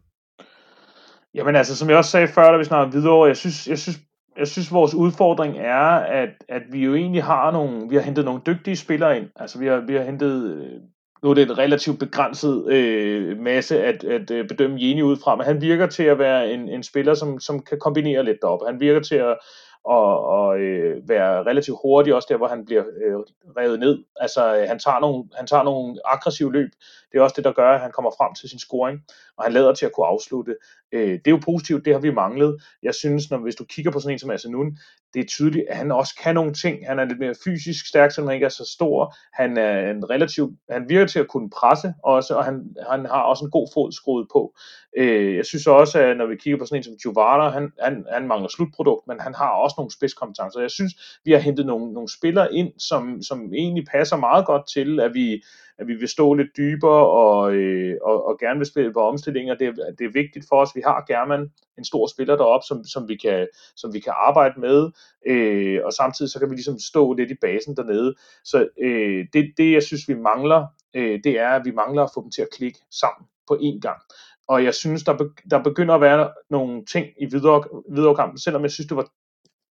Jamen 1.38 1.56
altså, 1.56 1.76
som 1.76 1.88
jeg 1.88 1.96
også 1.96 2.10
sagde 2.10 2.28
før, 2.28 2.52
da 2.52 2.58
vi 2.58 2.64
snakkede 2.64 3.00
videre, 3.00 3.24
jeg 3.24 3.36
synes, 3.36 3.68
jeg 3.68 3.78
synes 3.78 3.98
jeg 4.38 4.48
synes, 4.48 4.72
vores 4.72 4.94
udfordring 4.94 5.58
er, 5.58 5.88
at, 6.22 6.28
at 6.48 6.62
vi 6.70 6.84
jo 6.84 6.94
egentlig 6.94 7.24
har 7.24 7.50
nogle, 7.50 7.88
vi 7.88 7.94
har 7.94 8.02
hentet 8.02 8.24
nogle 8.24 8.40
dygtige 8.46 8.76
spillere 8.76 9.16
ind. 9.16 9.26
Altså, 9.36 9.58
vi 9.58 9.66
har, 9.66 9.84
vi 9.86 9.94
har 9.94 10.02
hentet, 10.02 10.56
øh, 10.56 10.80
nu 11.22 11.30
er 11.30 11.34
det 11.34 11.42
en 11.42 11.58
relativt 11.58 11.98
begrænset 11.98 12.72
øh, 12.72 13.38
masse 13.38 13.84
at, 13.84 14.04
at 14.04 14.30
øh, 14.30 14.48
bedømme 14.48 14.76
Jeni 14.80 15.02
ud 15.02 15.16
fra, 15.16 15.36
men 15.36 15.46
han 15.46 15.60
virker 15.60 15.86
til 15.86 16.02
at 16.02 16.18
være 16.18 16.50
en, 16.50 16.68
en 16.68 16.82
spiller, 16.82 17.14
som, 17.14 17.40
som 17.40 17.60
kan 17.62 17.78
kombinere 17.80 18.24
lidt 18.24 18.38
deroppe. 18.42 18.66
Han 18.66 18.80
virker 18.80 19.00
til 19.00 19.14
at, 19.14 19.36
og, 19.84 20.24
og 20.26 20.58
øh, 20.58 21.08
være 21.08 21.42
relativt 21.42 21.78
hurtig, 21.82 22.14
også 22.14 22.28
der, 22.30 22.36
hvor 22.36 22.48
han 22.48 22.64
bliver 22.64 22.82
øh, 22.82 23.14
revet 23.56 23.80
ned. 23.80 24.04
Altså, 24.16 24.56
øh, 24.56 24.68
han, 24.68 24.78
tager 24.78 25.00
nogle, 25.00 25.24
han 25.36 25.46
tager 25.46 25.62
nogle 25.62 25.96
aggressive 26.04 26.52
løb. 26.52 26.70
Det 27.12 27.18
er 27.18 27.22
også 27.22 27.34
det, 27.36 27.44
der 27.44 27.52
gør, 27.52 27.70
at 27.70 27.80
han 27.80 27.92
kommer 27.92 28.10
frem 28.18 28.34
til 28.34 28.48
sin 28.48 28.58
scoring, 28.58 29.00
og 29.38 29.44
han 29.44 29.52
lader 29.52 29.74
til 29.74 29.86
at 29.86 29.92
kunne 29.92 30.06
afslutte. 30.06 30.56
Øh, 30.92 31.10
det 31.10 31.26
er 31.26 31.30
jo 31.30 31.40
positivt, 31.44 31.84
det 31.84 31.92
har 31.92 32.00
vi 32.00 32.10
manglet. 32.10 32.62
Jeg 32.82 32.94
synes, 32.94 33.30
når 33.30 33.38
hvis 33.38 33.54
du 33.54 33.64
kigger 33.64 33.90
på 33.90 34.00
sådan 34.00 34.14
en 34.14 34.18
som 34.18 34.30
Asenun, 34.30 34.78
det 35.14 35.20
er 35.20 35.26
tydeligt, 35.26 35.64
at 35.68 35.76
han 35.76 35.92
også 35.92 36.14
kan 36.22 36.34
nogle 36.34 36.52
ting. 36.52 36.86
Han 36.86 36.98
er 36.98 37.04
lidt 37.04 37.18
mere 37.18 37.34
fysisk 37.44 37.88
stærk, 37.88 38.12
selvom 38.12 38.28
han 38.28 38.34
ikke 38.34 38.44
er 38.44 38.48
så 38.48 38.70
stor. 38.74 39.14
Han 39.32 39.56
er 39.56 39.90
en 39.90 40.10
relativ, 40.10 40.52
han 40.70 40.88
virker 40.88 41.06
til 41.06 41.18
at 41.18 41.28
kunne 41.28 41.50
presse 41.50 41.94
også, 42.04 42.34
og 42.34 42.44
han, 42.44 42.76
han 42.90 43.06
har 43.06 43.22
også 43.22 43.44
en 43.44 43.50
god 43.50 43.68
fod 43.74 43.92
skruet 43.92 44.26
på. 44.32 44.54
Øh, 44.96 45.36
jeg 45.36 45.46
synes 45.46 45.66
også, 45.66 45.98
at 45.98 46.16
når 46.16 46.26
vi 46.26 46.36
kigger 46.36 46.58
på 46.58 46.66
sådan 46.66 46.78
en 46.78 46.84
som 46.84 46.96
Juvara, 47.04 47.50
han, 47.50 47.72
han, 47.82 48.04
han 48.12 48.26
mangler 48.26 48.48
slutprodukt, 48.48 49.06
men 49.08 49.20
han 49.20 49.34
har 49.34 49.50
også 49.50 49.74
nogle 49.78 49.92
spidskompetencer. 49.92 50.60
Jeg 50.60 50.70
synes, 50.70 51.20
vi 51.24 51.32
har 51.32 51.38
hentet 51.38 51.66
nogle, 51.66 51.92
nogle 51.92 52.08
spillere 52.18 52.54
ind, 52.54 52.72
som, 52.78 53.22
som 53.22 53.54
egentlig 53.54 53.84
passer 53.92 54.16
meget 54.16 54.46
godt 54.46 54.68
til, 54.74 55.00
at 55.00 55.14
vi, 55.14 55.42
at 55.78 55.86
vi 55.86 55.94
vil 55.94 56.08
stå 56.08 56.34
lidt 56.34 56.56
dybere 56.56 57.06
og, 57.06 57.54
øh, 57.54 57.96
og, 58.02 58.26
og 58.26 58.38
gerne 58.40 58.58
vil 58.58 58.66
spille 58.66 58.92
på 58.92 59.00
omstillinger. 59.28 59.54
Det, 59.54 59.66
er, 59.66 59.92
det 59.98 60.04
er 60.04 60.12
vigtigt 60.12 60.46
for 60.48 60.56
os. 60.56 60.76
Vi 60.76 60.82
har 60.84 61.04
German, 61.08 61.50
en 61.78 61.84
stor 61.84 62.06
spiller 62.06 62.36
deroppe, 62.36 62.66
som, 62.66 62.84
som, 62.84 63.08
vi, 63.08 63.16
kan, 63.16 63.48
som 63.76 63.92
vi 63.94 64.00
kan 64.00 64.12
arbejde 64.16 64.60
med, 64.60 64.90
øh, 65.26 65.80
og 65.84 65.92
samtidig 65.92 66.30
så 66.30 66.38
kan 66.38 66.50
vi 66.50 66.54
ligesom 66.54 66.78
stå 66.78 67.12
lidt 67.12 67.30
i 67.30 67.34
basen 67.40 67.76
dernede. 67.76 68.14
Så 68.44 68.68
øh, 68.80 69.26
det, 69.32 69.52
det, 69.56 69.72
jeg 69.72 69.82
synes, 69.82 70.08
vi 70.08 70.14
mangler, 70.14 70.66
øh, 70.94 71.20
det 71.24 71.38
er, 71.38 71.48
at 71.48 71.64
vi 71.64 71.70
mangler 71.70 72.02
at 72.02 72.10
få 72.14 72.22
dem 72.22 72.30
til 72.30 72.42
at 72.42 72.48
klikke 72.56 72.78
sammen 72.90 73.26
på 73.48 73.54
én 73.54 73.80
gang. 73.80 74.00
Og 74.48 74.64
jeg 74.64 74.74
synes, 74.74 75.04
der, 75.04 75.16
be, 75.16 75.24
der 75.50 75.62
begynder 75.62 75.94
at 75.94 76.00
være 76.00 76.30
nogle 76.50 76.84
ting 76.84 77.06
i 77.20 77.26
videre, 77.26 77.64
videre 77.90 78.14
kampen, 78.14 78.38
selvom 78.38 78.62
jeg 78.62 78.70
synes, 78.70 78.88
det 78.88 78.96
var 78.96 79.08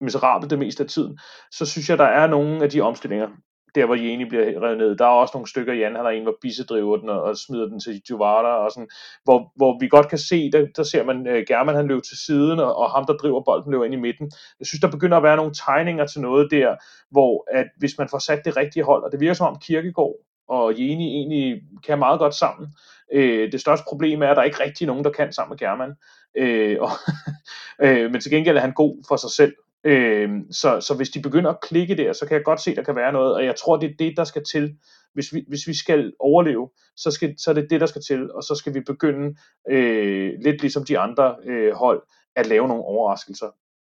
miserabelt 0.00 0.50
det 0.50 0.58
meste 0.58 0.82
af 0.82 0.88
tiden, 0.88 1.18
så 1.50 1.66
synes 1.66 1.90
jeg, 1.90 1.98
der 1.98 2.04
er 2.04 2.26
nogle 2.26 2.62
af 2.62 2.70
de 2.70 2.80
omstillinger, 2.80 3.28
der 3.74 3.86
hvor 3.86 3.94
Jeni 3.94 4.24
bliver 4.24 4.62
revet 4.62 4.78
ned. 4.78 4.96
Der 4.96 5.04
er 5.04 5.08
også 5.08 5.32
nogle 5.34 5.48
stykker, 5.48 5.74
Jan 5.74 5.96
han 5.96 6.04
har 6.04 6.10
en, 6.10 6.22
hvor 6.22 6.36
Bisse 6.42 6.64
driver 6.64 6.96
den 6.96 7.08
og, 7.08 7.22
og 7.22 7.36
smider 7.36 7.66
den 7.66 7.80
til 7.80 8.02
Juvara, 8.10 8.64
og 8.64 8.70
sådan, 8.70 8.88
hvor, 9.24 9.52
hvor 9.56 9.78
vi 9.80 9.88
godt 9.88 10.08
kan 10.08 10.18
se, 10.18 10.50
der, 10.50 10.66
der 10.76 10.82
ser 10.82 11.04
man 11.04 11.16
uh, 11.16 11.42
German, 11.48 11.74
han 11.74 11.86
løber 11.86 12.00
til 12.00 12.18
siden, 12.26 12.58
og, 12.58 12.76
og 12.76 12.90
ham, 12.90 13.04
der 13.06 13.16
driver 13.16 13.42
bolden, 13.42 13.72
løber 13.72 13.84
ind 13.84 13.94
i 13.94 13.96
midten. 13.96 14.30
Jeg 14.58 14.66
synes, 14.66 14.80
der 14.80 14.90
begynder 14.90 15.16
at 15.16 15.22
være 15.22 15.36
nogle 15.36 15.52
tegninger 15.66 16.06
til 16.06 16.20
noget 16.20 16.50
der, 16.50 16.76
hvor 17.10 17.46
at 17.50 17.66
hvis 17.78 17.98
man 17.98 18.08
får 18.08 18.18
sat 18.18 18.44
det 18.44 18.56
rigtige 18.56 18.84
hold, 18.84 19.02
og 19.04 19.12
det 19.12 19.20
virker 19.20 19.34
som 19.34 19.46
om 19.46 19.58
Kirkegaard 19.58 20.16
og 20.48 20.72
Jeni 20.78 21.06
egentlig 21.08 21.62
kan 21.86 21.98
meget 21.98 22.18
godt 22.18 22.34
sammen. 22.34 22.74
Øh, 23.12 23.52
det 23.52 23.60
største 23.60 23.84
problem 23.88 24.22
er, 24.22 24.28
at 24.28 24.36
der 24.36 24.42
er 24.42 24.46
ikke 24.46 24.64
rigtig 24.64 24.86
nogen, 24.86 25.04
der 25.04 25.10
kan 25.10 25.32
sammen 25.32 25.50
med 25.50 25.58
German. 25.58 25.94
Øh, 26.36 26.76
og, 26.80 26.90
øh, 27.86 28.10
men 28.10 28.20
til 28.20 28.30
gengæld 28.30 28.56
er 28.56 28.60
han 28.60 28.72
god 28.72 29.04
for 29.08 29.16
sig 29.16 29.30
selv. 29.30 29.54
Øh, 29.84 30.30
så, 30.50 30.80
så 30.80 30.94
hvis 30.96 31.10
de 31.10 31.22
begynder 31.22 31.50
at 31.50 31.60
klikke 31.60 31.96
der, 31.96 32.12
så 32.12 32.26
kan 32.26 32.36
jeg 32.36 32.44
godt 32.44 32.60
se, 32.60 32.70
at 32.70 32.76
der 32.76 32.82
kan 32.82 32.96
være 32.96 33.12
noget, 33.12 33.34
og 33.34 33.44
jeg 33.44 33.56
tror, 33.56 33.76
det 33.76 33.90
er 33.90 33.94
det, 33.98 34.16
der 34.16 34.24
skal 34.24 34.44
til. 34.44 34.76
Hvis 35.14 35.34
vi, 35.34 35.44
hvis 35.48 35.66
vi 35.66 35.74
skal 35.74 36.12
overleve, 36.18 36.70
så, 36.96 37.10
skal, 37.10 37.34
så 37.38 37.50
er 37.50 37.54
det 37.54 37.70
det, 37.70 37.80
der 37.80 37.86
skal 37.86 38.02
til, 38.02 38.32
og 38.32 38.42
så 38.42 38.54
skal 38.54 38.74
vi 38.74 38.80
begynde, 38.80 39.36
øh, 39.70 40.32
lidt 40.44 40.60
ligesom 40.60 40.84
de 40.84 40.98
andre 40.98 41.36
øh, 41.44 41.72
hold, 41.72 42.02
at 42.36 42.46
lave 42.46 42.68
nogle 42.68 42.84
overraskelser. 42.84 43.46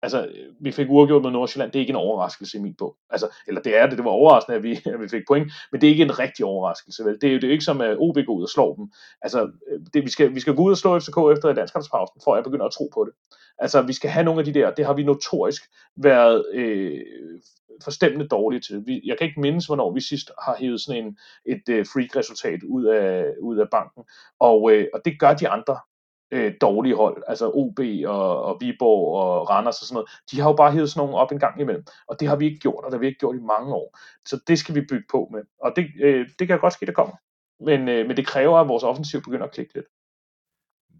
Altså, 0.02 0.28
vi 0.60 0.72
fik 0.72 0.86
uafgjort 0.90 1.22
med 1.22 1.30
Nordsjælland, 1.30 1.72
det 1.72 1.78
er 1.78 1.80
ikke 1.80 1.90
en 1.90 1.96
overraskelse 1.96 2.58
i 2.58 2.60
min 2.60 2.74
bog. 2.78 2.96
Altså, 3.10 3.28
eller 3.46 3.60
det 3.60 3.78
er 3.78 3.86
det, 3.86 3.98
det 3.98 4.04
var 4.04 4.10
overraskende, 4.10 4.56
at 4.56 4.62
vi, 4.62 4.80
at 4.94 5.00
vi 5.00 5.08
fik 5.08 5.22
point, 5.28 5.52
men 5.72 5.80
det 5.80 5.86
er 5.86 5.90
ikke 5.90 6.02
en 6.04 6.18
rigtig 6.18 6.44
overraskelse, 6.44 7.04
vel? 7.04 7.18
Det 7.20 7.28
er 7.28 7.32
jo 7.32 7.38
det 7.38 7.48
er 7.48 7.52
ikke 7.52 7.64
som, 7.64 7.80
at 7.80 7.96
OB 7.98 8.16
går 8.26 8.34
ud 8.34 8.42
og 8.42 8.48
slår 8.48 8.74
dem. 8.74 8.92
Altså, 9.22 9.42
øh, 9.42 9.80
det, 9.94 10.04
vi, 10.04 10.10
skal, 10.10 10.34
vi 10.34 10.40
skal 10.40 10.54
gå 10.54 10.62
ud 10.62 10.70
og 10.70 10.76
slå 10.76 11.00
FCK 11.00 11.18
efter 11.32 11.48
i 11.48 11.54
danskernspausen, 11.54 12.20
for 12.24 12.32
at 12.32 12.36
jeg 12.36 12.44
begynder 12.44 12.66
at 12.66 12.72
tro 12.72 12.90
på 12.94 13.04
det. 13.04 13.12
Altså, 13.58 13.82
vi 13.82 13.92
skal 13.92 14.10
have 14.10 14.24
nogle 14.24 14.40
af 14.40 14.44
de 14.44 14.54
der, 14.54 14.74
det 14.74 14.86
har 14.86 14.94
vi 14.94 15.02
notorisk 15.02 15.62
været 15.96 16.46
øh, 16.52 17.00
forstemmende 17.84 18.28
dårlige 18.28 18.60
til. 18.60 18.82
Vi, 18.86 19.02
jeg 19.04 19.18
kan 19.18 19.26
ikke 19.26 19.40
mindes, 19.40 19.66
hvornår 19.66 19.92
vi 19.92 20.00
sidst 20.00 20.30
har 20.44 20.56
hævet 20.58 20.80
sådan 20.80 21.04
en, 21.04 21.18
et 21.46 21.68
øh, 21.70 21.86
freak-resultat 21.86 22.62
ud 22.62 22.84
af, 22.84 23.26
ud 23.40 23.58
af 23.58 23.70
banken, 23.70 24.04
og, 24.40 24.72
øh, 24.72 24.86
og 24.94 25.00
det 25.04 25.20
gør 25.20 25.34
de 25.34 25.48
andre 25.48 25.78
øh, 26.32 26.54
dårlige 26.60 26.96
hold, 26.96 27.22
altså 27.26 27.50
OB 27.54 27.80
og, 28.06 28.42
og 28.42 28.56
Viborg 28.60 29.22
og 29.22 29.50
Randers 29.50 29.80
og 29.80 29.86
sådan 29.86 29.94
noget, 29.94 30.10
de 30.30 30.40
har 30.40 30.48
jo 30.48 30.56
bare 30.56 30.72
hævet 30.72 30.90
sådan 30.90 31.06
nogle 31.06 31.20
op 31.22 31.32
en 31.32 31.38
gang 31.38 31.60
imellem, 31.60 31.84
og 32.08 32.20
det 32.20 32.28
har 32.28 32.36
vi 32.36 32.46
ikke 32.46 32.60
gjort, 32.60 32.84
og 32.84 32.90
det 32.90 32.94
har 32.94 33.00
vi 33.00 33.06
ikke 33.06 33.18
gjort 33.18 33.36
i 33.36 33.38
mange 33.38 33.74
år. 33.74 33.98
Så 34.26 34.40
det 34.46 34.58
skal 34.58 34.74
vi 34.74 34.80
bygge 34.80 35.06
på 35.10 35.28
med, 35.32 35.42
og 35.60 35.72
det, 35.76 35.86
øh, 36.02 36.28
det 36.38 36.48
kan 36.48 36.60
godt 36.60 36.72
ske, 36.72 36.86
der 36.86 36.92
kommer. 36.92 37.16
Men, 37.60 37.88
øh, 37.88 38.06
men 38.06 38.16
det 38.16 38.26
kræver, 38.26 38.58
at 38.58 38.68
vores 38.68 38.82
offensiv 38.82 39.22
begynder 39.22 39.46
at 39.46 39.52
klikke 39.52 39.74
lidt. 39.74 39.86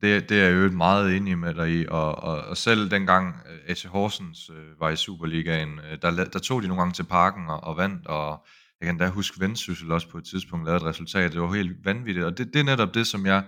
Det, 0.02 0.28
det 0.28 0.40
er 0.40 0.48
jeg 0.48 0.54
jo 0.54 0.70
meget 0.70 1.16
enig 1.16 1.38
med 1.38 1.54
dig 1.54 1.70
i, 1.70 1.86
og, 1.88 2.14
og, 2.14 2.38
og 2.38 2.56
selv 2.56 2.90
dengang 2.90 3.36
øh, 3.50 3.58
AC 3.66 3.82
Horsens 3.82 4.50
øh, 4.50 4.80
var 4.80 4.90
i 4.90 4.96
Superligaen, 4.96 5.78
øh, 5.78 5.98
der, 6.02 6.24
der 6.24 6.38
tog 6.38 6.62
de 6.62 6.68
nogle 6.68 6.80
gange 6.80 6.94
til 6.94 7.04
parken 7.04 7.48
og, 7.48 7.64
og 7.64 7.76
vandt, 7.76 8.06
og 8.06 8.46
jeg 8.80 8.86
kan 8.86 8.98
da 8.98 9.08
huske 9.08 9.40
Vendsyssel 9.40 9.92
også 9.92 10.08
på 10.08 10.18
et 10.18 10.24
tidspunkt 10.24 10.66
lavede 10.66 10.82
et 10.82 10.88
resultat, 10.88 11.32
det 11.32 11.40
var 11.40 11.54
helt 11.54 11.84
vanvittigt, 11.84 12.26
og 12.26 12.38
det, 12.38 12.54
det 12.54 12.60
er 12.60 12.64
netop 12.64 12.94
det, 12.94 13.06
som 13.06 13.26
jeg 13.26 13.44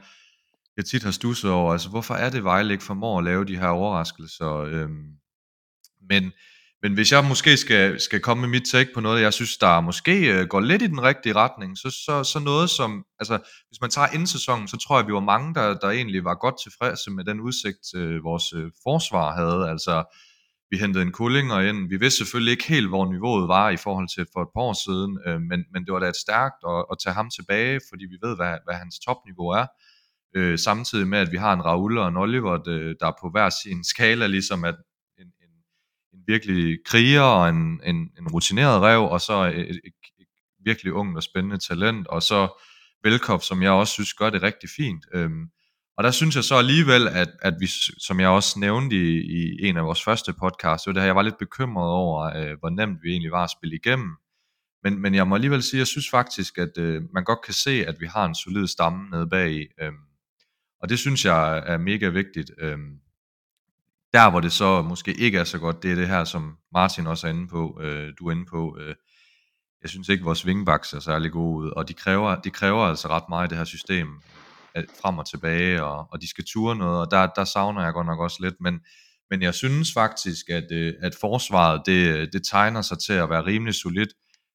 jeg 0.76 0.84
tit 0.84 1.02
har 1.02 1.10
stusset 1.10 1.50
over, 1.50 1.72
altså 1.72 1.88
hvorfor 1.88 2.14
er 2.14 2.30
det 2.30 2.44
Vejle 2.44 2.72
ikke 2.72 2.84
formår 2.84 3.18
at 3.18 3.24
lave 3.24 3.44
de 3.44 3.58
her 3.58 3.68
overraskelser, 3.68 4.54
øhm, 4.56 5.06
men, 6.08 6.32
men 6.84 6.94
hvis 6.94 7.12
jeg 7.12 7.24
måske 7.24 7.56
skal, 7.56 8.00
skal 8.00 8.20
komme 8.20 8.40
med 8.40 8.48
mit 8.48 8.68
take 8.72 8.90
på 8.94 9.00
noget, 9.00 9.22
jeg 9.22 9.32
synes, 9.32 9.56
der 9.56 9.80
måske 9.80 10.32
øh, 10.34 10.46
går 10.46 10.60
lidt 10.60 10.82
i 10.82 10.86
den 10.86 11.02
rigtige 11.02 11.34
retning, 11.34 11.78
så, 11.78 11.90
så, 11.90 12.24
så 12.32 12.38
noget 12.38 12.70
som, 12.70 13.04
altså 13.20 13.38
hvis 13.68 13.80
man 13.80 13.90
tager 13.90 14.08
ind 14.14 14.26
sæsonen, 14.26 14.68
så 14.68 14.76
tror 14.76 14.98
jeg, 14.98 15.06
vi 15.06 15.12
var 15.12 15.20
mange, 15.20 15.54
der, 15.54 15.74
der 15.74 15.90
egentlig 15.90 16.24
var 16.24 16.34
godt 16.34 16.54
tilfredse 16.62 17.10
med 17.10 17.24
den 17.24 17.40
udsigt, 17.40 17.94
øh, 17.96 18.24
vores 18.24 18.52
øh, 18.52 18.70
forsvar 18.82 19.34
havde, 19.40 19.70
altså 19.70 20.04
vi 20.70 20.76
hentede 20.78 21.02
en 21.04 21.12
Kullinger 21.12 21.60
ind, 21.60 21.88
vi 21.88 21.96
vidste 21.96 22.18
selvfølgelig 22.18 22.52
ikke 22.52 22.68
helt, 22.68 22.88
hvor 22.88 23.12
niveauet 23.12 23.48
var 23.48 23.70
i 23.70 23.76
forhold 23.76 24.08
til 24.14 24.26
for 24.32 24.42
et 24.42 24.52
par 24.54 24.62
år 24.68 24.76
siden, 24.86 25.12
øh, 25.26 25.40
men, 25.40 25.60
men 25.72 25.84
det 25.84 25.92
var 25.92 26.00
da 26.00 26.08
et 26.08 26.24
stærkt 26.26 26.60
at, 26.72 26.84
at 26.92 26.96
tage 27.04 27.14
ham 27.14 27.30
tilbage, 27.30 27.80
fordi 27.90 28.04
vi 28.12 28.18
ved, 28.26 28.36
hvad, 28.36 28.54
hvad 28.64 28.74
hans 28.74 28.98
topniveau 29.06 29.48
er, 29.48 29.66
øh, 30.36 30.58
samtidig 30.58 31.06
med, 31.08 31.18
at 31.18 31.32
vi 31.32 31.36
har 31.36 31.52
en 31.52 31.64
Raul 31.64 31.98
og 31.98 32.08
en 32.08 32.16
Oliver, 32.16 32.56
der 33.00 33.06
er 33.06 33.18
på 33.20 33.30
hver 33.30 33.48
sin 33.50 33.84
skala, 33.84 34.26
ligesom 34.26 34.64
at 34.64 34.76
virkelig 36.26 36.78
kriger 36.86 37.20
og 37.20 37.48
en, 37.48 37.80
en, 37.84 37.96
en 37.96 38.28
rutineret 38.32 38.80
rev, 38.82 39.02
og 39.02 39.20
så 39.20 39.44
et, 39.44 39.70
et, 39.70 39.80
et 39.84 40.26
virkelig 40.64 40.92
ungt 40.92 41.16
og 41.16 41.22
spændende 41.22 41.58
talent, 41.58 42.06
og 42.06 42.22
så 42.22 42.48
Velkov, 43.04 43.40
som 43.40 43.62
jeg 43.62 43.70
også 43.70 43.92
synes 43.92 44.14
gør 44.14 44.30
det 44.30 44.42
rigtig 44.42 44.68
fint. 44.76 45.04
Øhm, 45.14 45.44
og 45.96 46.04
der 46.04 46.10
synes 46.10 46.36
jeg 46.36 46.44
så 46.44 46.54
alligevel, 46.54 47.08
at, 47.08 47.28
at 47.42 47.54
vi, 47.60 47.66
som 47.98 48.20
jeg 48.20 48.28
også 48.28 48.58
nævnte 48.58 48.96
i, 48.96 49.18
i 49.28 49.66
en 49.68 49.76
af 49.76 49.84
vores 49.84 50.02
første 50.04 50.32
podcasts, 50.32 50.84
det 50.84 50.96
her, 50.96 51.04
jeg 51.04 51.16
var 51.16 51.22
lidt 51.22 51.38
bekymret 51.38 51.90
over, 51.90 52.22
øh, 52.36 52.58
hvor 52.58 52.70
nemt 52.70 52.98
vi 53.02 53.10
egentlig 53.10 53.30
var 53.30 53.44
at 53.44 53.50
spille 53.50 53.76
igennem. 53.76 54.16
Men, 54.82 54.98
men 54.98 55.14
jeg 55.14 55.28
må 55.28 55.34
alligevel 55.34 55.62
sige, 55.62 55.78
at 55.78 55.78
jeg 55.78 55.86
synes 55.86 56.10
faktisk, 56.10 56.58
at 56.58 56.78
øh, 56.78 57.02
man 57.14 57.24
godt 57.24 57.38
kan 57.44 57.54
se, 57.54 57.86
at 57.86 57.96
vi 58.00 58.06
har 58.06 58.24
en 58.24 58.34
solid 58.34 58.66
stamme 58.66 59.10
nede 59.10 59.28
bag. 59.28 59.66
Øh, 59.80 59.92
og 60.80 60.88
det 60.88 60.98
synes 60.98 61.24
jeg 61.24 61.62
er 61.66 61.78
mega 61.78 62.08
vigtigt. 62.08 62.50
Øh, 62.58 62.78
der 64.14 64.30
hvor 64.30 64.40
det 64.40 64.52
så 64.52 64.82
måske 64.82 65.14
ikke 65.14 65.38
er 65.38 65.44
så 65.44 65.58
godt, 65.58 65.82
det 65.82 65.90
er 65.90 65.94
det 65.94 66.08
her, 66.08 66.24
som 66.24 66.56
Martin 66.72 67.06
også 67.06 67.26
er 67.26 67.30
inde 67.30 67.48
på, 67.48 67.80
øh, 67.82 68.12
du 68.18 68.28
er 68.28 68.32
inde 68.32 68.46
på. 68.50 68.76
Øh, 68.80 68.94
jeg 69.82 69.90
synes 69.90 70.08
ikke, 70.08 70.24
vores 70.24 70.46
wingbacks 70.46 70.92
er 70.92 71.00
særlig 71.00 71.32
gode 71.32 71.64
ud, 71.64 71.70
og 71.70 71.88
de 71.88 71.94
kræver, 71.94 72.40
de 72.40 72.50
kræver 72.50 72.84
altså 72.84 73.08
ret 73.08 73.28
meget 73.28 73.48
i 73.48 73.50
det 73.50 73.58
her 73.58 73.64
system, 73.64 74.08
øh, 74.76 74.84
frem 75.02 75.18
og 75.18 75.30
tilbage, 75.30 75.84
og, 75.84 76.08
og 76.12 76.20
de 76.20 76.28
skal 76.30 76.44
ture 76.44 76.76
noget, 76.76 77.00
og 77.00 77.10
der, 77.10 77.26
der 77.26 77.44
savner 77.44 77.82
jeg 77.84 77.92
godt 77.92 78.06
nok 78.06 78.20
også 78.20 78.38
lidt, 78.40 78.54
men, 78.60 78.80
men 79.30 79.42
jeg 79.42 79.54
synes 79.54 79.92
faktisk, 79.92 80.50
at, 80.50 80.72
øh, 80.72 80.92
at 81.02 81.14
forsvaret, 81.20 81.82
det, 81.86 82.32
det 82.32 82.42
tegner 82.50 82.82
sig 82.82 82.98
til 83.06 83.12
at 83.12 83.30
være 83.30 83.46
rimelig 83.46 83.74
solidt, 83.74 84.10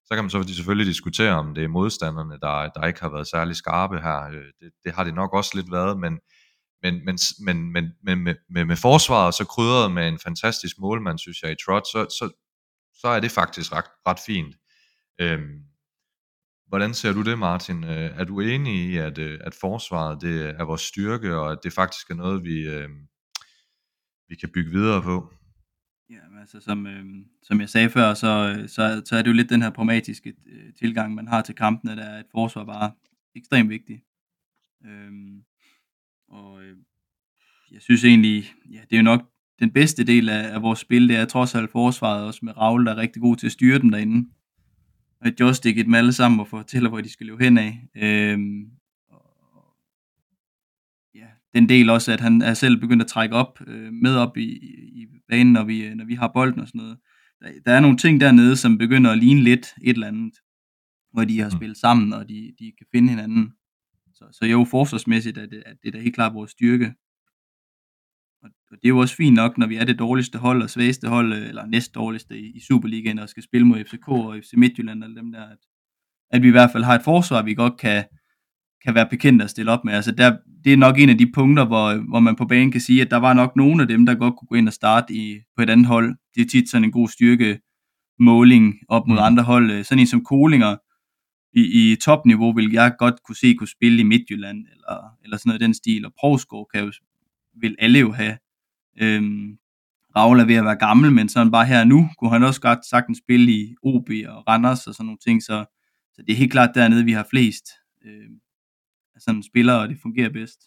så 0.05 0.15
kan 0.15 0.23
man 0.23 0.29
så 0.29 0.43
selvfølgelig 0.47 0.87
diskutere, 0.87 1.31
om 1.31 1.55
det 1.55 1.63
er 1.63 1.67
modstanderne, 1.67 2.37
der, 2.41 2.69
der 2.69 2.87
ikke 2.87 3.01
har 3.01 3.09
været 3.09 3.27
særlig 3.27 3.55
skarpe 3.55 3.99
her. 3.99 4.21
Øh, 4.27 4.45
det, 4.61 4.71
det 4.85 4.93
har 4.93 5.03
det 5.03 5.13
nok 5.13 5.33
også 5.33 5.51
lidt 5.55 5.71
været, 5.71 5.99
men, 5.99 6.19
men, 6.83 7.05
men, 7.05 7.17
men, 7.39 7.71
men, 7.71 7.93
men 8.03 8.23
med, 8.23 8.35
med, 8.49 8.65
med 8.65 8.75
forsvaret, 8.75 9.33
så 9.33 9.45
krydret 9.45 9.91
med 9.91 10.07
en 10.07 10.19
fantastisk 10.19 10.79
målmand, 10.79 11.19
synes 11.19 11.41
jeg, 11.41 11.51
i 11.51 11.55
Trot, 11.65 11.87
så, 11.87 12.07
så, 12.09 12.31
så 12.93 13.07
er 13.07 13.19
det 13.19 13.31
faktisk 13.31 13.71
ret, 13.73 13.85
ret 14.07 14.19
fint. 14.25 14.55
Øhm, 15.21 15.63
hvordan 16.67 16.93
ser 16.93 17.13
du 17.13 17.21
det, 17.23 17.39
Martin? 17.39 17.83
Øh, 17.83 18.19
er 18.19 18.23
du 18.23 18.39
enig 18.39 18.75
i, 18.75 18.97
at, 18.97 19.17
øh, 19.17 19.39
at 19.43 19.53
forsvaret 19.53 20.21
det 20.21 20.49
er 20.49 20.63
vores 20.63 20.81
styrke, 20.81 21.35
og 21.35 21.51
at 21.51 21.59
det 21.63 21.73
faktisk 21.73 22.09
er 22.09 22.15
noget, 22.15 22.43
vi, 22.43 22.67
øh, 22.67 22.89
vi 24.27 24.35
kan 24.35 24.49
bygge 24.53 24.71
videre 24.71 25.01
på? 25.01 25.33
Ja, 26.09 26.39
altså 26.39 26.61
som, 26.61 26.87
øh, 26.87 27.05
som 27.43 27.61
jeg 27.61 27.69
sagde 27.69 27.89
før, 27.89 28.13
så, 28.13 28.63
så, 28.67 29.01
så 29.05 29.15
er 29.15 29.21
det 29.21 29.27
jo 29.27 29.35
lidt 29.35 29.49
den 29.49 29.61
her 29.61 29.69
pragmatiske 29.69 30.33
øh, 30.45 30.73
tilgang, 30.73 31.15
man 31.15 31.27
har 31.27 31.41
til 31.41 31.55
kampene, 31.55 31.95
der 31.95 32.03
er 32.03 32.19
et 32.19 32.25
forsvar 32.31 32.63
bare 32.63 32.91
ekstremt 33.35 33.69
vigtigt. 33.69 34.03
Øh, 34.85 35.11
og 36.29 36.63
øh, 36.63 36.77
jeg 37.71 37.81
synes 37.81 38.03
egentlig, 38.03 38.45
ja, 38.71 38.79
det 38.89 38.93
er 38.93 38.97
jo 38.97 39.03
nok 39.03 39.29
den 39.59 39.71
bedste 39.71 40.03
del 40.03 40.29
af, 40.29 40.53
af 40.53 40.61
vores 40.61 40.79
spil, 40.79 41.09
det 41.09 41.17
er 41.17 41.25
trods 41.25 41.55
alt 41.55 41.71
forsvaret, 41.71 42.23
også 42.23 42.39
med 42.43 42.57
Raul, 42.57 42.85
der 42.85 42.91
er 42.91 42.97
rigtig 42.97 43.21
god 43.21 43.35
til 43.35 43.45
at 43.45 43.51
styre 43.51 43.79
dem 43.79 43.89
derinde. 43.89 44.29
Og 45.21 45.31
joysticket 45.39 45.85
dem 45.85 45.93
alle 45.93 46.13
sammen 46.13 46.39
og 46.39 46.47
fortæller, 46.47 46.89
hvor 46.89 47.01
de 47.01 47.11
skal 47.11 47.25
løbe 47.25 47.43
hen 47.43 47.57
af. 47.57 47.87
Øhm, 47.95 48.69
ja, 51.15 51.25
den 51.53 51.69
del 51.69 51.89
også, 51.89 52.11
at 52.11 52.21
han 52.21 52.41
er 52.41 52.53
selv 52.53 52.79
begyndt 52.79 53.01
at 53.01 53.07
trække 53.07 53.35
op, 53.35 53.59
øh, 53.67 53.93
med 53.93 54.15
op 54.15 54.37
i, 54.37 54.47
i 55.01 55.07
banen, 55.29 55.53
når 55.53 55.63
vi, 55.63 55.95
når 55.95 56.05
vi 56.05 56.15
har 56.15 56.31
bolden 56.33 56.59
og 56.59 56.67
sådan 56.67 56.79
noget. 56.79 56.97
Der, 57.41 57.49
der 57.65 57.71
er 57.71 57.79
nogle 57.79 57.97
ting 57.97 58.21
dernede, 58.21 58.55
som 58.55 58.77
begynder 58.77 59.11
at 59.11 59.17
ligne 59.17 59.41
lidt 59.41 59.67
et 59.83 59.93
eller 59.93 60.07
andet, 60.07 60.33
hvor 61.13 61.23
de 61.23 61.39
har 61.39 61.49
mm. 61.49 61.55
spillet 61.55 61.77
sammen, 61.77 62.13
og 62.13 62.29
de, 62.29 62.53
de 62.59 62.71
kan 62.77 62.87
finde 62.91 63.09
hinanden. 63.09 63.53
Så, 64.19 64.25
så 64.31 64.45
jo, 64.45 64.65
forsvarsmæssigt 64.65 65.37
er 65.37 65.45
det, 65.45 65.63
at 65.65 65.77
det 65.81 65.87
er 65.87 65.91
da 65.91 65.99
helt 65.99 66.15
klart 66.15 66.33
vores 66.33 66.51
styrke. 66.51 66.93
Og, 68.43 68.49
og 68.71 68.77
det 68.77 68.85
er 68.85 68.89
jo 68.89 68.97
også 68.97 69.15
fint 69.15 69.35
nok, 69.35 69.57
når 69.57 69.67
vi 69.67 69.75
er 69.75 69.85
det 69.85 69.99
dårligste 69.99 70.37
hold 70.37 70.61
og 70.63 70.69
svageste 70.69 71.07
hold, 71.07 71.33
øh, 71.33 71.47
eller 71.47 71.65
næst 71.65 71.95
dårligste 71.95 72.39
i, 72.39 72.51
i 72.55 72.59
Superligaen, 72.59 73.19
og 73.19 73.29
skal 73.29 73.43
spille 73.43 73.67
mod 73.67 73.83
FCK 73.83 74.07
og 74.07 74.37
FC 74.43 74.53
Midtjylland 74.53 75.03
og 75.03 75.09
dem 75.09 75.31
der, 75.31 75.43
at, 75.43 75.57
at 76.31 76.41
vi 76.41 76.47
i 76.47 76.51
hvert 76.51 76.71
fald 76.71 76.83
har 76.83 76.95
et 76.95 77.03
forsvar, 77.03 77.41
vi 77.41 77.53
godt 77.53 77.77
kan, 77.77 78.03
kan 78.83 78.95
være 78.95 79.09
bekendt 79.09 79.41
at 79.41 79.49
stille 79.49 79.71
op 79.71 79.85
med. 79.85 79.93
Altså 79.93 80.11
der, 80.11 80.37
det 80.63 80.73
er 80.73 80.77
nok 80.77 80.99
en 80.99 81.09
af 81.09 81.17
de 81.17 81.31
punkter, 81.31 81.65
hvor, 81.65 82.09
hvor 82.09 82.19
man 82.19 82.35
på 82.35 82.45
banen 82.45 82.71
kan 82.71 82.81
sige, 82.81 83.01
at 83.01 83.11
der 83.11 83.17
var 83.17 83.33
nok 83.33 83.55
nogle 83.55 83.81
af 83.81 83.87
dem, 83.87 84.05
der 84.05 84.15
godt 84.15 84.35
kunne 84.37 84.47
gå 84.47 84.55
ind 84.55 84.67
og 84.67 84.73
starte 84.73 85.13
i, 85.13 85.39
på 85.57 85.63
et 85.63 85.69
andet 85.69 85.87
hold. 85.87 86.15
Det 86.35 86.41
er 86.41 86.49
tit 86.49 86.69
sådan 86.69 86.85
en 86.85 86.91
god 86.91 87.07
styrke 87.07 87.59
måling 88.19 88.73
op 88.89 89.07
mod 89.07 89.17
mm. 89.17 89.23
andre 89.23 89.43
hold. 89.43 89.83
Sådan 89.83 89.99
en 89.99 90.07
som 90.07 90.23
Kolinger 90.23 90.77
i, 91.53 91.91
i 91.91 91.95
topniveau 91.95 92.53
vil 92.53 92.71
jeg 92.71 92.95
godt 92.99 93.23
kunne 93.23 93.35
se 93.35 93.53
kunne 93.53 93.67
spille 93.67 93.99
i 93.99 94.03
Midtjylland, 94.03 94.65
eller, 94.71 95.17
eller 95.23 95.37
sådan 95.37 95.49
noget 95.49 95.61
den 95.61 95.73
stil. 95.73 96.05
Og 96.05 96.13
Provsgaard 96.19 96.67
kan 96.73 96.83
jo, 96.83 96.91
vil 97.53 97.75
alle 97.79 97.99
jo 97.99 98.11
have. 98.11 98.37
Øhm, 99.01 99.57
Raul 100.15 100.39
er 100.39 100.45
ved 100.45 100.55
at 100.55 100.65
være 100.65 100.75
gammel, 100.75 101.11
men 101.11 101.29
sådan 101.29 101.51
bare 101.51 101.65
her 101.65 101.83
nu, 101.83 102.09
kunne 102.17 102.31
han 102.31 102.43
også 102.43 102.61
godt 102.61 102.85
sagtens 102.85 103.17
spille 103.17 103.51
i 103.51 103.75
OB 103.83 104.09
og 104.27 104.47
Randers 104.47 104.87
og 104.87 104.93
sådan 104.93 105.05
nogle 105.05 105.19
ting, 105.19 105.43
så, 105.43 105.65
så 106.13 106.21
det 106.21 106.33
er 106.33 106.37
helt 106.37 106.51
klart 106.51 106.75
dernede, 106.75 107.05
vi 107.05 107.11
har 107.11 107.27
flest. 107.29 107.65
Øh, 108.05 108.29
sådan 109.17 109.43
spillere, 109.43 109.81
og 109.81 109.89
det 109.89 109.97
fungerer 110.01 110.29
bedst. 110.29 110.59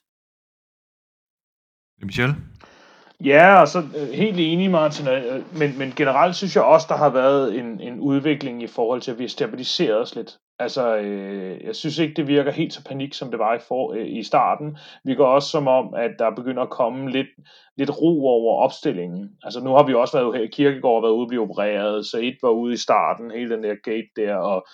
Michel? 2.03 2.35
Ja, 3.25 3.61
og 3.61 3.69
så 3.69 3.79
øh, 3.79 4.09
helt 4.09 4.41
enig, 4.41 4.71
Martin, 4.71 5.09
øh, 5.09 5.59
men, 5.59 5.79
men 5.79 5.93
generelt 5.97 6.37
synes 6.37 6.57
jeg 6.57 6.65
også, 6.65 6.87
der 6.89 6.97
har 6.97 7.11
været 7.11 7.59
en, 7.59 7.81
en 7.81 8.01
udvikling 8.01 8.63
i 8.63 8.67
forhold 8.67 9.01
til, 9.01 9.11
at 9.11 9.19
vi 9.19 9.25
har 9.25 9.29
stabiliseret 9.29 10.01
os 10.01 10.17
lidt. 10.17 10.39
Altså, 10.59 10.97
øh, 10.97 11.65
jeg 11.65 11.77
synes 11.77 11.99
ikke, 11.99 12.15
det 12.15 12.27
virker 12.27 12.53
helt 12.53 12.73
så 12.73 12.85
panik, 12.85 13.15
som 13.15 13.31
det 13.31 13.39
var 13.39 13.55
i, 13.55 13.59
for, 13.69 13.93
øh, 13.93 14.07
i 14.09 14.23
starten. 14.23 14.77
Vi 15.05 15.15
går 15.15 15.27
også 15.27 15.49
som 15.49 15.69
om, 15.69 15.95
at 15.95 16.11
der 16.19 16.35
begynder 16.37 16.63
at 16.63 16.71
komme 16.71 17.11
lidt, 17.11 17.27
lidt 17.77 17.91
ro 18.03 18.27
over 18.27 18.63
opstillingen. 18.65 19.31
Altså, 19.43 19.61
nu 19.65 19.71
har 19.71 19.83
vi 19.87 19.95
også 19.95 20.19
været 20.19 20.37
her 20.37 20.45
i 20.45 20.51
Kirkegård 20.53 21.03
været 21.03 21.13
ude 21.13 21.25
og 21.25 21.29
blive 21.29 21.43
opereret, 21.43 22.07
så 22.07 22.19
et 22.19 22.37
var 22.43 22.51
ude 22.51 22.75
i 22.75 22.77
starten, 22.77 23.31
hele 23.31 23.55
den 23.55 23.65
der 23.65 23.75
gate 23.85 24.09
der, 24.17 24.35
og 24.35 24.67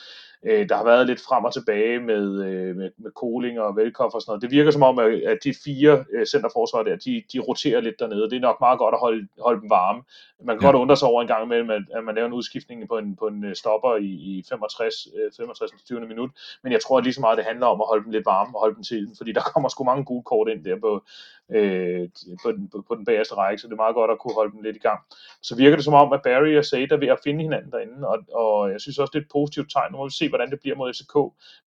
Øh, 0.47 0.69
der 0.69 0.77
har 0.77 0.85
været 0.85 1.07
lidt 1.07 1.21
frem 1.21 1.45
og 1.45 1.53
tilbage 1.53 2.01
med, 2.01 2.45
øh, 2.45 2.77
med, 2.77 2.91
med 2.99 3.11
Koling 3.11 3.61
og 3.61 3.77
Velkoff 3.77 4.15
og 4.15 4.23
sådan 4.23 4.31
noget. 4.31 4.43
Det 4.43 4.51
virker 4.51 4.71
som 4.71 4.83
om, 4.83 4.99
at, 4.99 5.39
de 5.45 5.55
fire 5.65 6.05
øh, 6.13 6.27
centerforsvar 6.27 6.83
der, 6.83 6.97
de, 6.97 7.23
de 7.33 7.39
roterer 7.39 7.81
lidt 7.81 7.99
dernede. 7.99 8.31
Det 8.31 8.37
er 8.37 8.41
nok 8.41 8.61
meget 8.61 8.79
godt 8.79 8.95
at 8.95 9.01
holde, 9.01 9.29
holde 9.41 9.61
dem 9.61 9.71
varme. 9.71 10.03
Man 10.45 10.57
kan 10.57 10.63
ja. 10.63 10.67
godt 10.67 10.81
undre 10.83 10.97
sig 10.97 11.09
over 11.09 11.23
en 11.23 11.29
gang 11.29 11.45
imellem, 11.45 11.71
at, 11.71 11.83
at 11.95 12.05
man 12.05 12.15
laver 12.15 12.27
en 12.27 12.33
udskiftning 12.33 12.89
på 12.89 12.99
en, 12.99 13.17
på 13.17 13.27
en 13.27 13.45
øh, 13.45 13.55
stopper 13.55 13.97
i, 13.97 14.11
i 14.31 14.45
65, 14.49 15.09
øh, 15.17 15.33
65 15.37 15.71
20. 15.87 16.01
minut. 16.01 16.31
Men 16.63 16.73
jeg 16.73 16.81
tror, 16.83 16.99
at 16.99 17.05
lige 17.05 17.15
så 17.15 17.21
meget 17.21 17.39
det 17.39 17.45
handler 17.45 17.67
om 17.67 17.81
at 17.81 17.87
holde 17.87 18.05
dem 18.05 18.13
lidt 18.13 18.27
varme 18.27 18.57
og 18.57 18.61
holde 18.61 18.75
dem 18.75 18.85
til 18.85 19.09
fordi 19.17 19.33
der 19.33 19.41
kommer 19.41 19.69
sgu 19.69 19.85
mange 19.85 20.05
gode 20.05 20.23
kort 20.23 20.49
ind 20.49 20.65
der 20.65 20.81
på, 20.81 21.05
øh, 21.55 22.09
på, 22.43 22.53
den, 22.53 22.69
på, 22.69 22.85
på 22.89 22.95
den 22.95 23.05
bagerste 23.05 23.35
række, 23.35 23.61
så 23.61 23.67
det 23.67 23.73
er 23.73 23.85
meget 23.85 23.95
godt 23.95 24.11
at 24.11 24.19
kunne 24.19 24.35
holde 24.35 24.53
dem 24.53 24.63
lidt 24.63 24.77
i 24.77 24.87
gang. 24.89 25.01
Så 25.43 25.57
virker 25.57 25.77
det 25.77 25.85
som 25.85 25.95
om, 25.95 26.13
at 26.13 26.23
Barry 26.23 26.57
og 26.57 26.65
Sada 26.65 26.95
er 26.95 26.99
ved 26.99 27.09
at 27.09 27.19
finde 27.25 27.43
hinanden 27.43 27.73
derinde, 27.73 28.09
og, 28.09 28.19
og 28.33 28.71
jeg 28.73 28.81
synes 28.81 28.99
også, 28.99 29.11
det 29.15 29.19
er 29.19 29.23
et 29.23 29.33
positivt 29.33 29.71
tegn. 29.73 29.93
Nu 29.93 29.99
må 29.99 30.05
vi 30.05 30.13
se, 30.13 30.29
hvordan 30.29 30.51
det 30.51 30.61
bliver 30.61 30.77
mod 30.77 30.93
FCK, 30.95 31.17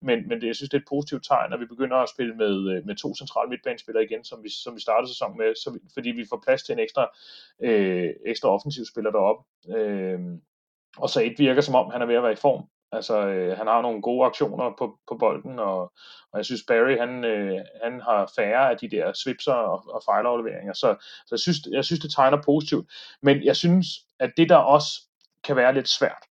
men, 0.01 0.27
men 0.27 0.41
det, 0.41 0.47
jeg 0.47 0.55
synes, 0.55 0.69
det 0.69 0.77
er 0.77 0.81
et 0.81 0.93
positivt 0.95 1.23
tegn, 1.25 1.53
at 1.53 1.59
vi 1.59 1.65
begynder 1.65 1.97
at 1.97 2.09
spille 2.09 2.35
med, 2.35 2.55
øh, 2.71 2.85
med 2.85 2.95
to 2.95 3.15
centrale 3.15 3.49
midtbanespillere 3.49 4.03
igen, 4.03 4.23
som 4.23 4.43
vi, 4.43 4.49
som 4.49 4.75
vi 4.75 4.81
startede 4.81 5.11
sæsonen 5.11 5.37
med, 5.37 5.55
så 5.55 5.71
vi, 5.73 5.79
fordi 5.93 6.09
vi 6.09 6.25
får 6.29 6.43
plads 6.45 6.63
til 6.63 6.73
en 6.73 6.79
ekstra, 6.79 7.03
øh, 7.61 8.09
ekstra 8.25 8.49
offensiv 8.49 8.85
spiller 8.85 9.11
deroppe. 9.11 9.43
Øh, 9.77 10.19
og 10.97 11.09
så 11.09 11.21
et 11.21 11.35
virker 11.37 11.61
som 11.61 11.75
om, 11.75 11.91
han 11.91 12.01
er 12.01 12.05
ved 12.05 12.15
at 12.15 12.23
være 12.23 12.31
i 12.31 12.43
form. 12.47 12.63
Altså, 12.91 13.27
øh, 13.27 13.57
han 13.57 13.67
har 13.67 13.81
nogle 13.81 14.01
gode 14.01 14.25
aktioner 14.25 14.73
på, 14.77 14.97
på 15.07 15.17
bolden, 15.19 15.59
og, 15.59 15.81
og 16.31 16.37
jeg 16.37 16.45
synes, 16.45 16.63
Barry, 16.67 16.97
han, 16.97 17.25
øh, 17.25 17.59
han 17.83 18.01
har 18.01 18.31
færre 18.35 18.71
af 18.71 18.77
de 18.77 18.89
der 18.89 19.13
svipser 19.13 19.53
og, 19.53 19.83
og 19.87 20.01
fejlafleveringer, 20.05 20.73
så, 20.73 20.95
så 21.01 21.27
jeg, 21.31 21.39
synes, 21.39 21.57
jeg 21.71 21.85
synes, 21.85 21.99
det 21.99 22.13
tegner 22.13 22.41
positivt. 22.45 22.91
Men 23.21 23.43
jeg 23.43 23.55
synes, 23.55 23.87
at 24.19 24.31
det 24.37 24.49
der 24.49 24.55
også 24.55 24.89
kan 25.43 25.55
være 25.55 25.73
lidt 25.73 25.89
svært, 25.89 26.25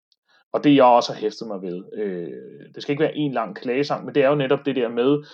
og 0.52 0.64
det 0.64 0.76
jeg 0.76 0.84
også 0.84 1.12
har 1.12 1.20
hæftet 1.20 1.48
mig 1.48 1.62
ved, 1.62 1.84
øh, 1.94 2.74
det 2.74 2.82
skal 2.82 2.92
ikke 2.92 3.02
være 3.02 3.16
en 3.16 3.32
lang 3.32 3.56
klagesang, 3.56 4.04
men 4.04 4.14
det 4.14 4.24
er 4.24 4.28
jo 4.28 4.34
netop 4.34 4.66
det 4.66 4.76
der 4.76 4.88
med, 4.88 5.24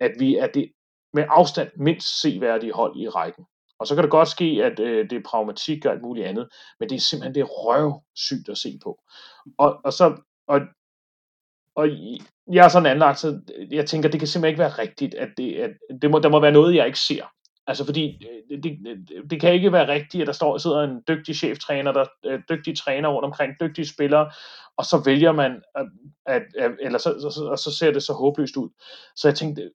at 0.00 0.12
vi 0.18 0.36
er 0.36 0.46
det 0.46 0.72
med 1.12 1.24
afstand 1.28 1.70
mindst 1.76 2.20
seværdige 2.20 2.72
hold 2.72 2.96
i 2.96 3.08
rækken. 3.08 3.44
Og 3.78 3.86
så 3.86 3.94
kan 3.94 4.04
det 4.04 4.10
godt 4.10 4.28
ske, 4.28 4.60
at 4.62 4.80
øh, 4.80 5.10
det 5.10 5.16
er 5.16 5.28
pragmatik 5.30 5.86
og 5.86 5.92
alt 5.92 6.02
muligt 6.02 6.26
andet, 6.26 6.48
men 6.80 6.88
det 6.88 6.96
er 6.96 7.00
simpelthen 7.00 7.34
det 7.34 7.46
røvsygt 7.48 8.48
at 8.48 8.58
se 8.58 8.78
på. 8.82 9.00
Og, 9.58 9.80
og 9.84 9.92
så 9.92 10.16
og, 10.48 10.60
og 11.76 11.88
jeg 12.52 12.64
er 12.64 12.68
sådan 12.68 12.90
anlagt, 12.90 13.18
så 13.18 13.40
jeg 13.70 13.86
tænker, 13.86 14.08
det 14.08 14.20
kan 14.20 14.28
simpelthen 14.28 14.52
ikke 14.52 14.60
være 14.60 14.78
rigtigt, 14.78 15.14
at 15.14 15.28
det, 15.36 15.54
at 15.54 15.70
det 16.02 16.10
må, 16.10 16.18
der 16.18 16.28
må 16.28 16.40
være 16.40 16.52
noget, 16.52 16.74
jeg 16.74 16.86
ikke 16.86 16.98
ser. 16.98 17.24
Altså 17.66 17.84
fordi, 17.84 18.26
øh, 18.50 18.62
det, 18.62 18.78
det, 18.84 19.30
det 19.30 19.40
kan 19.40 19.52
ikke 19.52 19.72
være 19.72 19.88
rigtigt, 19.88 20.20
at 20.20 20.26
der 20.26 20.32
står, 20.32 20.58
sidder 20.58 20.82
en 20.82 21.02
dygtig 21.08 21.36
cheftræner, 21.36 21.92
der 21.92 22.04
øh, 22.24 22.32
er 22.32 22.38
dygtige 22.50 22.76
træner 22.76 23.08
rundt 23.08 23.24
omkring, 23.24 23.52
dygtige 23.60 23.88
spillere, 23.88 24.30
og 24.76 24.84
så 24.84 25.02
vælger 25.04 25.32
man, 25.32 25.62
at, 25.74 25.86
at, 26.26 26.42
at 26.58 26.72
eller 26.80 26.98
så, 26.98 27.30
så, 27.34 27.44
og 27.50 27.58
så 27.58 27.76
ser 27.78 27.90
det 27.90 28.02
så 28.02 28.12
håbløst 28.12 28.56
ud. 28.56 28.68
Så 29.16 29.28
jeg 29.28 29.34
tænkte, 29.34 29.62
øh, 29.62 29.70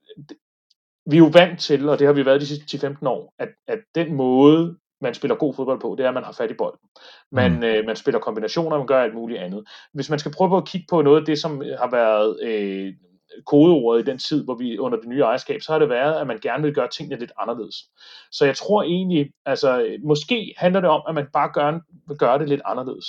vi 1.05 1.15
er 1.15 1.19
jo 1.19 1.31
vant 1.33 1.59
til, 1.59 1.89
og 1.89 1.99
det 1.99 2.07
har 2.07 2.13
vi 2.13 2.25
været 2.25 2.41
de 2.41 2.47
sidste 2.47 2.87
10-15 2.87 3.07
år, 3.07 3.33
at, 3.39 3.49
at 3.67 3.79
den 3.95 4.13
måde, 4.13 4.77
man 5.01 5.13
spiller 5.13 5.35
god 5.35 5.53
fodbold 5.53 5.79
på, 5.79 5.95
det 5.97 6.03
er, 6.03 6.07
at 6.07 6.13
man 6.13 6.23
har 6.23 6.31
fat 6.31 6.51
i 6.51 6.53
bolden. 6.53 6.79
Man, 7.31 7.55
mm. 7.55 7.63
øh, 7.63 7.85
man 7.85 7.95
spiller 7.95 8.19
kombinationer, 8.19 8.77
man 8.77 8.87
gør 8.87 9.01
alt 9.01 9.15
muligt 9.15 9.39
andet. 9.39 9.63
Hvis 9.93 10.09
man 10.09 10.19
skal 10.19 10.31
prøve 10.31 10.57
at 10.57 10.67
kigge 10.67 10.87
på 10.89 11.01
noget 11.01 11.19
af 11.19 11.25
det, 11.25 11.39
som 11.39 11.61
har 11.79 11.91
været 11.91 12.39
øh, 12.43 12.93
kodeordet 13.45 14.01
i 14.01 14.05
den 14.11 14.17
tid, 14.17 14.43
hvor 14.43 14.55
vi 14.55 14.77
under 14.77 14.99
det 14.99 15.07
nye 15.09 15.21
ejerskab, 15.21 15.61
så 15.61 15.71
har 15.71 15.79
det 15.79 15.89
været, 15.89 16.21
at 16.21 16.27
man 16.27 16.39
gerne 16.41 16.63
vil 16.63 16.73
gøre 16.73 16.87
tingene 16.87 17.19
lidt 17.19 17.31
anderledes. 17.37 17.75
Så 18.31 18.45
jeg 18.45 18.55
tror 18.55 18.83
egentlig, 18.83 19.31
altså 19.45 19.97
måske 20.03 20.53
handler 20.57 20.81
det 20.81 20.89
om, 20.89 21.01
at 21.07 21.15
man 21.15 21.27
bare 21.33 21.51
gør, 21.53 21.79
gøre 22.15 22.39
det 22.39 22.49
lidt 22.49 22.61
anderledes. 22.65 23.05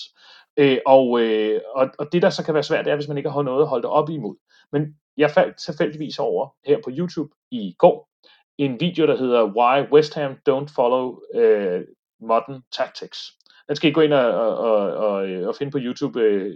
Øh, 0.57 0.79
og, 0.87 1.21
øh, 1.21 1.61
og, 1.75 1.91
og 1.99 2.13
det 2.13 2.23
der 2.23 2.31
så 2.31 2.45
kan 2.45 2.55
være 2.55 2.63
svært, 2.63 2.85
det 2.85 2.91
er, 2.91 2.97
hvis 2.97 3.09
man 3.09 3.17
ikke 3.17 3.31
har 3.31 3.43
noget 3.43 3.63
at 3.63 3.69
holde 3.69 3.83
det 3.83 3.91
op 3.91 4.11
imod. 4.11 4.37
Men 4.73 4.97
jeg 5.17 5.31
faldt 5.31 5.59
tilfældigvis 5.59 6.19
over 6.19 6.49
her 6.67 6.79
på 6.85 6.91
YouTube 6.93 7.31
i 7.51 7.75
går, 7.79 8.10
en 8.65 8.81
video, 8.81 9.07
der 9.07 9.17
hedder 9.17 9.45
Why 9.45 9.93
West 9.93 10.15
Ham 10.15 10.33
Don't 10.49 10.75
Follow 10.75 11.19
uh, 11.35 11.81
Modern 12.21 12.63
Tactics. 12.73 13.33
Den 13.69 13.77
skal 13.77 13.91
I 13.91 13.93
gå 13.93 14.01
ind 14.01 14.13
og, 14.13 14.59
og, 14.59 14.77
og, 14.97 15.15
og 15.47 15.55
finde 15.57 15.73
på 15.73 15.79
YouTube, 15.81 16.21
øh, 16.21 16.55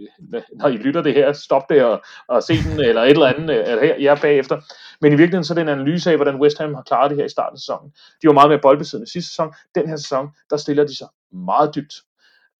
når 0.53 0.67
I 0.67 0.77
lytter 0.77 1.01
det 1.01 1.13
her. 1.13 1.33
Stop 1.33 1.69
det 1.69 1.83
og, 1.83 2.01
og 2.27 2.43
se 2.43 2.53
den, 2.53 2.79
eller 2.79 3.01
et 3.01 3.09
eller 3.09 3.27
andet, 3.27 3.71
eller 3.71 3.85
her, 3.85 3.95
jeg 3.95 4.17
bagefter. 4.21 4.61
Men 5.01 5.13
i 5.13 5.15
virkeligheden 5.15 5.43
så 5.43 5.53
er 5.53 5.55
det 5.55 5.61
en 5.61 5.79
analyse 5.79 6.11
af, 6.11 6.15
hvordan 6.17 6.35
West 6.41 6.57
Ham 6.57 6.73
har 6.73 6.81
klaret 6.81 7.09
det 7.09 7.17
her 7.17 7.25
i 7.25 7.29
starten 7.29 7.55
af 7.55 7.59
sæsonen. 7.59 7.91
De 8.21 8.27
var 8.27 8.33
meget 8.33 8.49
mere 8.49 8.59
boldbesiddende 8.61 9.11
sidste 9.11 9.29
sæson. 9.29 9.53
Den 9.75 9.89
her 9.89 9.95
sæson, 9.95 10.29
der 10.49 10.57
stiller 10.57 10.83
de 10.87 10.97
sig 10.97 11.07
meget 11.31 11.75
dybt. 11.75 11.93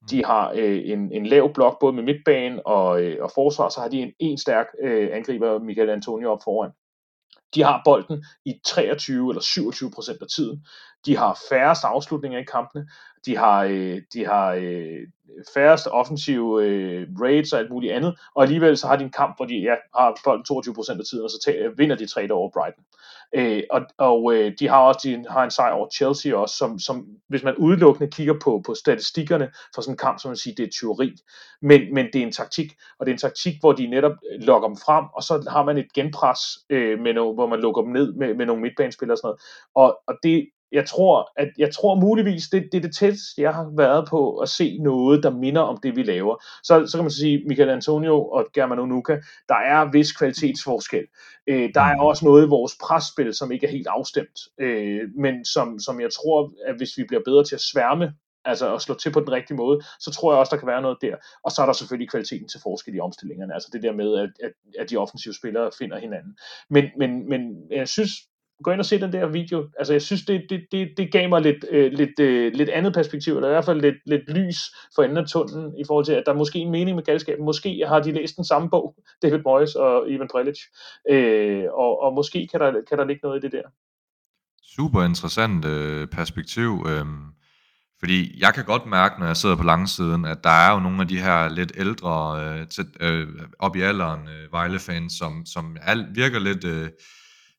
De 0.09 0.25
har 0.25 0.51
øh, 0.55 0.81
en, 0.85 1.11
en 1.11 1.25
lav 1.25 1.53
blok 1.53 1.79
både 1.79 1.93
med 1.93 2.03
midtbane 2.03 2.67
og, 2.67 3.01
øh, 3.01 3.17
og 3.21 3.31
forsvar, 3.35 3.69
så 3.69 3.81
har 3.81 3.87
de 3.87 3.99
en, 3.99 4.11
en 4.19 4.37
stærk 4.37 4.67
øh, 4.83 5.09
angriber, 5.11 5.59
Michael 5.59 5.89
Antonio, 5.89 6.31
op 6.31 6.43
foran. 6.43 6.71
De 7.55 7.63
har 7.63 7.81
bolden 7.85 8.25
i 8.45 8.53
23 8.65 9.31
eller 9.31 9.41
27 9.41 9.91
procent 9.91 10.21
af 10.21 10.27
tiden. 10.35 10.65
De 11.05 11.17
har 11.17 11.39
færrest 11.49 11.83
afslutninger 11.83 12.39
i 12.39 12.43
kampene. 12.43 12.87
De 13.25 13.37
har, 13.37 13.63
øh, 13.63 14.01
de 14.13 14.25
har 14.25 14.53
øh, 14.53 15.07
færrest 15.53 15.87
offensive 15.91 16.63
øh, 16.63 17.07
raids 17.21 17.53
og 17.53 17.59
alt 17.59 17.71
muligt 17.71 17.93
andet. 17.93 18.19
Og 18.35 18.43
alligevel 18.43 18.77
så 18.77 18.87
har 18.87 18.95
de 18.95 19.03
en 19.03 19.11
kamp, 19.11 19.37
hvor 19.37 19.45
de 19.45 19.55
ja, 19.55 19.75
har 19.95 20.17
bolden 20.23 20.45
22% 20.51 20.99
af 20.99 21.05
tiden, 21.09 21.23
og 21.23 21.29
så 21.29 21.41
tager, 21.45 21.69
øh, 21.69 21.77
vinder 21.77 21.95
de 21.95 22.05
3 22.07 22.31
over 22.31 22.49
Brighton. 22.53 22.83
Øh, 23.35 23.63
og 23.71 23.81
og 23.97 24.35
øh, 24.35 24.53
de 24.59 24.67
har 24.67 24.79
også 24.79 24.99
de 25.09 25.25
har 25.29 25.43
en 25.43 25.51
sejr 25.51 25.71
over 25.71 25.87
Chelsea 25.95 26.35
også, 26.35 26.55
som, 26.57 26.79
som 26.79 27.07
hvis 27.27 27.43
man 27.43 27.55
udelukkende 27.55 28.11
kigger 28.11 28.33
på, 28.43 28.61
på 28.65 28.73
statistikkerne 28.73 29.51
for 29.75 29.81
sådan 29.81 29.93
en 29.93 29.97
kamp, 29.97 30.19
så 30.19 30.27
man 30.27 30.37
sige, 30.37 30.55
det 30.57 30.63
er 30.63 30.71
teori. 30.81 31.15
Men, 31.61 31.81
men 31.93 32.05
det 32.13 32.21
er 32.21 32.25
en 32.25 32.31
taktik, 32.31 32.73
og 32.99 33.05
det 33.05 33.11
er 33.11 33.15
en 33.15 33.19
taktik, 33.19 33.53
hvor 33.59 33.71
de 33.71 33.87
netop 33.87 34.11
øh, 34.31 34.41
lokker 34.41 34.67
dem 34.67 34.77
frem, 34.77 35.05
og 35.15 35.23
så 35.23 35.47
har 35.49 35.63
man 35.63 35.77
et 35.77 35.93
genpres, 35.93 36.39
øh, 36.69 36.99
med 36.99 37.13
no, 37.13 37.33
hvor 37.33 37.47
man 37.47 37.59
lukker 37.59 37.81
dem 37.81 37.91
ned 37.91 38.13
med, 38.13 38.33
med 38.33 38.45
nogle 38.45 38.61
midtbanespillere 38.61 39.13
og 39.13 39.17
sådan 39.17 39.27
noget. 39.27 39.41
Og, 39.75 39.99
og 40.07 40.15
det, 40.23 40.49
jeg 40.75 40.85
tror, 40.85 41.31
at 41.37 41.49
jeg 41.57 41.73
tror 41.73 41.95
muligvis, 41.95 42.47
det, 42.47 42.69
det 42.71 42.77
er 42.77 42.81
det 42.81 42.95
tætteste, 42.95 43.41
jeg 43.41 43.53
har 43.53 43.71
været 43.77 44.07
på 44.09 44.37
at 44.37 44.49
se 44.49 44.77
noget, 44.77 45.23
der 45.23 45.29
minder 45.29 45.61
om 45.61 45.77
det, 45.83 45.95
vi 45.95 46.03
laver. 46.03 46.43
Så, 46.63 46.87
så 46.87 46.97
kan 46.97 47.03
man 47.03 47.11
sige, 47.11 47.43
Michael 47.47 47.69
Antonio 47.69 48.29
og 48.29 48.45
Germano 48.53 48.83
Onuka, 48.83 49.17
der 49.49 49.55
er 49.55 49.91
vis 49.91 50.11
kvalitetsforskel. 50.11 51.03
Øh, 51.47 51.69
der 51.73 51.81
er 51.81 52.01
også 52.01 52.25
noget 52.25 52.45
i 52.45 52.49
vores 52.49 52.73
presspil, 52.81 53.33
som 53.33 53.51
ikke 53.51 53.67
er 53.67 53.71
helt 53.71 53.87
afstemt, 53.87 54.39
øh, 54.59 55.01
men 55.17 55.45
som, 55.45 55.79
som 55.79 56.01
jeg 56.01 56.09
tror, 56.13 56.51
at 56.65 56.75
hvis 56.77 56.97
vi 56.97 57.03
bliver 57.07 57.21
bedre 57.25 57.43
til 57.43 57.55
at 57.55 57.61
sværme 57.61 58.13
altså 58.45 58.75
at 58.75 58.81
slå 58.81 58.95
til 58.95 59.11
på 59.11 59.19
den 59.19 59.31
rigtige 59.31 59.57
måde, 59.57 59.81
så 59.99 60.11
tror 60.11 60.31
jeg 60.31 60.39
også, 60.39 60.55
der 60.55 60.59
kan 60.59 60.67
være 60.67 60.81
noget 60.81 60.97
der. 61.01 61.15
Og 61.43 61.51
så 61.51 61.61
er 61.61 61.65
der 61.65 61.73
selvfølgelig 61.73 62.09
kvaliteten 62.09 62.47
til 62.47 62.59
forskel 62.63 62.95
i 62.95 62.99
omstillingerne, 62.99 63.53
altså 63.53 63.69
det 63.73 63.83
der 63.83 63.93
med, 63.93 64.17
at, 64.17 64.29
at, 64.43 64.51
at 64.79 64.89
de 64.89 64.97
offensive 64.97 65.33
spillere 65.33 65.71
finder 65.79 65.99
hinanden. 65.99 66.37
Men, 66.69 66.85
men, 66.97 67.29
men 67.29 67.71
jeg 67.71 67.87
synes, 67.87 68.11
gå 68.63 68.71
ind 68.71 68.79
og 68.79 68.85
se 68.85 68.99
den 68.99 69.13
der 69.13 69.27
video. 69.27 69.69
Altså, 69.77 69.93
jeg 69.93 70.01
synes, 70.01 70.25
det, 70.25 70.45
det, 70.49 70.65
det, 70.71 70.89
det 70.97 71.11
gav 71.11 71.29
mig 71.29 71.41
lidt, 71.41 71.65
øh, 71.71 71.91
lidt, 71.91 72.19
øh, 72.19 72.53
lidt 72.53 72.69
andet 72.69 72.93
perspektiv, 72.93 73.35
eller 73.35 73.47
i 73.47 73.51
hvert 73.51 73.65
fald 73.65 73.81
lidt, 73.81 73.95
lidt 74.05 74.29
lys 74.29 74.57
for 74.95 75.03
enden 75.03 75.17
af 75.17 75.27
tunnelen, 75.27 75.73
i 75.79 75.83
forhold 75.87 76.05
til, 76.05 76.13
at 76.13 76.23
der 76.25 76.31
er 76.31 76.37
måske 76.37 76.59
en 76.59 76.71
mening 76.71 76.95
med 76.95 77.03
galskaben. 77.03 77.45
Måske 77.45 77.83
har 77.87 77.99
de 77.99 78.11
læst 78.11 78.35
den 78.35 78.45
samme 78.45 78.69
bog, 78.69 78.95
David 79.21 79.39
Moyes 79.45 79.75
og 79.75 80.09
Ivan 80.09 80.27
Prelic, 80.31 80.59
øh, 81.09 81.63
og, 81.73 82.01
og 82.01 82.13
måske 82.13 82.47
kan 82.51 82.59
der, 82.59 82.71
kan 82.89 82.97
der 82.97 83.05
ligge 83.05 83.19
noget 83.23 83.37
i 83.37 83.41
det 83.41 83.51
der. 83.51 83.63
Super 84.75 85.03
interessant 85.03 85.65
øh, 85.65 86.07
perspektiv. 86.07 86.85
Øh, 86.89 87.05
fordi 87.99 88.39
jeg 88.39 88.53
kan 88.53 88.65
godt 88.65 88.85
mærke, 88.85 89.19
når 89.19 89.27
jeg 89.27 89.37
sidder 89.37 89.55
på 89.55 89.63
langsiden, 89.63 90.25
at 90.25 90.43
der 90.43 90.49
er 90.49 90.73
jo 90.73 90.79
nogle 90.79 91.01
af 91.01 91.07
de 91.07 91.21
her 91.21 91.49
lidt 91.49 91.71
ældre, 91.77 92.41
øh, 92.43 92.67
til, 92.67 92.85
øh, 92.99 93.27
op 93.59 93.75
i 93.75 93.81
alderen, 93.81 94.27
øh, 94.27 94.51
Vejle-fans, 94.51 95.13
som, 95.13 95.45
som 95.45 95.77
er, 95.81 96.05
virker 96.13 96.39
lidt... 96.39 96.63
Øh, 96.63 96.89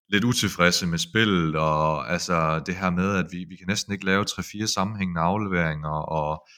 lidt 0.09 0.25
utilfredse 0.25 0.87
med 0.87 0.99
spillet, 0.99 1.57
og 1.57 2.13
altså 2.13 2.63
det 2.67 2.77
her 2.77 2.91
med, 2.91 3.17
at 3.17 3.27
vi, 3.33 3.45
vi 3.49 3.57
kan 3.57 3.67
næsten 3.69 3.93
ikke 3.93 4.05
lave 4.05 4.25
3-4 4.31 4.67
sammenhængende 4.67 5.21
afleveringer, 5.21 5.89
og 5.89 6.49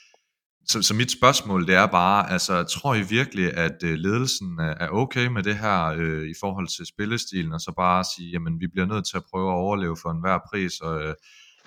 så, 0.66 0.82
så 0.82 0.94
mit 0.94 1.12
spørgsmål 1.12 1.66
det 1.66 1.74
er 1.74 1.86
bare, 1.86 2.30
altså 2.30 2.62
tror 2.62 2.94
I 2.94 3.02
virkelig, 3.02 3.54
at 3.54 3.76
øh, 3.84 3.94
ledelsen 3.94 4.58
er 4.60 4.88
okay 4.88 5.26
med 5.26 5.42
det 5.42 5.56
her 5.58 5.84
øh, 5.84 6.30
i 6.30 6.34
forhold 6.40 6.68
til 6.76 6.86
spillestilen, 6.86 7.52
og 7.52 7.60
så 7.60 7.72
bare 7.76 8.04
sige, 8.04 8.30
jamen 8.30 8.60
vi 8.60 8.66
bliver 8.72 8.86
nødt 8.86 9.06
til 9.08 9.16
at 9.16 9.22
prøve 9.30 9.50
at 9.50 9.54
overleve 9.54 9.96
for 10.02 10.10
enhver 10.10 10.38
pris, 10.50 10.80
og, 10.80 11.02
øh, 11.02 11.14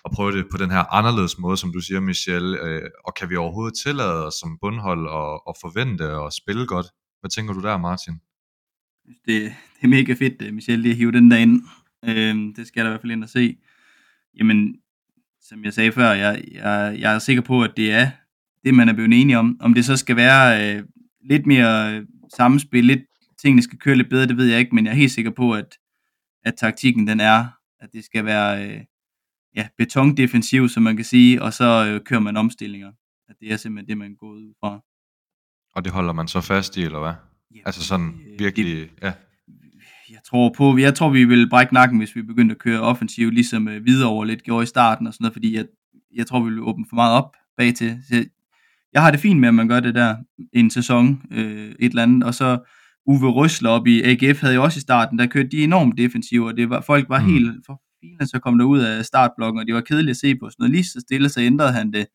og 0.04 0.12
prøve 0.12 0.32
det 0.38 0.46
på 0.52 0.58
den 0.58 0.72
her 0.72 0.94
anderledes 0.94 1.38
måde, 1.38 1.58
som 1.58 1.74
du 1.74 1.80
siger, 1.80 2.00
Michel, 2.00 2.56
øh, 2.56 2.90
og 3.06 3.14
kan 3.14 3.30
vi 3.30 3.36
overhovedet 3.36 3.80
tillade 3.84 4.26
os 4.28 4.34
som 4.34 4.58
bundhold 4.62 5.08
og, 5.08 5.48
og 5.48 5.56
forvente 5.62 6.16
og 6.18 6.34
spille 6.34 6.68
godt? 6.68 6.88
Hvad 7.20 7.30
tænker 7.30 7.54
du 7.54 7.62
der, 7.62 7.78
Martin? 7.78 8.14
Det, 9.06 9.16
det 9.26 9.54
er 9.84 9.88
mega 9.88 10.14
fedt, 10.14 10.42
øh, 10.42 10.54
Michelle, 10.54 10.82
lige 10.82 10.92
at 10.92 10.98
hive 10.98 11.12
den 11.12 11.32
der 11.32 11.38
ind. 11.38 11.64
Øh, 12.06 12.56
det 12.56 12.68
skal 12.68 12.80
jeg 12.80 12.86
da 12.86 12.90
i 12.90 12.92
hvert 12.92 13.02
fald 13.02 13.12
ind 13.12 13.24
og 13.24 13.30
se. 13.30 13.58
Jamen, 14.38 14.76
som 15.42 15.64
jeg 15.64 15.74
sagde 15.74 15.92
før, 15.92 16.12
jeg, 16.12 16.44
jeg, 16.52 16.96
jeg 17.00 17.16
er 17.16 17.20
sikker 17.20 17.42
på, 17.42 17.64
at 17.64 17.72
det 17.78 17.92
er 17.92 18.12
det, 18.64 18.74
man 18.74 18.90
er 18.90 18.94
blevet 18.94 19.22
enige 19.22 19.38
om. 19.38 19.58
Om 19.62 19.74
det 19.74 19.86
så 19.86 19.98
skal 19.98 20.16
være 20.16 20.76
øh, 20.76 20.84
lidt 21.22 21.46
mere 21.46 21.96
øh, 21.96 22.06
samspil, 22.36 22.86
lidt 22.86 23.02
tingene 23.42 23.62
skal 23.62 23.80
køre 23.80 23.96
lidt 23.96 24.10
bedre, 24.10 24.28
det 24.28 24.38
ved 24.38 24.46
jeg 24.46 24.60
ikke, 24.60 24.76
men 24.76 24.86
jeg 24.86 24.92
er 24.92 24.96
helt 24.96 25.12
sikker 25.12 25.32
på, 25.32 25.54
at, 25.54 25.78
at 26.44 26.54
taktikken 26.58 27.08
den 27.08 27.20
er, 27.20 27.46
at 27.80 27.90
det 27.94 28.06
skal 28.06 28.26
være 28.26 28.70
øh, 28.70 28.82
ja, 29.56 29.68
betondefensiv, 29.78 30.70
som 30.70 30.84
man 30.84 30.96
kan 30.96 31.06
sige, 31.06 31.42
og 31.42 31.54
så 31.54 31.86
øh, 31.88 32.02
kører 32.06 32.20
man 32.20 32.38
omstillinger. 32.38 32.92
At 33.30 33.36
det 33.40 33.52
er 33.52 33.58
simpelthen 33.58 33.90
det, 33.90 33.98
man 33.98 34.16
går 34.16 34.28
ud 34.28 34.54
fra. 34.60 34.80
Og 35.76 35.84
det 35.84 35.92
holder 35.92 36.14
man 36.14 36.28
så 36.28 36.42
fast 36.42 36.78
i, 36.78 36.84
eller 36.84 37.00
hvad? 37.00 37.14
Ja, 37.56 37.60
altså 37.66 37.84
sådan 37.84 38.08
øh, 38.08 38.40
virkelig, 38.40 38.76
det, 38.76 38.90
ja. 39.02 39.14
Jeg 40.10 40.20
tror 40.30 40.54
på, 40.58 40.78
jeg 40.78 40.96
tror 40.96 41.10
vi 41.10 41.26
vil 41.26 41.50
brække 41.50 41.74
nakken, 41.74 41.98
hvis 41.98 42.16
vi 42.16 42.22
begyndte 42.22 42.54
at 42.54 42.60
køre 42.60 42.82
offensiv, 42.82 43.30
ligesom 43.30 43.68
videre 43.68 44.10
over 44.10 44.26
lidt 44.26 44.44
gjorde 44.44 44.64
i 44.64 44.66
starten 44.66 45.08
og 45.08 45.14
sådan 45.14 45.24
noget, 45.24 45.34
fordi 45.34 45.56
jeg, 45.56 45.66
jeg 46.16 46.28
tror, 46.28 46.44
vi 46.44 46.50
vil 46.50 46.62
åbne 46.62 46.86
for 46.90 46.96
meget 46.96 47.14
op 47.14 47.36
bag 47.58 47.76
til. 47.76 47.98
Så 48.10 48.26
jeg 48.94 49.02
har 49.02 49.12
det 49.12 49.20
fint 49.20 49.40
med, 49.40 49.48
at 49.48 49.56
man 49.56 49.68
gør 49.68 49.80
det 49.80 49.96
der 49.96 50.16
en 50.54 50.70
sæson, 50.70 51.22
øh, 51.32 51.76
et 51.80 51.90
eller 51.90 52.04
andet, 52.04 52.24
og 52.24 52.34
så 52.34 52.60
Uwe 53.06 53.30
Røsler 53.30 53.70
op 53.70 53.88
i 53.88 54.02
AGF 54.02 54.42
havde 54.42 54.56
jo 54.56 54.64
også 54.64 54.78
i 54.78 54.82
starten, 54.82 55.20
der 55.20 55.26
kørte 55.26 55.50
de 55.50 55.64
enormt 55.64 55.98
defensive, 55.98 56.48
og 56.48 56.58
det 56.58 56.70
var, 56.70 56.82
folk 56.82 57.10
var 57.10 57.20
mm. 57.20 57.34
helt 57.34 57.66
for 57.66 57.82
fine, 58.02 58.28
så 58.28 58.40
kom 58.40 58.58
der 58.58 58.66
ud 58.66 58.80
af 58.80 59.06
startblokken, 59.06 59.60
og 59.60 59.68
det 59.68 59.76
var 59.76 59.82
kedeligt 59.82 60.10
at 60.10 60.18
se 60.18 60.36
på. 60.36 60.50
Sådan 60.50 60.56
noget 60.60 60.72
lige 60.72 60.84
så 60.84 61.00
stille, 61.00 61.30
så 61.30 61.42
ændrede 61.42 61.72
han 61.72 61.94
det. 61.94 62.06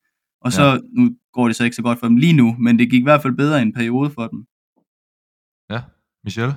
Og 0.40 0.52
så, 0.52 0.64
ja. 0.64 0.78
nu 0.92 1.10
går 1.32 1.46
det 1.46 1.56
så 1.56 1.64
ikke 1.64 1.76
så 1.76 1.82
godt 1.82 1.98
for 1.98 2.06
dem 2.08 2.16
lige 2.16 2.32
nu, 2.32 2.56
men 2.58 2.78
det 2.78 2.90
gik 2.90 3.00
i 3.00 3.02
hvert 3.02 3.22
fald 3.22 3.36
bedre 3.36 3.58
i 3.58 3.62
en 3.62 3.72
periode 3.72 4.10
for 4.10 4.26
dem. 4.26 4.46
Michel? 6.26 6.52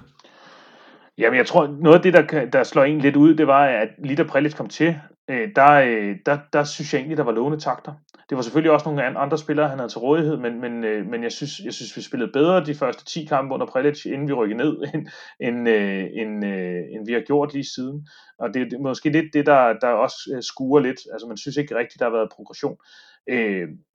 Jamen, 1.17 1.37
jeg 1.37 1.45
tror, 1.45 1.67
noget 1.67 1.95
af 1.95 2.01
det, 2.01 2.13
der, 2.13 2.45
der 2.45 2.63
slår 2.63 2.83
en 2.83 2.99
lidt 2.99 3.15
ud, 3.15 3.35
det 3.35 3.47
var, 3.47 3.65
at 3.65 3.89
lige 4.03 4.15
da 4.15 4.23
Prelic 4.23 4.55
kom 4.55 4.67
til, 4.67 4.95
øh, 5.29 5.49
der, 5.55 5.71
øh, 5.71 6.15
der, 6.25 6.37
der 6.53 6.63
synes 6.63 6.93
jeg 6.93 6.99
egentlig, 6.99 7.17
der 7.17 7.23
var 7.23 7.31
låne 7.31 7.59
takter. 7.59 7.93
Det 8.29 8.35
var 8.35 8.41
selvfølgelig 8.41 8.71
også 8.71 8.89
nogle 8.89 9.19
andre 9.19 9.37
spillere, 9.37 9.69
han 9.69 9.79
havde 9.79 9.91
til 9.91 9.99
rådighed, 9.99 10.37
men, 10.37 10.61
men, 10.61 10.83
øh, 10.83 11.05
men 11.05 11.23
jeg, 11.23 11.31
synes, 11.31 11.59
jeg 11.65 11.73
synes, 11.73 11.97
vi 11.97 12.01
spillede 12.01 12.31
bedre 12.31 12.65
de 12.65 12.75
første 12.75 13.05
10 13.05 13.25
kampe 13.25 13.53
under 13.53 13.65
Prelic, 13.65 14.05
inden 14.05 14.27
vi 14.27 14.33
rykkede 14.33 14.57
ned, 14.57 14.77
end, 14.93 15.07
end, 15.39 15.69
øh, 15.69 16.05
end, 16.13 16.45
øh, 16.45 16.81
end 16.91 17.05
vi 17.05 17.13
har 17.13 17.21
gjort 17.27 17.53
lige 17.53 17.73
siden. 17.75 18.07
Og 18.39 18.53
det, 18.53 18.71
det 18.71 18.73
er 18.73 18.81
måske 18.81 19.09
lidt 19.09 19.33
det, 19.33 19.45
der, 19.45 19.73
der 19.81 19.87
også 19.87 20.31
øh, 20.35 20.43
skuer 20.43 20.79
lidt. 20.79 20.99
Altså, 21.13 21.27
man 21.27 21.37
synes 21.37 21.57
ikke 21.57 21.77
rigtigt, 21.77 21.99
der 21.99 22.05
har 22.05 22.17
været 22.17 22.29
progression. 22.35 22.77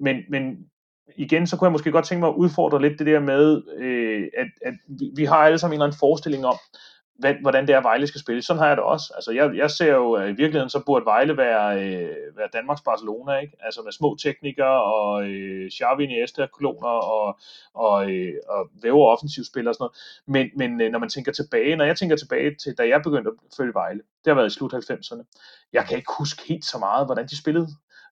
men, 0.00 0.16
men 0.30 0.56
igen, 1.16 1.46
så 1.46 1.56
kunne 1.56 1.66
jeg 1.66 1.72
måske 1.72 1.90
godt 1.90 2.04
tænke 2.04 2.20
mig 2.20 2.28
at 2.28 2.34
udfordre 2.34 2.82
lidt 2.82 2.98
det 2.98 3.06
der 3.06 3.20
med, 3.20 3.62
øh, 3.76 4.28
at, 4.38 4.46
at 4.62 4.74
vi, 4.88 5.10
vi 5.16 5.24
har 5.24 5.36
alle 5.36 5.58
sammen 5.58 5.72
en 5.72 5.76
eller 5.76 5.86
anden 5.86 5.98
forestilling 5.98 6.46
om, 6.46 6.56
hvad, 7.18 7.34
hvordan 7.40 7.66
det 7.66 7.74
er, 7.74 7.80
Vejle 7.80 8.06
skal 8.06 8.20
spille. 8.20 8.42
Sådan 8.42 8.60
har 8.60 8.68
jeg 8.68 8.76
det 8.76 8.84
også. 8.84 9.12
Altså, 9.14 9.32
jeg, 9.32 9.56
jeg 9.56 9.70
ser 9.70 9.94
jo, 9.94 10.12
at 10.12 10.28
i 10.28 10.32
virkeligheden, 10.32 10.70
så 10.70 10.82
burde 10.86 11.04
Vejle 11.04 11.36
være, 11.36 11.84
øh, 11.84 12.36
være 12.36 12.48
Danmarks 12.52 12.80
Barcelona, 12.80 13.38
ikke? 13.38 13.56
Altså 13.60 13.82
med 13.82 13.92
små 13.92 14.16
teknikere 14.22 14.82
og 14.84 15.28
øh, 15.28 15.70
Xavi, 15.70 16.04
Iniesta, 16.04 16.46
kloner 16.58 16.88
og, 16.88 17.38
og, 17.74 18.10
øh, 18.12 18.34
og 18.48 18.70
væver 18.82 19.06
offensivspillere 19.06 19.70
og 19.70 19.74
sådan 19.74 19.84
noget. 19.84 19.96
Men, 20.26 20.58
men 20.58 20.80
øh, 20.80 20.92
når 20.92 20.98
man 20.98 21.08
tænker 21.08 21.32
tilbage, 21.32 21.76
når 21.76 21.84
jeg 21.84 21.96
tænker 21.96 22.16
tilbage 22.16 22.54
til, 22.62 22.78
da 22.78 22.88
jeg 22.88 23.02
begyndte 23.02 23.30
at 23.30 23.56
følge 23.56 23.74
Vejle, 23.74 24.00
det 24.24 24.30
har 24.30 24.34
været 24.34 24.50
i 24.50 24.54
slut 24.54 24.74
90'erne. 24.74 25.22
Jeg 25.72 25.84
kan 25.88 25.96
ikke 25.96 26.12
huske 26.18 26.42
helt 26.48 26.64
så 26.64 26.78
meget, 26.78 27.06
hvordan 27.06 27.26
de 27.26 27.38
spillede. 27.38 27.68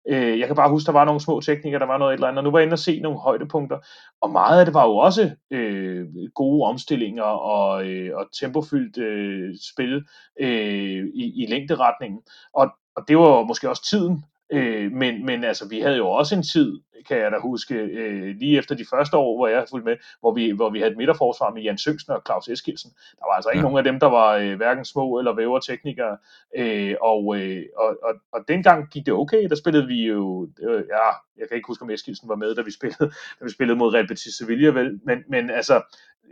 Øh, 0.09 0.39
jeg 0.39 0.47
kan 0.47 0.57
bare 0.57 0.71
huske, 0.71 0.87
der 0.87 0.93
var 0.93 1.05
nogle 1.05 1.21
små 1.21 1.41
teknikker, 1.41 1.79
der 1.79 1.87
var 1.87 1.99
noget 1.99 2.13
et 2.13 2.17
eller 2.17 2.29
andet, 2.29 2.39
og 2.39 2.45
nu 2.45 2.51
var 2.51 2.59
jeg 2.59 2.67
inde 2.67 2.75
og 2.75 2.79
se 2.79 3.01
nogle 3.01 3.19
højdepunkter, 3.19 3.79
og 4.21 4.31
meget 4.31 4.59
af 4.61 4.65
det 4.65 4.75
var 4.75 4.87
jo 4.87 4.97
også 4.97 5.31
øh, 5.51 6.07
gode 6.35 6.67
omstillinger 6.69 7.23
og, 7.23 7.87
øh, 7.87 8.17
og 8.17 8.27
tempofyldt 8.41 8.99
øh, 8.99 9.55
spil 9.73 10.05
øh, 10.41 11.07
i, 11.15 11.43
i 11.43 11.47
længderetningen, 11.47 12.21
og, 12.55 12.71
og 12.97 13.09
det 13.09 13.19
var 13.19 13.45
måske 13.45 13.71
også 13.71 13.85
tiden, 13.91 14.25
Øh, 14.53 14.93
men, 14.93 15.27
men 15.27 15.45
altså, 15.45 15.69
vi 15.69 15.81
havde 15.81 15.97
jo 15.97 16.09
også 16.11 16.35
en 16.35 16.43
tid, 16.43 16.81
kan 17.09 17.17
jeg 17.19 17.31
da 17.33 17.39
huske, 17.39 17.75
øh, 17.75 18.37
lige 18.37 18.59
efter 18.59 18.75
de 18.75 18.85
første 18.91 19.17
år, 19.17 19.37
hvor 19.37 19.49
jeg 19.49 19.67
fulgte 19.71 19.85
med, 19.85 19.97
hvor 20.21 20.35
vi, 20.35 20.51
hvor 20.51 20.71
vi 20.71 20.79
havde 20.79 20.91
et 20.93 20.97
midterforsvar 20.97 21.51
med 21.51 21.63
Jan 21.63 21.79
Søngsen 21.79 22.13
og 22.13 22.23
Claus 22.27 22.49
Eskilsen. 22.49 22.91
Der 22.91 23.27
var 23.29 23.35
altså 23.35 23.51
ikke 23.51 23.59
ja. 23.59 23.63
nogen 23.63 23.79
af 23.79 23.85
dem, 23.85 24.01
der 24.01 24.07
var 24.07 24.37
øh, 24.37 24.57
hverken 24.57 24.85
små 24.85 25.19
eller 25.19 25.35
væver 25.35 25.61
teknikere. 25.61 26.17
Øh, 26.57 26.95
og, 27.01 27.37
øh, 27.39 27.63
og, 27.77 27.97
og, 28.03 28.15
og 28.33 28.41
dengang 28.49 28.91
gik 28.91 29.07
det 29.07 29.15
okay. 29.15 29.49
Der 29.49 29.55
spillede 29.55 29.87
vi 29.87 30.07
jo, 30.07 30.49
øh, 30.63 30.83
ja, 30.89 31.09
jeg 31.39 31.49
kan 31.49 31.57
ikke 31.57 31.67
huske, 31.67 31.83
om 31.83 31.91
Eskilsen 31.91 32.29
var 32.29 32.37
med, 32.37 32.55
da 32.55 32.63
vi 32.63 32.73
spillede, 32.73 33.07
da 33.39 33.45
vi 33.45 33.51
spillede 33.51 33.79
mod 33.79 33.95
Real 33.95 34.09
Betis 34.09 34.35
Sevilla, 34.35 34.69
vel? 34.69 35.01
Men, 35.05 35.25
men 35.29 35.51
altså, 35.51 35.83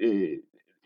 øh, 0.01 0.29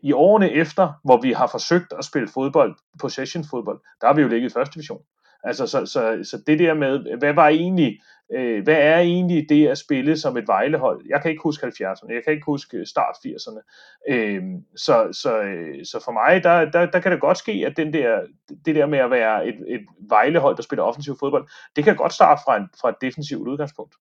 i 0.02 0.12
årene 0.12 0.52
efter, 0.52 0.92
hvor 1.04 1.20
vi 1.20 1.32
har 1.32 1.46
forsøgt 1.46 1.92
at 1.98 2.04
spille 2.04 2.28
fodbold, 2.28 2.74
possession 3.00 3.44
fodbold, 3.50 3.80
der 4.00 4.06
har 4.06 4.14
vi 4.14 4.22
jo 4.22 4.28
ligget 4.28 4.50
i 4.50 4.52
første 4.52 4.74
division. 4.74 5.02
Altså, 5.44 5.66
så, 5.66 5.86
så, 5.86 6.20
så 6.22 6.42
det 6.46 6.58
der 6.58 6.74
med, 6.74 7.18
hvad 7.18 7.34
var 7.34 7.48
egentlig, 7.48 8.00
øh, 8.32 8.64
hvad 8.64 8.76
er 8.76 8.98
egentlig 8.98 9.46
det 9.48 9.68
at 9.68 9.78
spille 9.78 10.18
som 10.18 10.36
et 10.36 10.48
vejlehold? 10.48 11.04
Jeg 11.08 11.22
kan 11.22 11.30
ikke 11.30 11.42
huske 11.42 11.66
70'erne, 11.66 12.14
jeg 12.14 12.24
kan 12.24 12.32
ikke 12.32 12.44
huske 12.46 12.86
start 12.86 13.16
80'erne. 13.26 13.60
Øh, 14.08 14.42
så, 14.76 15.08
så, 15.12 15.40
øh, 15.42 15.84
så 15.84 16.00
for 16.04 16.12
mig, 16.12 16.42
der, 16.42 16.70
der, 16.70 16.86
der 16.86 17.00
kan 17.00 17.12
det 17.12 17.20
godt 17.20 17.38
ske, 17.38 17.52
at 17.66 17.76
den 17.76 17.92
der, 17.92 18.26
det 18.64 18.74
der 18.74 18.86
med 18.86 18.98
at 18.98 19.10
være 19.10 19.48
et, 19.48 19.64
et 19.68 19.86
vejlehold, 20.08 20.56
der 20.56 20.62
spiller 20.62 20.82
offensiv 20.82 21.16
fodbold, 21.20 21.48
det 21.76 21.84
kan 21.84 21.96
godt 21.96 22.12
starte 22.12 22.42
fra, 22.44 22.56
en, 22.56 22.68
fra 22.80 22.88
et 22.88 22.96
defensivt 23.00 23.48
udgangspunkt. 23.48 23.94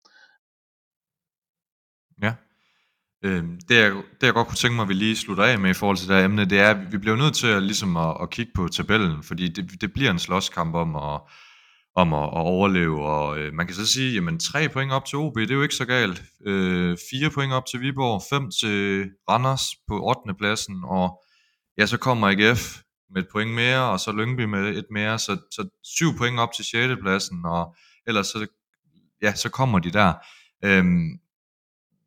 Ja. 2.23 2.35
Øh, 3.25 3.45
det, 3.69 3.77
jeg, 3.77 3.93
det 3.93 4.27
jeg 4.27 4.35
godt 4.35 4.49
kunne 4.49 4.57
tænke 4.57 4.77
mig, 4.77 4.83
at 4.83 4.89
vi 4.89 4.95
lige 4.95 5.17
slutter 5.17 5.45
af 5.45 5.59
med 5.59 5.71
i 5.71 5.75
forhold 5.75 5.97
til 5.97 6.09
det 6.09 6.17
her 6.17 6.25
emne, 6.25 6.45
det 6.45 6.61
er, 6.61 6.71
at 6.71 6.93
vi 6.93 6.99
bliver 6.99 7.17
nødt 7.17 7.35
til 7.35 7.47
at, 7.47 7.63
ligesom 7.63 7.97
at, 7.97 8.17
at 8.23 8.31
kigge 8.31 8.53
på 8.55 8.69
tabellen, 8.69 9.23
fordi 9.23 9.49
det, 9.49 9.81
det 9.81 9.93
bliver 9.93 10.11
en 10.11 10.19
slåskamp 10.19 10.75
om 10.75 10.97
at, 10.97 11.21
om 11.97 12.13
at, 12.15 12.23
at 12.23 12.47
overleve, 12.55 13.07
og 13.07 13.39
øh, 13.39 13.53
man 13.55 13.67
kan 13.67 13.77
så 13.77 13.87
sige, 13.87 14.15
jamen 14.15 14.39
tre 14.39 14.69
point 14.69 14.93
op 14.93 15.05
til 15.05 15.19
OB, 15.19 15.37
det 15.37 15.51
er 15.51 15.55
jo 15.55 15.63
ikke 15.63 15.75
så 15.75 15.85
galt. 15.85 16.23
Øh, 16.47 16.97
fire 17.11 17.31
point 17.31 17.53
op 17.53 17.67
til 17.67 17.81
Viborg, 17.81 18.23
fem 18.31 18.51
til 18.61 19.11
Randers 19.31 19.63
på 19.89 20.09
8. 20.09 20.35
pladsen, 20.39 20.85
og 20.85 21.23
ja, 21.79 21.87
så 21.87 21.97
kommer 21.99 22.29
AGF 22.29 22.81
med 23.11 23.23
et 23.23 23.29
point 23.33 23.51
mere, 23.55 23.91
og 23.91 24.01
så 24.01 24.13
Lyngby 24.13 24.45
med 24.45 24.77
et 24.77 24.87
mere, 24.91 25.19
så, 25.19 25.37
så 25.51 25.69
syv 25.85 26.17
point 26.19 26.41
op 26.41 26.53
til 26.57 26.65
6. 26.65 27.01
pladsen, 27.03 27.45
og 27.45 27.75
ellers 28.07 28.27
så, 28.27 28.47
ja, 29.23 29.35
så 29.35 29.49
kommer 29.49 29.79
de 29.79 29.91
der. 29.91 30.13
Øh, 30.65 30.85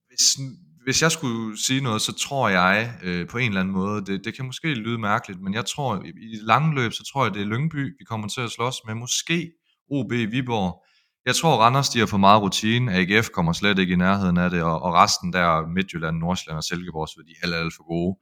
hvis, 0.07 0.38
hvis 0.84 1.02
jeg 1.02 1.12
skulle 1.12 1.58
sige 1.66 1.82
noget, 1.82 2.02
så 2.02 2.14
tror 2.14 2.50
jeg 2.50 2.94
øh, 3.04 3.28
på 3.28 3.38
en 3.38 3.48
eller 3.48 3.62
anden 3.62 3.74
måde, 3.74 4.06
det, 4.06 4.26
det 4.26 4.36
kan 4.36 4.46
måske 4.46 4.74
lyde 4.74 4.98
mærkeligt, 4.98 5.42
men 5.42 5.54
jeg 5.54 5.66
tror, 5.66 6.04
i, 6.06 6.08
i 6.08 6.38
lange 6.42 6.76
løb, 6.76 6.94
så 6.94 7.04
tror 7.14 7.26
jeg, 7.26 7.34
det 7.34 7.42
er 7.42 7.46
Lyngby, 7.46 7.98
vi 8.00 8.06
kommer 8.06 8.28
til 8.28 8.42
at 8.42 8.52
slås 8.52 8.76
med. 8.86 8.96
Måske 8.96 9.52
OB 9.92 10.12
Viborg. 10.12 10.84
Jeg 11.26 11.36
tror, 11.36 11.58
Randers 11.58 11.90
de 11.90 12.00
har 12.00 12.06
for 12.06 12.18
meget 12.18 12.42
rutine. 12.42 12.94
AGF 12.94 13.30
kommer 13.30 13.54
slet 13.54 13.80
ikke 13.80 13.94
i 13.94 13.96
nærheden 13.96 14.38
af 14.38 14.50
det, 14.50 14.64
og, 14.64 14.82
og 14.82 14.94
resten 14.94 15.34
der, 15.34 15.68
Midtjylland, 15.68 16.18
Nordsjælland 16.18 16.58
og 16.58 16.64
Silkeborg, 16.64 17.08
så 17.08 17.24
de 17.28 17.36
alt, 17.44 17.56
alt 17.56 17.74
for 17.76 17.88
gode. 17.88 18.18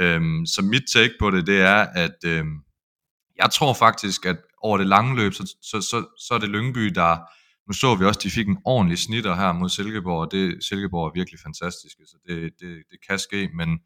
Øhm, 0.00 0.46
så 0.46 0.62
mit 0.62 0.82
take 0.94 1.14
på 1.20 1.30
det, 1.30 1.46
det 1.46 1.60
er, 1.60 1.86
at 1.94 2.18
øhm, 2.26 2.56
jeg 3.36 3.50
tror 3.50 3.74
faktisk, 3.74 4.26
at 4.26 4.36
over 4.62 4.78
det 4.78 4.86
lange 4.86 5.16
løb, 5.16 5.32
så, 5.32 5.56
så, 5.62 5.80
så, 5.80 6.04
så 6.26 6.34
er 6.34 6.38
det 6.38 6.48
Lyngby, 6.48 6.86
der, 6.86 7.16
nu 7.66 7.72
så 7.72 7.94
vi 7.94 8.04
også, 8.04 8.18
at 8.18 8.24
de 8.24 8.30
fik 8.30 8.48
en 8.48 8.58
ordentlig 8.64 8.98
snitter 8.98 9.34
her 9.34 9.52
mod 9.52 9.68
Silkeborg, 9.68 10.20
og 10.20 10.32
det, 10.32 10.64
Silkeborg 10.64 11.06
er 11.06 11.12
virkelig 11.14 11.40
fantastisk, 11.40 11.96
så 12.06 12.16
det, 12.26 12.52
det, 12.60 12.82
det 12.90 12.98
kan 13.08 13.18
ske, 13.18 13.50
men, 13.54 13.78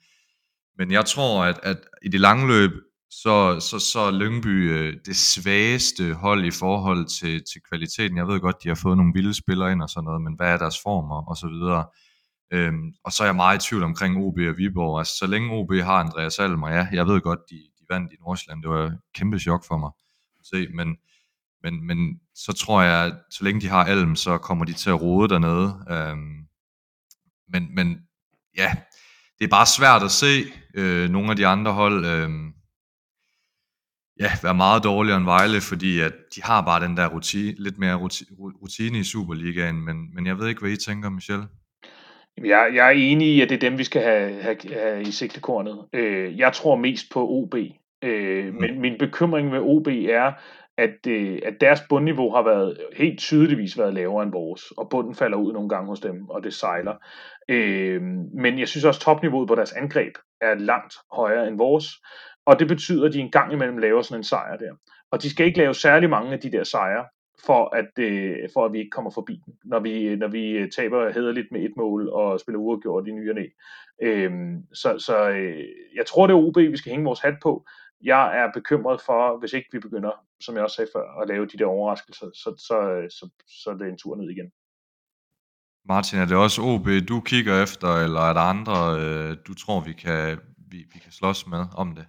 men 0.79 0.91
jeg 0.91 1.07
tror, 1.07 1.45
at, 1.45 1.61
at 1.63 1.79
i 2.03 2.09
det 2.09 2.21
lange 2.21 2.49
løb, 2.49 2.71
så, 3.11 3.61
så, 3.61 3.79
så 3.79 4.01
er 4.01 4.11
Lyngby 4.11 4.73
øh, 4.73 4.97
det 5.07 5.17
svageste 5.17 6.15
hold 6.15 6.45
i 6.45 6.51
forhold 6.51 7.07
til, 7.07 7.43
til 7.53 7.61
kvaliteten. 7.69 8.17
Jeg 8.17 8.27
ved 8.29 8.41
godt, 8.41 8.63
de 8.63 8.69
har 8.69 8.75
fået 8.83 8.97
nogle 8.97 9.13
vilde 9.15 9.35
spillere 9.35 9.73
ind 9.73 9.83
og 9.83 9.89
sådan 9.89 10.05
noget, 10.05 10.23
men 10.23 10.35
hvad 10.35 10.53
er 10.53 10.57
deres 10.57 10.79
former 10.83 11.29
og 11.31 11.37
så 11.37 11.49
videre. 11.49 11.87
Øhm, 12.53 12.93
og 13.05 13.13
så 13.13 13.23
er 13.23 13.27
jeg 13.27 13.37
meget 13.37 13.65
i 13.65 13.69
tvivl 13.69 13.83
omkring 13.83 14.17
OB 14.17 14.39
og 14.39 14.57
Viborg. 14.57 14.99
Altså, 14.99 15.17
så 15.17 15.27
længe 15.27 15.53
OB 15.53 15.73
har 15.73 16.01
Andreas 16.01 16.39
Almer, 16.39 16.69
ja, 16.69 16.89
jeg 16.93 17.07
ved 17.07 17.21
godt, 17.21 17.41
de, 17.51 17.57
de 17.57 17.85
vandt 17.91 18.13
i 18.13 18.17
Nordsjælland. 18.21 18.63
Det 18.63 18.71
var 18.71 18.85
et 18.87 18.99
kæmpe 19.15 19.39
chok 19.39 19.65
for 19.69 19.79
mig 19.79 19.91
at 20.41 20.47
se, 20.47 20.69
men, 20.75 20.97
men, 21.63 21.87
men 21.87 22.21
så 22.45 22.53
tror 22.53 22.83
jeg, 22.83 23.07
at 23.07 23.15
så 23.31 23.45
længe 23.45 23.61
de 23.61 23.69
har 23.69 23.85
Alm, 23.85 24.17
så 24.17 24.39
kommer 24.39 24.65
de 24.65 24.73
til 24.73 24.91
at 24.91 25.03
rode 25.03 25.29
dernede. 25.29 25.69
Øhm, 25.91 26.39
men, 27.53 27.75
men 27.75 28.01
ja, 28.57 28.71
det 29.39 29.45
er 29.45 29.49
bare 29.49 29.67
svært 29.67 30.03
at 30.03 30.11
se 30.11 30.33
øh, 30.75 31.11
nogle 31.11 31.31
af 31.31 31.37
de 31.37 31.47
andre 31.47 31.73
hold 31.73 32.07
øh, 32.07 32.31
ja, 34.21 34.31
være 34.43 34.55
meget 34.55 34.85
dårligere 34.85 35.17
end 35.17 35.25
Vejle, 35.25 35.61
fordi 35.61 36.01
at 36.01 36.13
de 36.35 36.43
har 36.43 36.61
bare 36.63 36.85
den 36.85 36.97
der 36.97 37.09
rutine, 37.09 37.55
lidt 37.59 37.79
mere 37.79 37.97
rutine 38.63 38.99
i 38.99 39.05
Superligaen, 39.05 39.85
men, 39.85 40.15
men 40.15 40.27
jeg 40.27 40.39
ved 40.39 40.49
ikke, 40.49 40.61
hvad 40.61 40.71
I 40.71 40.77
tænker, 40.77 41.11
Michel? 41.11 41.43
Jeg, 42.45 42.71
jeg 42.75 42.87
er 42.87 42.91
enig 42.91 43.29
i, 43.29 43.41
at 43.41 43.49
det 43.49 43.55
er 43.55 43.71
dem, 43.71 43.79
vi 43.79 43.85
skal 43.85 44.03
have, 44.03 44.43
have, 44.43 44.57
have 44.73 45.03
i 45.03 45.11
sigtekornet. 45.11 45.85
Øh, 45.93 46.39
jeg 46.39 46.53
tror 46.53 46.77
mest 46.77 47.07
på 47.13 47.29
OB, 47.29 47.55
øh, 48.05 48.47
mm. 48.47 48.61
men 48.61 48.81
min 48.81 48.99
bekymring 48.99 49.51
med 49.51 49.61
OB 49.61 49.87
er, 49.87 50.33
at, 50.79 51.07
øh, 51.09 51.39
at 51.45 51.55
deres 51.61 51.81
bundniveau 51.89 52.35
har 52.35 52.43
været 52.43 52.79
helt 52.97 53.19
tydeligvis 53.19 53.79
været 53.79 53.95
lavere 53.95 54.23
end 54.23 54.33
vores, 54.33 54.63
og 54.71 54.89
bunden 54.91 55.15
falder 55.15 55.39
ud 55.39 55.53
nogle 55.53 55.69
gange 55.69 55.89
hos 55.89 56.01
dem, 56.01 56.29
og 56.29 56.45
det 56.45 56.55
sejler. 56.55 56.95
Øh, 57.49 58.03
men 58.35 58.59
jeg 58.59 58.69
synes 58.69 58.85
også, 58.85 59.01
topniveauet 59.01 59.49
på 59.49 59.55
deres 59.55 59.73
angreb 59.73 60.15
er 60.41 60.55
langt 60.55 60.95
højere 61.13 61.49
end 61.49 61.59
vores, 61.59 61.87
og 62.47 62.59
det 62.59 62.69
betyder, 62.69 63.07
at 63.07 63.13
de 63.13 63.21
en 63.21 63.31
gang 63.31 63.53
imellem 63.53 63.79
laver 63.79 64.03
sådan 64.03 64.21
en 64.21 64.25
sejr 64.25 64.57
der. 64.57 64.73
Og 65.11 65.23
de 65.23 65.31
skal 65.31 65.47
ikke 65.47 65.59
lave 65.59 65.75
særlig 65.75 66.11
mange 66.11 66.33
af 66.33 66.41
de 66.41 66.53
der 66.53 66.65
sejre, 66.65 67.05
for 67.47 67.77
at, 67.77 67.91
øh, 67.99 68.37
for 68.55 68.65
at 68.65 68.73
vi 68.73 68.79
ikke 68.79 68.91
kommer 68.91 69.11
forbi 69.11 69.41
den, 69.47 69.55
når 69.65 69.81
vi, 69.81 70.17
når 70.17 70.29
vi 70.29 70.51
øh, 70.51 70.71
taber 70.71 71.11
hederligt 71.11 71.53
med 71.53 71.61
et 71.61 71.73
mål 71.77 72.09
og 72.09 72.41
spiller 72.41 72.59
uafgjort 72.59 73.09
i 73.09 73.11
ny 73.11 73.31
og. 73.31 73.51
Øh, 74.03 74.31
så 74.73 74.99
så 74.99 75.29
øh, 75.31 75.65
jeg 75.95 76.07
tror, 76.07 76.27
det 76.27 76.35
er 76.35 76.39
OB, 76.39 76.57
vi 76.57 76.77
skal 76.77 76.91
hænge 76.91 77.05
vores 77.05 77.21
hat 77.21 77.35
på. 77.43 77.67
Jeg 78.03 78.39
er 78.39 78.53
bekymret 78.55 79.01
for, 79.07 79.39
hvis 79.39 79.53
ikke 79.53 79.69
vi 79.73 79.79
begynder, 79.79 80.13
som 80.41 80.55
jeg 80.55 80.65
også 80.65 80.77
sagde 80.77 80.91
før, 80.95 81.21
at 81.21 81.29
lave 81.29 81.47
de 81.47 81.59
der 81.59 81.67
overraskelser, 81.67 82.27
så, 82.35 82.55
så, 82.59 82.77
så, 83.19 83.29
så 83.63 83.71
er 83.71 83.75
det 83.75 83.89
en 83.89 83.99
tur 83.99 84.17
ned 84.17 84.31
igen. 84.31 84.51
Martin, 85.89 86.19
er 86.19 86.25
det 86.25 86.37
også 86.37 86.63
OB, 86.63 86.89
du 87.09 87.21
kigger 87.21 87.63
efter, 87.63 87.89
eller 87.89 88.21
er 88.21 88.33
der 88.33 88.41
andre, 88.41 89.01
øh, 89.01 89.37
du 89.47 89.55
tror, 89.55 89.81
vi 89.81 89.93
kan, 89.93 90.39
vi, 90.71 90.77
vi 90.93 90.99
kan 90.99 91.13
slås 91.13 91.47
med 91.47 91.65
om 91.77 91.95
det? 91.95 92.07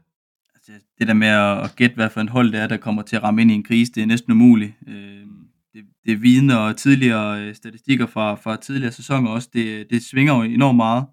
Altså, 0.56 0.72
det 1.00 1.08
der 1.08 1.14
med 1.14 1.28
at 1.28 1.76
gætte, 1.76 1.96
hvad 1.96 2.10
for 2.10 2.22
en 2.22 2.30
hold 2.30 2.52
det 2.52 2.60
er, 2.60 2.68
der 2.68 2.78
kommer 2.78 3.02
til 3.02 3.16
at 3.16 3.24
ramme 3.24 3.42
ind 3.42 3.52
i 3.52 3.54
en 3.54 3.64
krise, 3.64 3.92
det 3.92 4.04
er 4.04 4.08
næsten 4.08 4.32
umuligt. 4.32 4.74
Øh, 4.88 5.26
det, 5.74 5.86
det 6.06 6.22
vidner 6.22 6.58
og 6.58 6.78
tidligere 6.78 7.42
øh, 7.42 7.56
statistikker 7.56 8.06
fra, 8.08 8.36
fra 8.36 8.56
tidligere 8.56 8.92
sæsoner 8.92 9.32
også, 9.32 9.50
det, 9.54 9.88
det 9.90 10.04
svinger 10.04 10.36
jo 10.36 10.42
enormt 10.42 10.78
meget. 10.78 11.06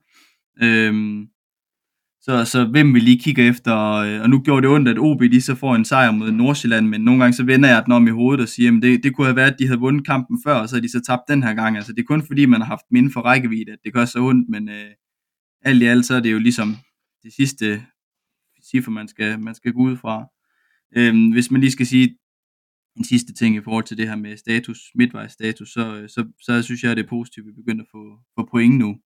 Øh, 0.62 0.95
så, 2.27 2.45
så 2.45 2.64
hvem 2.64 2.95
vi 2.95 3.01
lige 3.01 3.18
kigger 3.18 3.49
efter, 3.51 3.72
og 3.72 4.09
øh, 4.09 4.27
nu 4.27 4.41
gjorde 4.41 4.62
det 4.62 4.74
ondt, 4.74 4.89
at 4.89 4.99
OB 4.99 5.20
de 5.20 5.41
så 5.41 5.55
får 5.55 5.74
en 5.74 5.85
sejr 5.85 6.11
mod 6.11 6.31
Nordsjælland, 6.31 6.89
men 6.89 7.01
nogle 7.01 7.20
gange 7.20 7.33
så 7.33 7.45
vender 7.45 7.68
jeg 7.68 7.85
den 7.85 7.93
om 7.93 8.07
i 8.07 8.11
hovedet 8.11 8.43
og 8.43 8.49
siger, 8.49 8.77
at 8.77 8.83
det, 8.83 9.05
det 9.05 9.14
kunne 9.14 9.27
have 9.27 9.37
været, 9.37 9.53
at 9.53 9.59
de 9.59 9.66
havde 9.66 9.81
vundet 9.81 10.07
kampen 10.07 10.39
før, 10.47 10.55
og 10.55 10.68
så 10.68 10.74
havde 10.74 10.87
de 10.87 10.93
så 10.93 11.01
tabt 11.01 11.22
den 11.29 11.43
her 11.43 11.55
gang. 11.55 11.77
Altså 11.77 11.93
det 11.93 12.01
er 12.01 12.07
kun 12.07 12.27
fordi, 12.27 12.47
man 12.47 12.61
har 12.61 12.66
haft 12.66 12.85
minde 12.91 13.12
for 13.12 13.20
rækkevidde, 13.20 13.72
at 13.72 13.79
det 13.85 13.93
gør 13.93 14.05
så 14.05 14.18
ondt, 14.18 14.49
men 14.49 14.68
øh, 14.68 14.91
alt 15.62 15.83
i 15.83 15.87
alt 15.87 16.07
så 16.07 16.14
er 16.14 16.20
det 16.20 16.33
jo 16.33 16.39
ligesom 16.39 16.77
det 17.22 17.33
sidste 17.33 17.83
cifre, 18.70 18.93
man 18.93 19.09
skal, 19.09 19.41
man 19.41 19.55
skal 19.55 19.72
gå 19.72 19.81
ud 19.81 19.97
fra. 19.97 20.27
Øhm, 20.97 21.31
hvis 21.33 21.51
man 21.51 21.61
lige 21.61 21.70
skal 21.70 21.87
sige 21.87 22.18
en 22.97 23.05
sidste 23.05 23.35
ting 23.35 23.57
i 23.57 23.61
forhold 23.61 23.85
til 23.85 23.99
det 23.99 24.09
her 24.09 24.16
med 24.16 24.37
status, 24.37 24.79
midtvejsstatus, 24.95 25.68
så, 25.68 25.97
øh, 25.97 26.09
så, 26.09 26.27
så 26.41 26.62
synes 26.62 26.83
jeg, 26.83 26.91
at 26.91 26.97
det 26.97 27.05
er 27.05 27.09
positivt, 27.09 27.45
at 27.45 27.49
vi 27.49 27.62
begynder 27.62 27.83
at 27.85 27.89
få, 27.93 28.18
få 28.35 28.49
point 28.51 28.79
nu. 28.79 28.97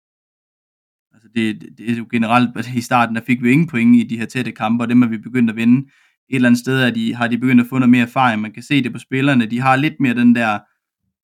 Altså 1.13 1.29
det, 1.35 1.61
det, 1.61 1.69
det 1.77 1.91
er 1.91 1.97
jo 1.97 2.07
generelt, 2.11 2.57
at 2.57 2.67
i 2.75 2.81
starten 2.81 3.15
der 3.15 3.21
fik 3.27 3.43
vi 3.43 3.51
ingen 3.51 3.67
point 3.67 3.95
i 3.95 4.03
de 4.03 4.17
her 4.17 4.25
tætte 4.25 4.51
kampe, 4.51 4.83
og 4.83 4.89
dem 4.89 5.01
er 5.01 5.07
vi 5.07 5.17
begyndt 5.17 5.49
at 5.49 5.55
vinde. 5.55 5.87
Et 6.29 6.35
eller 6.35 6.49
andet 6.49 6.59
sted 6.59 6.81
er 6.81 6.91
de, 6.91 7.15
har 7.15 7.27
de 7.27 7.37
begyndt 7.37 7.61
at 7.61 7.67
få 7.67 7.79
noget 7.79 7.89
mere 7.89 8.01
erfaring. 8.01 8.41
Man 8.41 8.51
kan 8.51 8.63
se 8.63 8.83
det 8.83 8.93
på 8.93 8.99
spillerne. 8.99 9.45
De 9.45 9.59
har 9.59 9.75
lidt 9.75 9.99
mere 9.99 10.13
den 10.13 10.35
der 10.35 10.59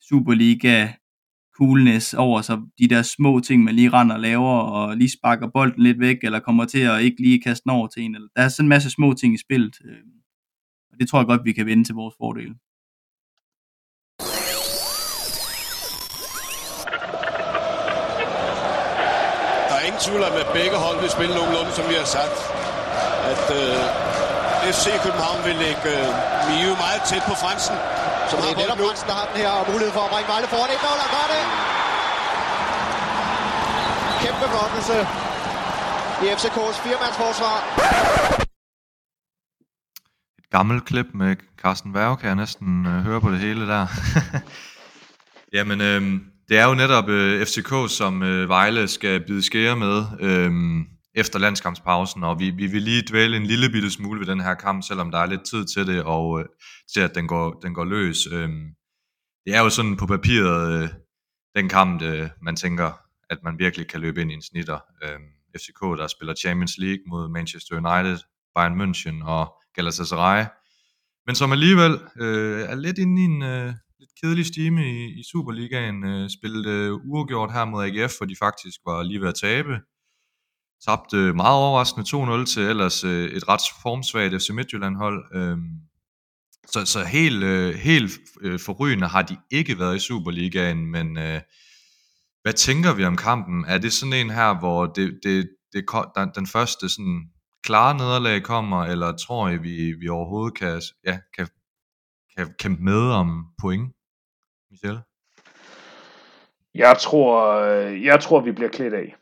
Superliga 0.10 0.88
coolness 1.58 2.14
over 2.14 2.42
sig. 2.42 2.58
De 2.80 2.88
der 2.88 3.02
små 3.02 3.40
ting, 3.40 3.64
man 3.64 3.76
lige 3.76 3.90
render 3.90 4.16
og 4.16 4.22
laver, 4.22 4.58
og 4.60 4.98
lige 4.98 5.10
sparker 5.10 5.48
bolden 5.54 5.84
lidt 5.84 6.00
væk, 6.00 6.18
eller 6.24 6.40
kommer 6.40 6.66
til 6.66 6.80
at 6.80 7.02
ikke 7.02 7.22
lige 7.22 7.42
kaste 7.42 7.64
den 7.64 7.72
over 7.72 7.88
til 7.88 8.04
en. 8.04 8.14
Der 8.14 8.42
er 8.42 8.48
sådan 8.48 8.66
en 8.66 8.70
masse 8.70 8.90
små 8.90 9.14
ting 9.14 9.34
i 9.34 9.38
spillet. 9.38 9.76
Øh, 9.86 9.98
og 10.92 11.00
det 11.00 11.10
tror 11.10 11.20
jeg 11.20 11.28
godt, 11.28 11.46
vi 11.46 11.54
kan 11.54 11.66
vende 11.66 11.84
til 11.84 11.96
vores 11.96 12.16
fordel. 12.18 12.56
Ingen 19.98 20.10
tvivl 20.10 20.24
om, 20.30 20.36
at 20.44 20.50
begge 20.60 20.78
hold 20.86 20.98
vil 21.04 21.10
spille 21.18 21.34
nogenlunde, 21.40 21.72
som 21.78 21.86
vi 21.92 21.96
har 22.02 22.10
sagt. 22.18 22.38
At 23.34 23.46
øh, 23.60 23.78
FC 24.74 24.86
København 25.06 25.40
vil 25.48 25.56
lægge 25.66 25.84
øh, 25.96 26.08
Mio 26.48 26.72
meget 26.84 27.02
tæt 27.10 27.24
på 27.32 27.36
Fransen. 27.44 27.76
Som 28.30 28.38
det 28.42 28.50
er 28.54 28.58
netop 28.64 28.80
Fransen, 28.86 29.08
der 29.10 29.16
har 29.20 29.28
den 29.32 29.38
her 29.44 29.54
mulighed 29.72 29.94
for 29.98 30.04
at 30.08 30.12
bringe 30.14 30.28
Vejle 30.34 30.48
foran 30.54 30.70
1-0 30.78 31.06
og 31.06 31.10
gør 31.16 31.28
det. 31.34 31.44
Kæmpe 34.24 34.46
flottelse 34.54 34.98
i 36.24 36.26
FCK's 36.38 36.78
firemandsforsvar. 36.84 37.58
Et 40.42 40.48
gammelt 40.56 40.84
klip 40.90 41.10
med 41.22 41.32
Carsten 41.62 41.94
Værge, 41.98 42.18
kan 42.18 42.28
jeg 42.28 42.36
næsten 42.44 42.86
øh, 42.92 42.98
høre 43.08 43.22
på 43.22 43.30
det 43.34 43.40
hele 43.40 43.64
der. 43.74 43.84
Jamen, 45.58 45.80
øh, 45.90 46.02
det 46.50 46.58
er 46.58 46.66
jo 46.66 46.74
netop 46.74 47.10
øh, 47.10 47.46
FCK, 47.46 47.98
som 47.98 48.24
øh, 48.24 48.50
Vejle 48.50 48.88
skal 48.88 49.26
bide 49.28 49.44
skære 49.44 49.76
med 49.76 50.04
øh, 50.20 50.52
efter 51.16 51.40
landskampspausen, 51.40 52.24
og 52.24 52.40
vi, 52.40 52.50
vi 52.50 52.68
vil 52.68 52.82
lige 52.82 53.04
dvæle 53.10 53.38
en 53.38 53.46
lille 53.46 53.70
bitte 53.70 53.92
smule 53.92 54.20
ved 54.20 54.28
den 54.28 54.40
her 54.40 54.54
kamp, 54.54 54.84
selvom 54.84 55.12
der 55.12 55.18
er 55.18 55.26
lidt 55.26 55.46
tid 55.46 55.66
til 55.66 55.88
det, 55.88 56.04
og 56.04 56.40
øh, 56.40 56.46
til 56.94 57.00
at 57.00 57.16
den 57.16 57.28
går, 57.28 57.60
den 57.60 57.74
går 57.74 57.86
løs. 57.86 58.28
Øh, 58.32 58.50
det 59.46 59.56
er 59.56 59.60
jo 59.60 59.70
sådan 59.70 59.98
på 59.98 60.06
papiret 60.06 60.84
øh, 60.84 60.90
den 61.56 61.70
kamp, 61.70 62.02
øh, 62.02 62.30
man 62.42 62.56
tænker, 62.56 62.92
at 63.30 63.38
man 63.44 63.60
virkelig 63.60 63.88
kan 63.88 64.02
løbe 64.02 64.22
ind 64.22 64.32
i 64.32 64.34
en 64.34 64.42
snitter. 64.42 64.80
Øh, 65.04 65.20
FCK, 65.58 65.82
der 65.82 66.08
spiller 66.08 66.36
Champions 66.36 66.78
League 66.78 67.04
mod 67.08 67.30
Manchester 67.30 67.76
United, 67.76 68.18
Bayern 68.56 68.82
München 68.82 69.26
og 69.26 69.54
Galatasaray, 69.76 70.46
men 71.26 71.36
som 71.36 71.52
alligevel 71.52 72.00
øh, 72.20 72.62
er 72.62 72.76
lidt 72.76 72.98
inde 72.98 73.22
i 73.22 73.26
en... 73.26 73.42
Øh, 73.44 73.74
lidt 74.00 74.12
kedelig 74.22 74.46
stime 74.46 74.82
i, 74.86 75.20
i 75.20 75.24
Superligaen. 75.32 76.04
Øh, 76.04 76.30
spillede 76.30 76.70
øh, 76.70 76.94
uafgjort 76.94 77.54
her 77.54 77.66
mod 77.66 77.84
AGF, 77.84 78.14
hvor 78.18 78.26
de 78.26 78.36
faktisk 78.40 78.80
var 78.86 79.04
lige 79.04 79.22
ved 79.22 79.28
at 79.28 79.36
tabe. 79.36 79.80
Tabte 80.86 81.18
øh, 81.18 81.36
meget 81.36 81.56
overraskende 81.56 82.42
2-0 82.42 82.46
til 82.46 82.64
ellers 82.64 83.04
øh, 83.04 83.30
et 83.32 83.48
ret 83.48 83.62
formsvagt 83.82 84.34
FC 84.42 84.50
Midtjylland-hold. 84.50 85.20
Øh, 85.36 85.58
så, 86.72 86.86
så 86.86 87.04
helt, 87.04 87.44
øh, 87.44 87.74
helt 87.76 88.12
øh, 88.42 88.60
forrygende 88.60 89.08
har 89.08 89.22
de 89.22 89.38
ikke 89.52 89.80
været 89.80 89.96
i 89.96 90.00
Superligaen, 90.00 90.86
men 90.86 91.18
øh, 91.18 91.42
hvad 92.42 92.54
tænker 92.54 92.94
vi 92.94 93.06
om 93.06 93.16
kampen? 93.16 93.66
Er 93.66 93.78
det 93.78 93.94
sådan 93.94 94.14
en 94.14 94.30
her, 94.30 94.60
hvor 94.60 94.86
det, 94.86 95.20
det, 95.24 95.50
det, 95.74 95.86
den, 96.16 96.30
den 96.36 96.48
første 96.48 96.90
sådan 96.90 97.30
klare 97.64 97.98
nederlag 97.98 98.44
kommer, 98.44 98.84
eller 98.84 99.18
tror 99.18 99.50
I, 99.50 99.58
vi, 99.58 99.94
vi 100.02 100.08
overhovedet 100.10 100.58
kan, 100.58 100.82
ja, 101.06 101.20
kan 101.38 101.48
kan 102.38 102.54
kæmpe 102.60 102.84
med 102.84 103.12
om 103.12 103.46
point, 103.62 103.94
Michel? 104.72 105.00
Jeg 106.76 106.98
tror, 107.00 107.54
øh, 107.54 108.06
jeg 108.06 108.20
tror, 108.20 108.42
vi 108.42 108.52
bliver 108.52 108.70
klædt 108.70 108.94
af. 108.94 109.16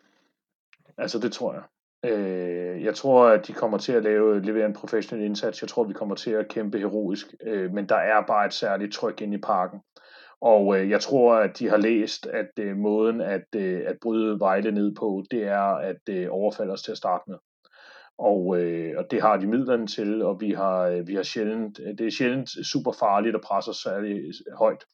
Altså, 0.97 1.19
det 1.19 1.31
tror 1.31 1.53
jeg. 1.53 1.63
Øh, 2.11 2.83
jeg 2.83 2.95
tror, 2.95 3.27
at 3.27 3.47
de 3.47 3.53
kommer 3.53 3.77
til 3.77 3.91
at 3.91 4.03
lave, 4.03 4.41
levere 4.41 4.65
en 4.65 4.73
professionel 4.73 5.25
indsats. 5.25 5.61
Jeg 5.61 5.69
tror, 5.69 5.83
vi 5.83 5.93
kommer 5.93 6.15
til 6.15 6.31
at 6.31 6.47
kæmpe 6.47 6.77
heroisk. 6.79 7.27
Øh, 7.43 7.73
men 7.73 7.89
der 7.89 7.95
er 7.95 8.25
bare 8.27 8.45
et 8.45 8.53
særligt 8.53 8.93
tryk 8.93 9.21
ind 9.21 9.33
i 9.33 9.37
parken. 9.37 9.79
Og 10.41 10.79
øh, 10.79 10.89
jeg 10.89 11.01
tror, 11.01 11.35
at 11.35 11.59
de 11.59 11.69
har 11.69 11.77
læst, 11.77 12.25
at 12.25 12.51
øh, 12.59 12.77
måden 12.77 13.21
at, 13.21 13.45
øh, 13.55 13.81
at 13.87 13.97
bryde 14.01 14.39
Vejle 14.39 14.71
ned 14.71 14.95
på, 14.95 15.23
det 15.31 15.43
er 15.43 15.75
at 15.75 16.09
øh, 16.09 16.27
overfalde 16.31 16.73
os 16.73 16.81
til 16.81 16.91
at 16.91 16.97
starte 16.97 17.23
med 17.27 17.37
og, 18.17 18.61
øh, 18.61 18.93
og 18.97 19.11
det 19.11 19.21
har 19.21 19.37
de 19.37 19.47
midlerne 19.47 19.87
til, 19.87 20.21
og 20.21 20.41
vi 20.41 20.51
har, 20.51 20.81
øh, 20.81 21.07
vi 21.07 21.15
har 21.15 21.23
sjældent, 21.23 21.79
øh, 21.79 21.97
det 21.97 22.07
er 22.07 22.11
sjældent 22.11 22.49
super 22.49 22.91
farligt 22.91 23.35
at 23.35 23.41
presse 23.41 23.71
os 23.71 23.77
særlig 23.77 24.17
øh, 24.17 24.57
højt. 24.57 24.85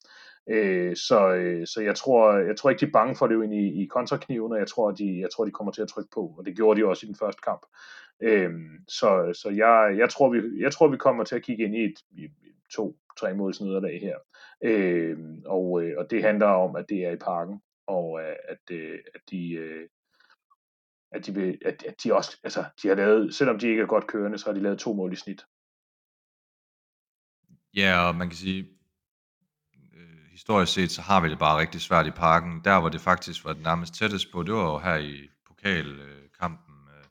Øh, 0.50 0.96
så, 0.96 1.34
øh, 1.34 1.68
så 1.68 1.82
jeg 1.82 1.96
tror, 1.96 2.34
jeg 2.34 2.58
tror 2.58 2.70
ikke, 2.70 2.80
de 2.80 2.86
er 2.86 2.92
bange 2.94 3.16
for 3.16 3.28
det 3.28 3.44
ind 3.44 3.54
i, 3.54 3.84
i 3.84 3.86
kontrakniven, 3.86 4.52
og 4.52 4.60
jeg 4.60 4.68
tror, 4.68 4.92
de, 4.92 5.20
jeg 5.20 5.30
tror, 5.32 5.46
de 5.46 5.52
kommer 5.52 5.72
til 5.72 5.82
at 5.82 5.88
trykke 5.88 6.10
på, 6.14 6.36
og 6.38 6.46
det 6.46 6.56
gjorde 6.56 6.82
de 6.82 6.86
også 6.88 7.06
i 7.06 7.08
den 7.08 7.16
første 7.16 7.42
kamp. 7.42 7.66
Øh, 8.22 8.52
så 8.88 9.34
så 9.34 9.50
jeg, 9.50 9.96
jeg, 9.98 10.10
tror, 10.10 10.30
vi, 10.30 10.42
jeg 10.60 10.72
tror, 10.72 10.88
vi 10.88 10.98
kommer 10.98 11.24
til 11.24 11.36
at 11.36 11.44
kigge 11.44 11.64
ind 11.64 11.76
i 11.76 11.84
et, 11.86 12.00
i 12.12 12.28
to, 12.74 12.96
tre 13.20 13.34
måls 13.34 13.62
nederlag 13.62 14.02
her. 14.02 14.18
Øh, 14.64 15.18
og, 15.46 15.84
øh, 15.84 15.94
og 15.98 16.12
det 16.12 16.24
handler 16.24 16.48
om, 16.48 16.76
at 16.76 16.86
det 16.90 17.06
er 17.06 17.12
i 17.12 17.16
parken, 17.16 17.62
og 17.88 18.24
at, 18.24 18.72
øh, 18.72 19.00
at 19.16 19.22
de... 19.32 19.52
Øh, 19.52 19.88
at 21.12 21.26
de, 21.26 21.34
vil, 21.34 21.58
at, 21.66 21.84
at 21.88 21.96
de 22.04 22.14
også, 22.14 22.38
altså, 22.44 22.66
de 22.82 22.88
har 22.88 22.96
lavet, 22.96 23.36
selvom 23.36 23.60
de 23.60 23.68
ikke 23.68 23.82
er 23.82 23.86
godt 23.88 24.08
kørende, 24.08 24.38
så 24.38 24.46
har 24.46 24.54
de 24.54 24.62
lavet 24.62 24.80
to 24.80 24.94
mål 24.94 25.14
i 25.14 25.16
snit. 25.16 25.46
Ja, 27.76 28.08
og 28.08 28.16
man 28.16 28.30
kan 28.30 28.38
sige, 28.38 28.68
øh, 29.94 30.26
historisk 30.32 30.74
set, 30.74 30.92
så 30.92 31.02
har 31.02 31.22
vi 31.22 31.30
det 31.30 31.40
bare 31.40 31.60
rigtig 31.60 31.82
svært 31.82 32.08
i 32.08 32.12
parken. 32.12 32.62
Der, 32.64 32.80
hvor 32.80 32.90
det 32.90 33.02
faktisk 33.02 33.46
var 33.46 33.54
det 33.54 33.64
nærmest 33.64 33.94
tættest 33.94 34.32
på, 34.32 34.44
det 34.44 34.54
var 34.54 34.72
jo 34.72 34.78
her 34.78 34.96
i 34.96 35.30
pokalkampen, 35.48 36.76
øh, 36.98 37.06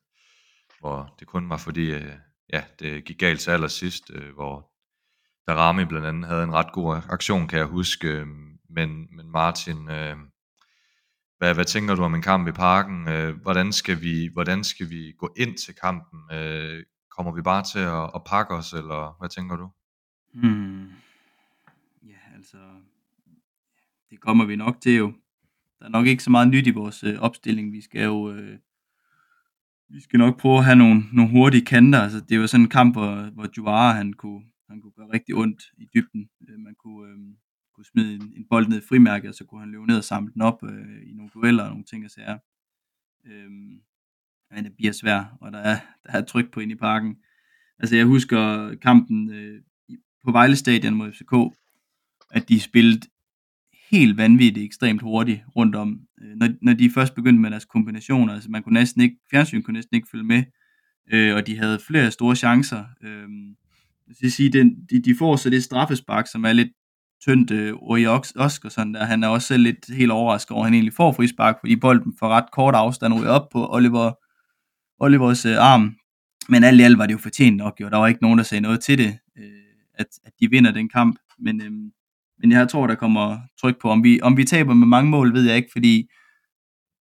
hvor 0.80 1.14
det 1.18 1.26
kun 1.26 1.50
var 1.50 1.56
fordi, 1.56 1.90
øh, 1.90 2.14
ja, 2.52 2.64
det 2.78 3.04
gik 3.04 3.18
galt 3.18 3.40
til 3.40 3.50
allersidst, 3.50 4.10
øh, 4.10 4.34
hvor 4.34 4.70
Darami 5.46 5.84
blandt 5.84 6.06
andet 6.06 6.26
havde 6.26 6.44
en 6.44 6.52
ret 6.52 6.72
god 6.72 6.96
aktion, 7.08 7.48
kan 7.48 7.58
jeg 7.58 7.66
huske. 7.66 8.08
Øh, 8.08 8.26
men, 8.70 9.16
men 9.16 9.30
Martin, 9.30 9.90
øh, 9.90 10.16
hvad, 11.40 11.54
hvad 11.54 11.64
tænker 11.64 11.94
du 11.94 12.02
om 12.02 12.14
en 12.14 12.22
kamp 12.22 12.48
i 12.48 12.52
parken? 12.52 13.08
Øh, 13.08 13.40
hvordan, 13.42 13.72
skal 13.72 14.00
vi, 14.00 14.30
hvordan 14.32 14.64
skal 14.64 14.90
vi 14.90 15.12
gå 15.18 15.34
ind 15.36 15.56
til 15.56 15.74
kampen? 15.74 16.20
Øh, 16.32 16.84
kommer 17.10 17.32
vi 17.32 17.42
bare 17.42 17.62
til 17.72 17.78
at, 17.78 18.10
at 18.14 18.24
pakke 18.26 18.54
os, 18.54 18.72
eller 18.72 19.16
hvad 19.18 19.28
tænker 19.28 19.56
du? 19.56 19.68
Hmm. 20.34 20.88
Ja, 22.02 22.20
altså, 22.36 22.56
det 24.10 24.20
kommer 24.20 24.44
vi 24.44 24.56
nok 24.56 24.80
til 24.80 24.96
jo. 24.96 25.12
Der 25.78 25.84
er 25.84 25.88
nok 25.88 26.06
ikke 26.06 26.22
så 26.22 26.30
meget 26.30 26.48
nyt 26.48 26.66
i 26.66 26.70
vores 26.70 27.04
øh, 27.04 27.18
opstilling. 27.20 27.72
Vi 27.72 27.80
skal 27.80 28.04
jo 28.04 28.32
øh, 28.32 28.58
vi 29.88 30.00
skal 30.00 30.18
nok 30.18 30.40
prøve 30.40 30.58
at 30.58 30.64
have 30.64 30.76
nogle, 30.76 31.02
nogle 31.12 31.30
hurtige 31.30 31.64
kanter. 31.64 32.00
Altså, 32.00 32.20
det 32.20 32.40
var 32.40 32.46
sådan 32.46 32.64
en 32.64 32.70
kamp, 32.70 32.94
hvor, 32.94 33.30
hvor 33.34 33.46
Juara, 33.56 33.92
han 33.92 34.12
kunne, 34.12 34.42
han 34.68 34.80
kunne 34.80 34.92
gøre 34.96 35.12
rigtig 35.12 35.34
ondt 35.34 35.62
i 35.78 35.86
dybden. 35.94 36.28
Øh, 36.48 36.58
man 36.58 36.74
kunne, 36.74 37.08
øh, 37.10 37.18
kunne 37.80 37.86
smide 37.92 38.14
en, 38.14 38.32
en 38.36 38.46
bold 38.50 38.68
ned 38.68 38.78
i 38.78 38.86
frimærke, 38.88 39.28
og 39.28 39.34
så 39.34 39.44
kunne 39.44 39.60
han 39.60 39.70
løbe 39.70 39.86
ned 39.86 39.96
og 39.96 40.04
samle 40.04 40.32
den 40.32 40.42
op 40.42 40.62
øh, 40.62 41.02
i 41.06 41.12
nogle 41.12 41.30
dueller 41.34 41.62
og 41.62 41.68
nogle 41.68 41.84
ting 41.84 42.04
og 42.04 42.10
sager. 42.10 42.38
Øh, 43.26 43.50
men 44.50 44.64
det 44.64 44.72
bliver 44.76 44.92
svært, 44.92 45.24
og 45.40 45.52
der 45.52 45.58
er, 45.58 45.78
der 46.06 46.12
er 46.12 46.24
tryk 46.24 46.50
på 46.52 46.60
ind 46.60 46.72
i 46.72 46.74
parken. 46.74 47.16
Altså 47.78 47.96
jeg 47.96 48.06
husker 48.06 48.74
kampen 48.74 49.32
øh, 49.32 49.62
på 50.24 50.32
Vejle 50.32 50.56
Stadion 50.56 50.94
mod 50.94 51.12
FCK, 51.12 51.56
at 52.30 52.48
de 52.48 52.60
spillede 52.60 53.00
helt 53.90 54.16
vanvittigt 54.16 54.64
ekstremt 54.64 55.02
hurtigt 55.02 55.40
rundt 55.56 55.76
om. 55.76 56.00
Øh, 56.20 56.36
når, 56.36 56.48
når 56.62 56.72
de 56.72 56.90
først 56.90 57.14
begyndte 57.14 57.40
med 57.40 57.50
deres 57.50 57.64
kombinationer, 57.64 58.34
altså 58.34 58.50
man 58.50 58.62
kunne 58.62 58.74
næsten 58.74 59.02
ikke, 59.02 59.16
fjernsyn 59.30 59.62
kunne 59.62 59.74
næsten 59.74 59.96
ikke 59.96 60.08
følge 60.10 60.24
med, 60.24 60.42
øh, 61.12 61.34
og 61.34 61.46
de 61.46 61.58
havde 61.58 61.78
flere 61.86 62.10
store 62.10 62.36
chancer. 62.36 62.84
Øh, 63.02 63.28
jeg 64.08 64.16
skal 64.16 64.30
sige, 64.30 64.52
den, 64.52 64.86
de, 64.90 65.02
de 65.02 65.14
får 65.16 65.36
så 65.36 65.50
det 65.50 65.64
straffespark, 65.64 66.26
som 66.26 66.44
er 66.44 66.52
lidt 66.52 66.68
tyndt 67.24 67.50
øh, 67.50 67.74
og 68.36 68.50
sådan 68.70 68.94
der. 68.94 69.04
Han 69.04 69.24
er 69.24 69.28
også 69.28 69.46
selv 69.46 69.62
lidt 69.62 69.96
helt 69.96 70.10
overrasket 70.10 70.50
over, 70.50 70.64
at 70.64 70.66
han 70.66 70.74
egentlig 70.74 70.94
får 70.94 71.12
frispark, 71.12 71.56
fordi 71.60 71.76
bolden 71.76 72.14
for 72.18 72.28
ret 72.28 72.50
kort 72.52 72.74
afstand 72.74 73.14
ryger 73.14 73.30
op 73.30 73.48
på 73.52 73.66
Oliver, 73.70 74.12
Olivers 74.98 75.46
øh, 75.46 75.56
arm. 75.58 75.96
Men 76.48 76.64
alt 76.64 76.80
i 76.80 76.82
alt 76.82 76.98
var 76.98 77.06
det 77.06 77.12
jo 77.12 77.18
fortjent 77.18 77.56
nok, 77.56 77.80
jo. 77.80 77.88
Der 77.88 77.96
var 77.96 78.06
ikke 78.06 78.22
nogen, 78.22 78.38
der 78.38 78.44
sagde 78.44 78.62
noget 78.62 78.80
til 78.80 78.98
det, 78.98 79.18
øh, 79.38 79.44
at, 79.94 80.06
at 80.24 80.32
de 80.40 80.50
vinder 80.50 80.72
den 80.72 80.88
kamp. 80.88 81.18
Men, 81.38 81.62
øh, 81.62 81.70
men 82.38 82.52
jeg 82.52 82.68
tror, 82.68 82.86
der 82.86 82.94
kommer 82.94 83.38
tryk 83.60 83.80
på. 83.80 83.90
Om 83.90 84.04
vi, 84.04 84.20
om 84.22 84.36
vi 84.36 84.44
taber 84.44 84.74
med 84.74 84.86
mange 84.86 85.10
mål, 85.10 85.34
ved 85.34 85.42
jeg 85.42 85.56
ikke, 85.56 85.68
fordi 85.72 86.08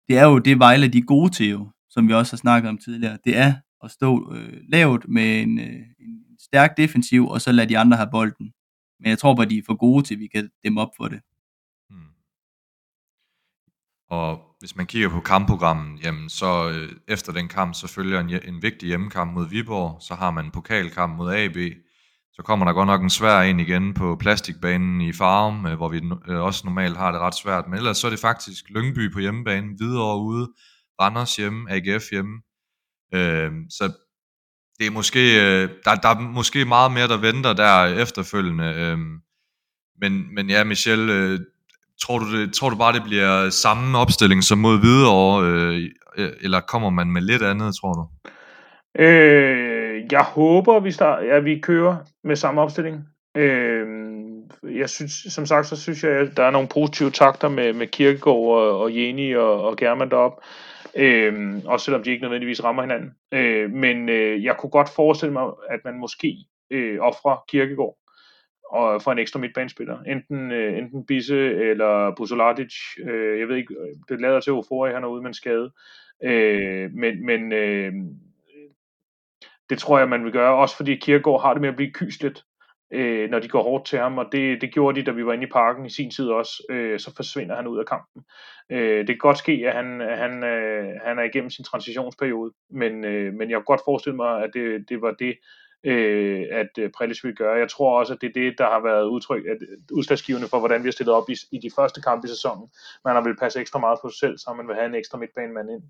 det 0.08 0.18
er 0.18 0.24
jo 0.24 0.38
det 0.38 0.58
Vejle, 0.58 0.88
de 0.88 0.98
er 0.98 1.02
gode 1.02 1.30
til 1.32 1.48
jo, 1.48 1.70
som 1.90 2.08
vi 2.08 2.12
også 2.14 2.32
har 2.32 2.36
snakket 2.36 2.68
om 2.68 2.78
tidligere. 2.78 3.18
Det 3.24 3.36
er 3.36 3.54
at 3.84 3.90
stå 3.90 4.34
øh, 4.34 4.60
lavt 4.68 5.08
med 5.08 5.42
en, 5.42 5.58
øh, 5.58 5.82
en 6.00 6.38
stærk 6.40 6.76
defensiv, 6.76 7.26
og 7.28 7.40
så 7.40 7.52
lade 7.52 7.68
de 7.68 7.78
andre 7.78 7.96
have 7.96 8.08
bolden. 8.10 8.52
Men 9.00 9.10
jeg 9.10 9.18
tror 9.18 9.34
bare, 9.34 9.48
de 9.48 9.58
er 9.58 9.62
for 9.66 9.76
gode 9.76 10.04
til, 10.04 10.14
at 10.14 10.20
vi 10.20 10.26
kan 10.26 10.50
dem 10.64 10.78
op 10.78 10.90
for 10.96 11.08
det. 11.08 11.20
Hmm. 11.90 12.10
Og 14.08 14.56
hvis 14.58 14.76
man 14.76 14.86
kigger 14.86 15.08
på 15.08 15.20
kampprogrammet, 15.20 16.04
jamen 16.04 16.28
så 16.28 16.70
øh, 16.70 16.92
efter 17.08 17.32
den 17.32 17.48
kamp, 17.48 17.74
så 17.74 17.88
følger 17.88 18.20
en, 18.20 18.30
en 18.30 18.62
vigtig 18.62 18.86
hjemmekamp 18.86 19.32
mod 19.32 19.48
Viborg, 19.48 20.02
så 20.02 20.14
har 20.14 20.30
man 20.30 20.44
en 20.44 20.50
pokalkamp 20.50 21.16
mod 21.16 21.34
AB, 21.34 21.56
så 22.32 22.42
kommer 22.42 22.66
der 22.66 22.72
godt 22.72 22.86
nok 22.86 23.02
en 23.02 23.10
svær 23.10 23.40
en 23.40 23.60
igen 23.60 23.94
på 23.94 24.16
plastikbanen 24.16 25.00
i 25.00 25.12
Farum, 25.12 25.66
øh, 25.66 25.76
hvor 25.76 25.88
vi 25.88 26.00
øh, 26.28 26.40
også 26.40 26.62
normalt 26.64 26.96
har 26.96 27.12
det 27.12 27.20
ret 27.20 27.34
svært, 27.34 27.68
men 27.68 27.76
ellers 27.76 27.98
så 27.98 28.06
er 28.06 28.10
det 28.10 28.20
faktisk 28.20 28.70
Lyngby 28.70 29.12
på 29.12 29.18
hjemmebane, 29.18 29.78
videre 29.78 30.18
ude, 30.20 30.52
Randers 31.00 31.36
hjemme, 31.36 31.70
AGF 31.70 32.10
hjemme, 32.10 32.42
øh, 33.14 33.52
så 33.70 33.92
det 34.78 34.86
er 34.86 34.90
måske, 34.90 35.20
øh, 35.20 35.68
der, 35.84 35.94
der 35.94 36.08
er 36.08 36.20
måske 36.20 36.64
meget 36.64 36.92
mere, 36.92 37.08
der 37.08 37.16
venter 37.16 37.52
der 37.52 38.02
efterfølgende. 38.02 38.64
Øh, 38.64 38.98
men, 40.00 40.34
men 40.34 40.50
ja, 40.50 40.64
Michel, 40.64 41.10
øh, 41.10 41.40
tror, 42.02 42.18
du 42.18 42.40
det, 42.40 42.54
tror 42.54 42.70
du 42.70 42.76
bare, 42.76 42.92
det 42.92 43.02
bliver 43.02 43.50
samme 43.50 43.98
opstilling 43.98 44.44
som 44.44 44.58
mod 44.58 44.78
Hvidovre, 44.78 45.46
øh, 45.46 45.90
øh 46.16 46.30
eller 46.40 46.60
kommer 46.60 46.90
man 46.90 47.10
med 47.10 47.22
lidt 47.22 47.42
andet, 47.42 47.74
tror 47.74 47.92
du? 47.92 48.08
Øh, 49.02 50.02
jeg 50.12 50.22
håber, 50.22 50.80
vi, 50.80 50.92
start, 50.92 51.26
ja, 51.26 51.38
vi 51.38 51.60
kører 51.60 51.96
med 52.24 52.36
samme 52.36 52.60
opstilling. 52.60 53.04
Øh, 53.36 53.86
jeg 54.62 54.90
synes, 54.90 55.12
som 55.28 55.46
sagt, 55.46 55.66
så 55.66 55.76
synes 55.76 56.04
jeg, 56.04 56.12
at 56.12 56.36
der 56.36 56.42
er 56.42 56.50
nogle 56.50 56.68
positive 56.68 57.10
takter 57.10 57.48
med, 57.48 57.72
med 57.72 57.86
Kirkegaard 57.86 58.36
og, 58.36 58.80
og 58.80 58.96
Jeni 58.96 59.32
og, 59.32 59.62
og 59.62 59.76
German 59.76 60.10
deroppe. 60.10 60.42
Øh, 60.96 61.54
også 61.64 61.84
selvom 61.84 62.02
de 62.02 62.10
ikke 62.10 62.22
nødvendigvis 62.22 62.64
rammer 62.64 62.82
hinanden. 62.82 63.14
Øh, 63.32 63.70
men 63.70 64.08
øh, 64.08 64.44
jeg 64.44 64.56
kunne 64.56 64.70
godt 64.70 64.88
forestille 64.88 65.32
mig, 65.32 65.52
at 65.70 65.80
man 65.84 65.98
måske 65.98 66.36
øh, 66.70 66.98
offrer 67.00 67.44
Kirkegaard 67.48 67.96
og 68.70 69.02
for 69.02 69.12
en 69.12 69.18
ekstra 69.18 69.38
midtbanespiller. 69.40 70.02
Enten, 70.02 70.52
øh, 70.52 70.78
enten 70.78 71.06
Bisse 71.06 71.54
eller 71.54 72.14
Busolatic. 72.16 72.74
Øh, 73.04 73.40
jeg 73.40 73.48
ved 73.48 73.56
ikke, 73.56 73.74
øh, 73.74 73.94
det 74.08 74.20
lader 74.20 74.40
til, 74.40 74.50
at 74.50 74.54
Ofori 74.54 74.92
han 74.92 75.04
er 75.04 75.08
ude 75.08 75.22
med 75.22 75.30
en 75.30 75.34
skade. 75.34 75.72
Øh, 76.24 76.90
men 76.92 77.26
men 77.26 77.52
øh, 77.52 77.92
det 79.70 79.78
tror 79.78 79.98
jeg, 79.98 80.08
man 80.08 80.24
vil 80.24 80.32
gøre, 80.32 80.56
også 80.56 80.76
fordi 80.76 80.96
Kirkegaard 80.96 81.42
har 81.42 81.52
det 81.52 81.60
med 81.60 81.68
at 81.68 81.76
blive 81.76 81.92
kyslet 81.92 82.44
øh, 82.90 83.30
når 83.30 83.38
de 83.38 83.48
går 83.48 83.62
hårdt 83.62 83.86
til 83.86 83.98
ham, 83.98 84.18
og 84.18 84.26
det, 84.32 84.60
det 84.60 84.72
gjorde 84.72 85.00
de, 85.00 85.06
da 85.06 85.10
vi 85.10 85.26
var 85.26 85.32
inde 85.32 85.46
i 85.46 85.50
parken 85.52 85.86
i 85.86 85.90
sin 85.90 86.10
tid 86.10 86.28
også, 86.28 86.62
øh, 86.70 87.00
så 87.00 87.14
forsvinder 87.16 87.56
han 87.56 87.66
ud 87.66 87.78
af 87.78 87.86
kampen. 87.86 88.24
Øh, 88.70 88.98
det 88.98 89.06
kan 89.06 89.18
godt 89.18 89.38
ske, 89.38 89.52
at 89.66 89.72
han, 89.72 90.00
han, 90.00 90.44
øh, 90.44 91.00
han 91.04 91.18
er 91.18 91.22
igennem 91.22 91.50
sin 91.50 91.64
transitionsperiode, 91.64 92.52
men, 92.70 93.04
øh, 93.04 93.34
men 93.34 93.50
jeg 93.50 93.56
kan 93.56 93.64
godt 93.64 93.80
forestille 93.84 94.16
mig, 94.16 94.42
at 94.42 94.50
det, 94.54 94.88
det 94.88 95.02
var 95.02 95.10
det, 95.10 95.34
øh, 95.84 96.46
at 96.50 96.78
øh, 96.78 96.90
Prelis 96.90 97.24
ville 97.24 97.36
gøre. 97.36 97.58
Jeg 97.58 97.68
tror 97.68 97.98
også, 97.98 98.12
at 98.14 98.20
det 98.20 98.28
er 98.28 98.40
det, 98.40 98.58
der 98.58 98.64
har 98.64 98.82
været 98.82 99.04
udtryk, 99.04 99.44
at, 99.46 99.58
øh, 99.62 99.78
udslagsgivende 99.92 100.48
for, 100.48 100.58
hvordan 100.58 100.82
vi 100.82 100.86
har 100.86 100.92
stillet 100.92 101.14
op 101.14 101.30
i, 101.30 101.36
i 101.52 101.58
de 101.58 101.70
første 101.76 102.02
kampe 102.02 102.24
i 102.26 102.28
sæsonen. 102.28 102.68
Man 103.04 103.14
har 103.14 103.22
vil 103.22 103.36
passe 103.36 103.60
ekstra 103.60 103.78
meget 103.78 103.98
på 104.02 104.08
sig 104.08 104.18
selv, 104.18 104.38
så 104.38 104.54
man 104.56 104.68
vil 104.68 104.76
have 104.76 104.86
en 104.86 104.94
ekstra 104.94 105.18
midtbanemand 105.18 105.70
ind. 105.70 105.82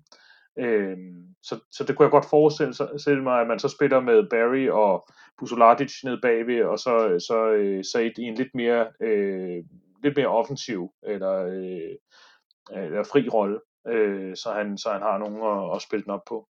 Øh, 0.59 0.97
så, 1.43 1.59
så 1.71 1.83
det 1.83 1.95
kunne 1.95 2.03
jeg 2.03 2.11
godt 2.11 2.29
forestille 2.29 3.23
mig, 3.23 3.41
at 3.41 3.47
man 3.47 3.59
så 3.59 3.67
spiller 3.67 3.99
med 3.99 4.29
Barry 4.29 4.69
og 4.69 5.07
Busolatic 5.39 6.03
ned 6.03 6.21
bagved, 6.21 6.63
og 6.63 6.79
så, 6.79 7.25
så 7.27 7.49
øh, 7.51 7.83
så 7.83 7.99
i 7.99 8.23
en 8.23 8.35
lidt 8.35 8.55
mere, 8.55 8.87
øh, 9.01 9.63
lidt 10.03 10.17
mere 10.17 10.27
offensiv 10.27 10.91
eller, 11.03 11.45
øh, 11.45 11.95
eller 12.71 13.03
fri 13.03 13.29
rolle, 13.29 13.59
øh, 13.87 14.35
så, 14.35 14.51
han, 14.51 14.77
så 14.77 14.89
han 14.91 15.01
har 15.01 15.17
nogen 15.17 15.69
at, 15.71 15.75
at 15.75 15.81
spille 15.81 16.03
den 16.03 16.11
op 16.11 16.25
på. 16.27 16.47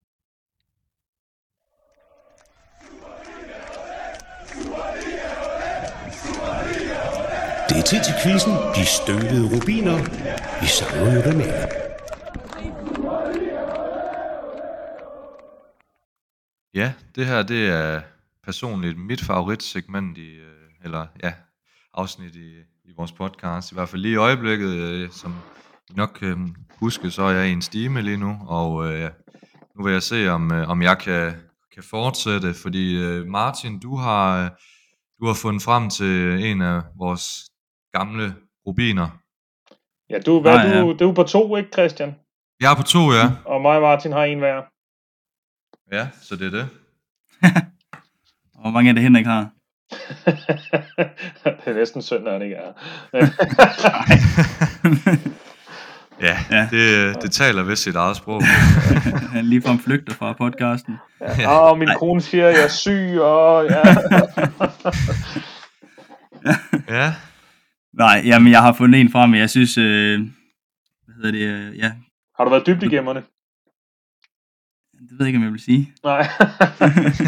Det 7.69 7.79
er 7.79 7.83
tid 7.83 8.01
til 8.05 8.15
quizzen 8.23 8.53
De 8.77 8.85
støvede 8.87 9.45
rubiner. 9.53 9.97
Vi 10.61 10.67
savner 10.67 11.15
jo 11.15 11.90
Ja, 16.75 16.93
det 17.15 17.27
her 17.27 17.43
det 17.43 17.69
er 17.69 18.01
personligt 18.45 18.99
mit 18.99 19.21
favoritsegment 19.21 20.19
i, 20.19 20.31
øh, 20.31 20.85
eller 20.85 21.07
ja, 21.23 21.33
afsnit 21.95 22.35
i, 22.35 22.51
i 22.85 22.93
vores 22.97 23.13
podcast. 23.13 23.73
I 23.73 23.75
hvert 23.75 23.89
fald 23.89 24.03
lige 24.03 24.13
i 24.13 24.17
øjeblikket, 24.17 24.69
øh, 24.69 25.11
som 25.11 25.35
I 25.91 25.93
nok 25.97 26.17
kan 26.21 26.57
huske, 26.81 27.11
så 27.11 27.23
er 27.23 27.31
jeg 27.31 27.49
i 27.49 27.53
en 27.53 27.63
stime 27.63 28.03
lige 28.03 28.17
nu, 28.17 28.37
og 28.49 28.87
øh, 28.87 29.11
nu 29.77 29.85
vil 29.85 29.93
jeg 29.93 30.03
se, 30.03 30.29
om, 30.29 30.53
øh, 30.53 30.69
om 30.69 30.83
jeg 30.83 30.99
kan, 30.99 31.33
kan 31.75 31.83
fortsætte, 31.83 32.55
fordi 32.55 32.97
øh, 33.03 33.27
Martin, 33.27 33.81
du 33.81 33.97
har, 33.97 34.49
du 35.21 35.27
har 35.27 35.35
fundet 35.43 35.63
frem 35.63 35.91
til 35.91 36.45
en 36.45 36.63
af 36.63 36.83
vores 36.99 37.25
gamle 37.93 38.35
rubiner. 38.67 39.09
Ja, 40.11 40.19
du, 40.19 40.41
hvad, 40.41 40.53
ah, 40.53 40.71
ja. 40.71 40.81
du, 40.81 40.97
du 40.99 41.11
er 41.11 41.15
på 41.15 41.23
to, 41.23 41.57
ikke 41.57 41.71
Christian? 41.73 42.15
Jeg 42.61 42.73
er 42.73 42.77
på 42.77 42.83
to, 42.83 42.99
ja. 42.99 43.27
Og 43.45 43.61
mig 43.63 43.77
og 43.77 43.83
Martin 43.83 44.13
har 44.13 44.25
en 44.25 44.39
hver. 44.39 44.63
Ja, 45.93 46.09
så 46.21 46.37
det 46.37 46.47
er 46.47 46.51
det. 46.51 46.69
og 48.55 48.61
hvor 48.61 48.71
mange 48.71 48.91
er 48.91 48.95
det 48.95 49.03
Henrik 49.03 49.27
har? 49.27 49.51
det 51.65 51.67
er 51.67 51.75
næsten 51.75 52.03
synd, 52.03 52.23
når 52.23 52.33
han 52.33 52.43
ikke 52.43 52.57
er. 52.57 52.73
ja, 56.27 56.39
ja. 56.51 56.69
Det, 56.71 57.23
det 57.23 57.33
taler 57.33 57.63
vist 57.63 57.83
sit 57.83 57.97
eget 57.97 58.17
sprog. 58.17 58.43
han 59.33 59.45
lige 59.45 59.63
fra 59.63 59.77
flygter 59.85 60.15
fra 60.15 60.33
podcasten. 60.33 60.95
Ja, 61.21 61.51
og 61.51 61.79
min 61.79 61.89
kone 61.99 62.21
siger, 62.21 62.49
at 62.49 62.55
jeg 62.55 62.65
er 62.65 62.69
syg, 62.69 63.21
og 63.21 63.67
ja. 63.71 63.83
Ja. 66.89 67.15
Nej, 67.93 68.23
jamen 68.25 68.53
jeg 68.53 68.63
har 68.63 68.73
fundet 68.73 69.01
en 69.01 69.11
frem, 69.11 69.35
jeg 69.35 69.51
synes, 69.51 69.79
øh, 69.79 70.21
hvad 71.05 71.15
hedder 71.15 71.31
det, 71.31 71.71
øh, 71.71 71.79
ja, 71.79 71.93
Har 72.37 72.45
du 72.45 72.51
været 72.51 72.67
dybt 72.67 72.83
i 72.83 72.89
gemmerne? 72.89 73.23
Det 75.09 75.19
ved 75.19 75.19
jeg 75.21 75.27
ikke, 75.27 75.37
om 75.37 75.43
jeg 75.45 75.53
vil 75.53 75.61
sige. 75.61 75.93
Nej. 76.05 76.27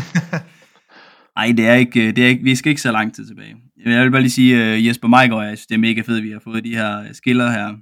Nej, 1.37 1.53
det 1.57 1.67
er 1.67 1.75
ikke, 1.75 2.09
øh, 2.09 2.17
det 2.17 2.25
er 2.25 2.29
ikke, 2.29 2.43
vi 2.45 2.55
skal 2.55 2.71
ikke 2.71 2.83
så 2.83 2.93
lang 2.93 3.15
tid 3.15 3.27
tilbage. 3.27 3.57
Jeg 3.87 4.05
vil 4.05 4.11
bare 4.11 4.21
lige 4.21 4.31
sige, 4.31 4.75
uh, 4.75 4.87
Jesper 4.87 5.09
Majgaard, 5.09 5.47
jeg 5.49 5.59
synes, 5.59 5.67
det 5.67 5.75
er 5.75 5.79
mega 5.79 6.01
fedt, 6.01 6.17
at 6.19 6.23
vi 6.25 6.31
har 6.31 6.41
fået 6.45 6.65
de 6.65 6.75
her 6.77 7.01
øh, 7.01 7.07
skiller 7.15 7.51
her. 7.51 7.75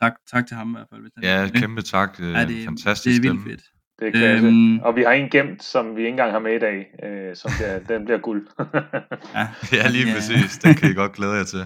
Tak, 0.00 0.14
tak 0.32 0.46
til 0.46 0.56
ham 0.56 0.70
i 0.70 0.72
hvert 0.72 0.86
fald. 0.92 1.00
Hvis 1.00 1.12
han 1.16 1.24
Ja, 1.24 1.42
med. 1.42 1.50
kæmpe 1.50 1.82
tak. 1.82 2.20
Ja, 2.20 2.44
det, 2.46 2.64
fantastisk 2.64 3.22
det 3.22 3.28
er 3.28 3.32
vildt 3.32 3.44
fedt. 3.50 3.62
Det 4.00 4.06
er 4.08 4.10
klasse. 4.12 4.46
Øhm. 4.46 4.72
Øhm... 4.74 4.78
Og 4.78 4.96
vi 4.96 5.02
har 5.02 5.12
en 5.12 5.30
gemt, 5.30 5.64
som 5.64 5.86
vi 5.96 6.00
ikke 6.00 6.08
engang 6.10 6.32
har 6.32 6.38
med 6.38 6.54
i 6.54 6.58
dag, 6.58 6.86
øh, 7.04 7.36
som 7.36 7.50
bliver, 7.58 7.78
den 7.96 8.04
bliver 8.04 8.18
guld. 8.18 8.46
Ja, 9.34 9.46
Ja, 9.78 9.88
lige 9.88 10.06
Ja. 10.08 10.14
præcis. 10.14 10.58
Den 10.58 10.74
kan 10.74 10.90
I 10.90 10.94
godt 10.94 11.12
glæde 11.12 11.32
jer 11.32 11.44
til. 11.44 11.64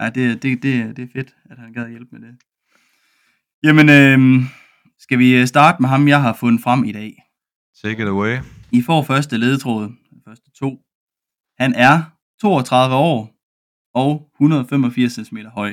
ja 0.00 0.10
det, 0.10 0.42
det, 0.42 0.62
det, 0.62 0.96
det 0.96 1.02
er 1.02 1.08
fedt, 1.16 1.28
at 1.50 1.58
han 1.58 1.72
gad 1.72 1.88
hjælpe 1.88 2.08
med 2.12 2.20
det. 2.20 2.36
Jamen, 3.62 3.88
øh, 3.88 4.44
skal 4.98 5.18
vi 5.18 5.36
øh, 5.36 5.46
starte 5.46 5.82
med 5.82 5.88
ham, 5.88 6.08
jeg 6.08 6.22
har 6.22 6.32
fundet 6.32 6.62
frem 6.62 6.84
i 6.84 6.92
dag. 6.92 7.22
Take 7.82 8.02
it 8.02 8.08
away. 8.08 8.38
I 8.72 8.82
får 8.82 9.02
første 9.02 9.36
ledetråd, 9.38 9.88
de 10.10 10.20
første 10.24 10.50
to. 10.50 10.70
Han 11.58 11.74
er 11.74 11.96
32 12.40 12.94
år 12.94 13.36
og 13.94 14.30
185 14.34 15.12
cm 15.12 15.36
høj. 15.36 15.72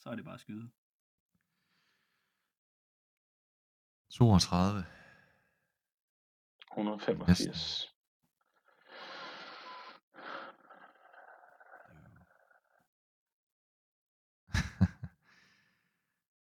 Så 0.00 0.08
er 0.10 0.14
det 0.14 0.24
bare 0.24 0.34
at 0.34 0.40
skyde. 0.40 0.68
32. 4.10 4.84
185. 6.72 7.93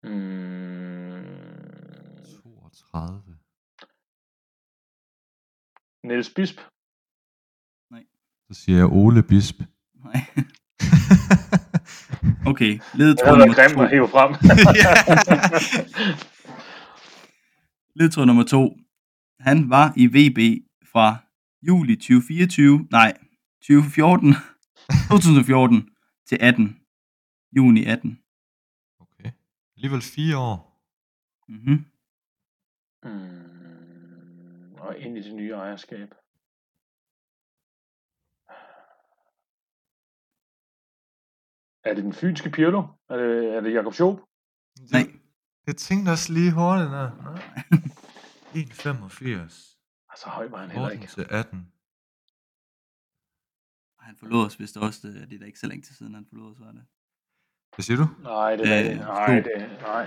Mm, 0.07 1.23
32. 2.43 3.37
Niels 6.03 6.29
Bisp. 6.35 6.59
Så 8.51 8.53
siger 8.53 8.77
jeg 8.77 8.85
Ole 8.85 9.23
Bisp. 9.23 9.55
Nej. 10.03 10.25
Okay, 12.47 12.71
Det 12.71 12.81
ledetråd 12.95 13.37
nummer 13.37 13.55
grimt 13.55 13.73
to. 13.73 13.81
at 13.81 13.89
hive 13.89 14.07
frem. 14.07 14.33
Ledetråd 17.99 18.25
nummer 18.25 18.43
to. 18.43 18.77
Han 19.39 19.69
var 19.69 19.93
i 19.97 20.05
VB 20.07 20.39
fra 20.93 21.15
juli 21.67 21.95
2024, 21.95 22.87
nej, 22.91 23.13
2014, 23.61 24.33
2014 25.09 25.89
til 26.27 26.37
18. 26.41 26.75
Juni 27.57 27.85
18. 27.85 28.19
Alligevel 29.77 30.01
fire 30.01 30.37
år. 30.37 30.57
Mm-hmm. 31.47 31.85
mm, 33.03 34.73
og 34.75 34.97
ind 34.97 35.17
i 35.17 35.21
det 35.21 35.35
nye 35.35 35.51
ejerskab. 35.51 36.09
Er 41.83 41.93
det 41.95 42.03
den 42.03 42.13
fynske 42.13 42.49
Pirlo? 42.49 42.81
Er 43.09 43.17
det, 43.17 43.55
er 43.55 43.61
det 43.61 43.73
Jakob 43.73 43.93
Schoop? 43.93 44.19
Nej. 44.91 45.05
Jeg 45.67 45.75
tænkte 45.77 46.09
også 46.09 46.33
lige 46.33 46.51
hurtigt 46.53 46.91
der. 46.91 47.09
1,85. 48.53 50.09
Altså 50.09 50.29
høj 50.29 50.47
var 50.47 50.57
han 50.57 50.69
heller 50.69 50.89
14 50.89 51.01
ikke. 51.01 51.13
til 51.13 51.27
18. 51.29 51.71
Han 53.99 54.15
forlod 54.15 54.45
os 54.45 54.59
vist 54.59 54.77
også, 54.77 55.07
det 55.07 55.29
det 55.29 55.35
er 55.35 55.39
da 55.39 55.45
ikke 55.45 55.59
så 55.59 55.67
længe 55.67 55.83
til 55.83 55.95
siden, 55.95 56.13
han 56.13 56.25
forlod 56.29 56.51
os, 56.51 56.59
var 56.59 56.71
det. 56.71 56.85
Hvad 57.75 57.83
siger 57.83 57.97
du? 57.97 58.07
Nej, 58.21 58.55
det 58.55 58.67
er 58.73 58.79
Øh, 58.79 58.85
det. 58.85 58.97
Nej, 58.97 59.39
det 59.39 59.77
nej. 59.81 60.05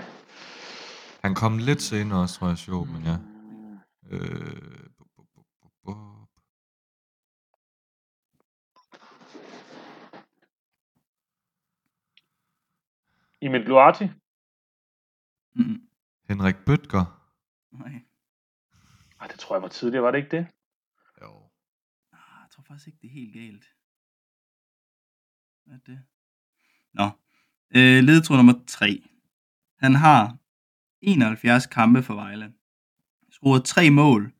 Han 1.21 1.35
kom 1.35 1.57
lidt 1.57 1.81
senere 1.81 2.21
også, 2.21 2.35
tror 2.39 2.47
jeg, 2.47 2.57
sjov, 2.57 2.87
men 2.87 3.03
ja. 3.03 3.17
Mm, 3.17 3.77
Øh, 4.05 4.89
bu- 4.99 5.09
bu- 5.15 5.27
bu- 5.35 5.45
bu- 5.61 5.91
bu- 5.91 6.27
Emil 13.41 13.65
Duarte? 13.67 14.15
Mm-hmm. 15.55 15.89
Henrik 16.29 16.55
Bøtger. 16.65 17.05
Nej. 17.71 18.01
Ej, 19.19 19.27
det 19.27 19.39
tror 19.39 19.55
jeg 19.55 19.61
var 19.61 19.67
tidligere, 19.67 20.03
var 20.03 20.11
det 20.11 20.17
ikke 20.17 20.37
det? 20.37 20.47
Jo. 21.21 21.49
Ah, 22.11 22.19
jeg 22.41 22.47
tror 22.51 22.63
faktisk 22.63 22.87
ikke, 22.87 22.99
det 23.01 23.07
er 23.07 23.11
helt 23.13 23.33
galt. 23.33 23.65
Hvad 25.65 25.75
er 25.75 25.79
det? 25.85 26.03
Nå. 26.93 27.09
Øh, 27.75 28.03
ledetråd 28.03 28.37
nummer 28.37 28.63
3. 28.67 29.03
Han 29.79 29.95
har 29.95 30.37
71 31.01 31.65
kampe 31.65 32.03
for 32.03 32.13
Vejle. 32.13 32.53
Scoret 33.29 33.65
tre 33.65 33.89
mål. 33.89 34.33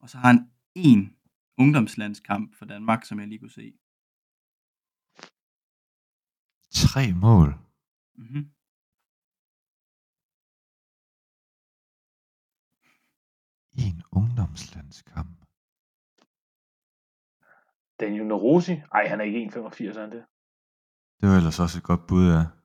Og 0.00 0.10
så 0.10 0.18
har 0.18 0.28
han 0.28 0.50
en 0.74 1.16
ungdomslandskamp 1.58 2.54
for 2.58 2.64
Danmark, 2.64 3.04
som 3.04 3.20
jeg 3.20 3.28
lige 3.28 3.38
kunne 3.38 3.50
se. 3.50 3.72
Tre 6.70 7.12
mål. 7.12 7.48
Mm-hmm. 8.14 8.44
En 13.86 14.02
ungdomslandskamp. 14.12 15.38
Daniel 18.00 18.26
Norosi? 18.26 18.72
Ej, 18.72 19.06
han 19.08 19.20
er 19.20 19.24
ikke 19.24 19.46
1,85, 19.46 19.98
er 19.98 20.00
han 20.00 20.12
det? 20.12 20.24
Det 21.20 21.28
var 21.28 21.36
ellers 21.36 21.60
også 21.60 21.78
et 21.78 21.84
godt 21.84 22.06
bud, 22.08 22.26
ja. 22.26 22.61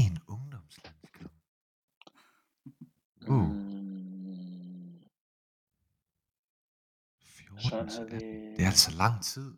En 0.00 0.18
ungdomslandskamp. 0.28 1.32
Uh, 3.28 3.50
Mm, 3.50 5.00
14 7.20 7.60
sådan 7.60 7.88
til 7.88 7.98
har 7.98 8.04
18. 8.04 8.18
vi... 8.18 8.24
Det 8.56 8.62
er 8.62 8.66
altså 8.66 8.90
lang 8.96 9.22
tid. 9.22 9.54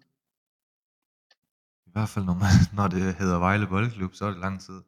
I 1.86 1.90
hvert 1.92 2.08
fald, 2.08 2.24
når, 2.24 2.34
man, 2.34 2.52
når 2.78 2.88
det 2.88 3.14
hedder 3.14 3.38
Vejle 3.38 3.66
Boldklub, 3.66 4.14
så 4.14 4.24
er 4.24 4.30
det 4.30 4.40
lang 4.40 4.60
tid. 4.60 4.82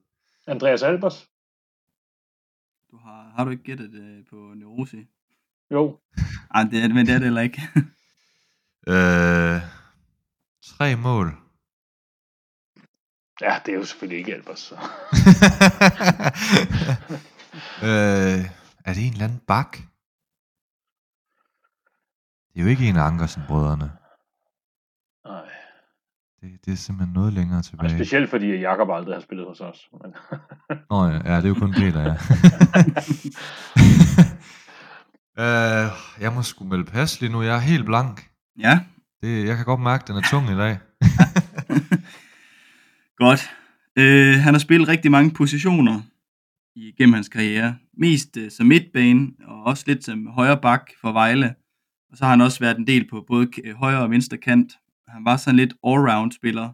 Andreas 0.46 0.82
Albers? 0.82 1.28
Du 2.90 2.96
har, 2.96 3.32
har 3.36 3.44
du 3.44 3.50
ikke 3.50 3.62
gættet 3.62 3.92
det 3.92 4.26
på 4.30 4.36
Neurosi? 4.36 5.06
Jo. 5.70 6.00
Ej, 6.54 6.62
det 6.64 6.84
er, 6.84 6.88
men 6.88 7.06
det 7.06 7.14
er 7.14 7.18
det 7.18 7.24
heller 7.24 7.40
ikke. 7.40 7.62
Øh, 8.86 9.60
tre 10.62 10.96
mål. 10.96 11.39
Ja, 13.40 13.58
det 13.66 13.74
er 13.74 13.78
jo 13.78 13.84
selvfølgelig 13.84 14.18
ikke 14.18 14.34
Albers. 14.34 14.58
Så. 14.58 14.74
øh, 17.88 18.44
er 18.84 18.92
det 18.94 19.06
en 19.06 19.12
eller 19.12 19.24
anden 19.24 19.40
bak? 19.46 19.76
Det 22.52 22.60
er 22.60 22.62
jo 22.62 22.66
ikke 22.68 22.88
en 22.88 22.96
af 22.96 23.02
Ankersen-brødrene. 23.02 23.90
Nej. 25.26 25.42
Det, 26.40 26.50
det 26.64 26.72
er 26.72 26.76
simpelthen 26.76 27.14
noget 27.14 27.32
længere 27.32 27.58
Og 27.58 27.64
tilbage. 27.64 27.90
specielt 27.90 28.30
fordi 28.30 28.46
Jakob 28.56 28.90
aldrig 28.90 29.14
har 29.14 29.20
spillet 29.20 29.46
hos 29.46 29.60
os. 29.60 29.88
Men... 30.02 30.14
Nå 30.90 31.06
ja, 31.06 31.32
ja, 31.32 31.36
det 31.36 31.44
er 31.44 31.48
jo 31.48 31.54
kun 31.54 31.72
Peter, 31.72 32.00
ja. 32.02 32.14
øh, 35.84 35.90
jeg 36.20 36.32
må 36.32 36.42
sgu 36.42 36.64
melde 36.64 36.84
pas 36.84 37.20
lige 37.20 37.32
nu. 37.32 37.42
Jeg 37.42 37.54
er 37.56 37.60
helt 37.60 37.84
blank. 37.84 38.30
ja, 38.58 38.80
Det, 39.22 39.46
jeg 39.46 39.56
kan 39.56 39.64
godt 39.64 39.80
mærke, 39.80 40.02
at 40.02 40.08
den 40.08 40.16
er 40.16 40.22
tung 40.30 40.50
i 40.50 40.56
dag. 40.56 40.78
godt. 43.24 43.42
Øh, 44.02 44.34
han 44.44 44.52
har 44.54 44.62
spillet 44.66 44.88
rigtig 44.88 45.10
mange 45.16 45.30
positioner 45.40 45.96
igennem 46.74 47.14
hans 47.18 47.28
karriere. 47.36 47.70
Mest 48.04 48.36
øh, 48.36 48.50
som 48.56 48.66
midtbane, 48.66 49.22
og 49.50 49.58
også 49.70 49.84
lidt 49.86 50.04
som 50.04 50.18
højre 50.38 50.60
bak 50.66 50.84
for 51.00 51.12
Vejle. 51.20 51.48
Og 52.10 52.14
så 52.16 52.22
har 52.24 52.30
han 52.34 52.40
også 52.46 52.60
været 52.64 52.78
en 52.78 52.86
del 52.92 53.04
på 53.12 53.16
både 53.30 53.44
k- 53.54 53.72
højre 53.82 54.02
og 54.04 54.10
venstre 54.10 54.38
kant. 54.46 54.70
Han 55.14 55.24
var 55.24 55.36
sådan 55.36 55.60
lidt 55.62 55.74
all-round 55.88 56.30
spiller, 56.38 56.68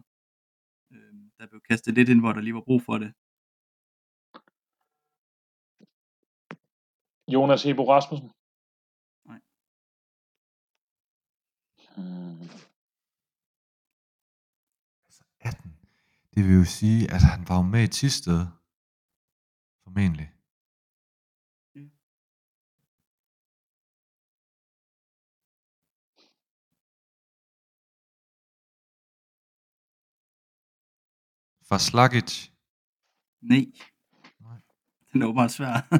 øh, 0.93 1.13
der 1.37 1.45
blev 1.51 1.61
kastet 1.69 1.93
lidt 1.93 2.09
ind, 2.09 2.19
hvor 2.21 2.33
der 2.33 2.41
lige 2.41 2.57
var 2.59 2.67
brug 2.69 2.81
for 2.87 2.97
det. 3.03 3.09
Jonas 7.33 7.63
Hebo 7.63 7.83
Rasmussen? 7.93 8.29
Nej. 9.29 9.39
Hmm. 11.95 12.36
Det 16.37 16.45
vil 16.47 16.55
jo 16.55 16.65
sige, 16.65 17.11
at 17.11 17.21
han 17.21 17.49
var 17.49 17.55
jo 17.55 17.61
med 17.61 17.83
i 17.83 17.87
Tisted. 17.87 18.45
Formentlig. 19.83 20.31
Faslagic. 31.69 32.49
Nej. 33.41 33.65
Nej. 34.41 34.57
Den 35.13 35.21
er 35.21 35.25
åbenbart 35.25 35.51
svær. 35.51 35.87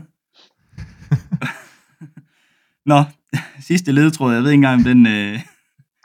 Nå, 2.92 3.04
sidste 3.70 3.92
ledetråd. 3.92 4.34
Jeg 4.34 4.44
ved 4.44 4.50
ikke 4.52 4.56
engang, 4.56 4.78
om 4.80 4.84
den, 4.84 5.08
øh, 5.08 5.40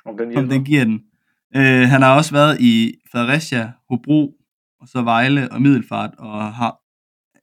Om 0.05 0.17
den 0.17 0.27
om 0.27 0.33
hjælper. 0.33 0.53
den 0.55 0.65
giver 0.65 0.85
den. 0.85 1.12
Øh, 1.57 1.89
han 1.93 2.03
har 2.03 2.17
også 2.17 2.33
været 2.33 2.61
i 2.61 2.95
Fredericia, 3.13 3.73
Hobro, 3.89 4.21
og 4.81 4.89
så 4.89 5.03
Vejle 5.03 5.53
og 5.53 5.63
Middelfart, 5.63 6.15
og 6.19 6.55
har, 6.55 6.73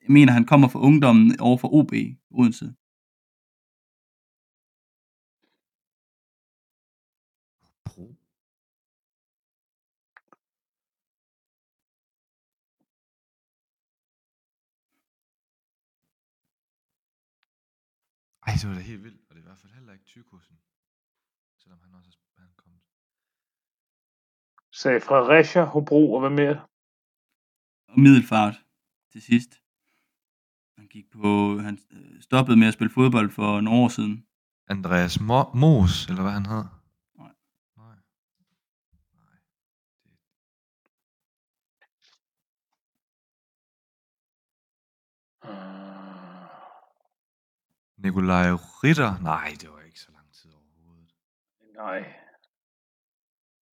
jeg 0.03 0.11
mener, 0.11 0.33
han 0.33 0.45
kommer 0.45 0.67
fra 0.67 0.79
ungdommen 0.79 1.39
over 1.39 1.57
for 1.57 1.73
OB 1.73 1.93
Odense. 2.31 2.73
Ej, 18.47 18.53
det 18.61 18.69
var 18.69 18.75
da 18.75 18.81
helt 18.81 19.03
vildt, 19.03 19.21
og 19.29 19.35
det 19.35 19.41
er 19.41 19.45
i 19.45 19.49
hvert 19.49 19.59
fald 19.59 19.73
heller 19.73 19.93
ikke 19.93 20.05
Tykusen. 20.05 20.57
Selvom 21.57 21.79
han 21.79 21.93
også 21.93 22.17
er 22.37 22.41
han 22.41 22.53
kommet. 22.57 22.81
Sagde 24.81 25.01
Fredericia, 25.01 25.63
Hobro 25.63 26.13
og 26.13 26.19
hvad 26.19 26.29
mere? 26.29 26.65
Og 27.89 27.99
Middelfart 27.99 28.55
til 29.11 29.21
sidst. 29.21 29.49
Han 30.77 30.87
gik 30.87 31.11
på, 31.11 31.57
han 31.59 31.79
øh, 31.91 32.21
stoppede 32.21 32.57
med 32.57 32.67
at 32.67 32.73
spille 32.73 32.93
fodbold 32.93 33.31
for 33.31 33.61
nogle 33.61 33.83
år 33.83 33.87
siden. 33.87 34.25
Andreas 34.67 35.17
Mo- 35.17 35.57
Mos, 35.57 36.07
eller 36.09 36.21
hvad 36.21 36.31
han 36.31 36.45
hed? 36.45 36.63
Nej. 37.17 37.31
Nej. 37.77 37.95
Nej. 39.13 39.37
Øh, 45.45 45.51
Nikolaj 47.97 48.51
Ritter? 48.83 49.17
Nej, 49.21 49.53
det 49.61 49.69
var 49.69 49.79
ikke 49.81 49.99
så 49.99 50.11
lang 50.11 50.33
tid 50.33 50.51
overhovedet. 50.53 51.13
nej. 51.75 52.18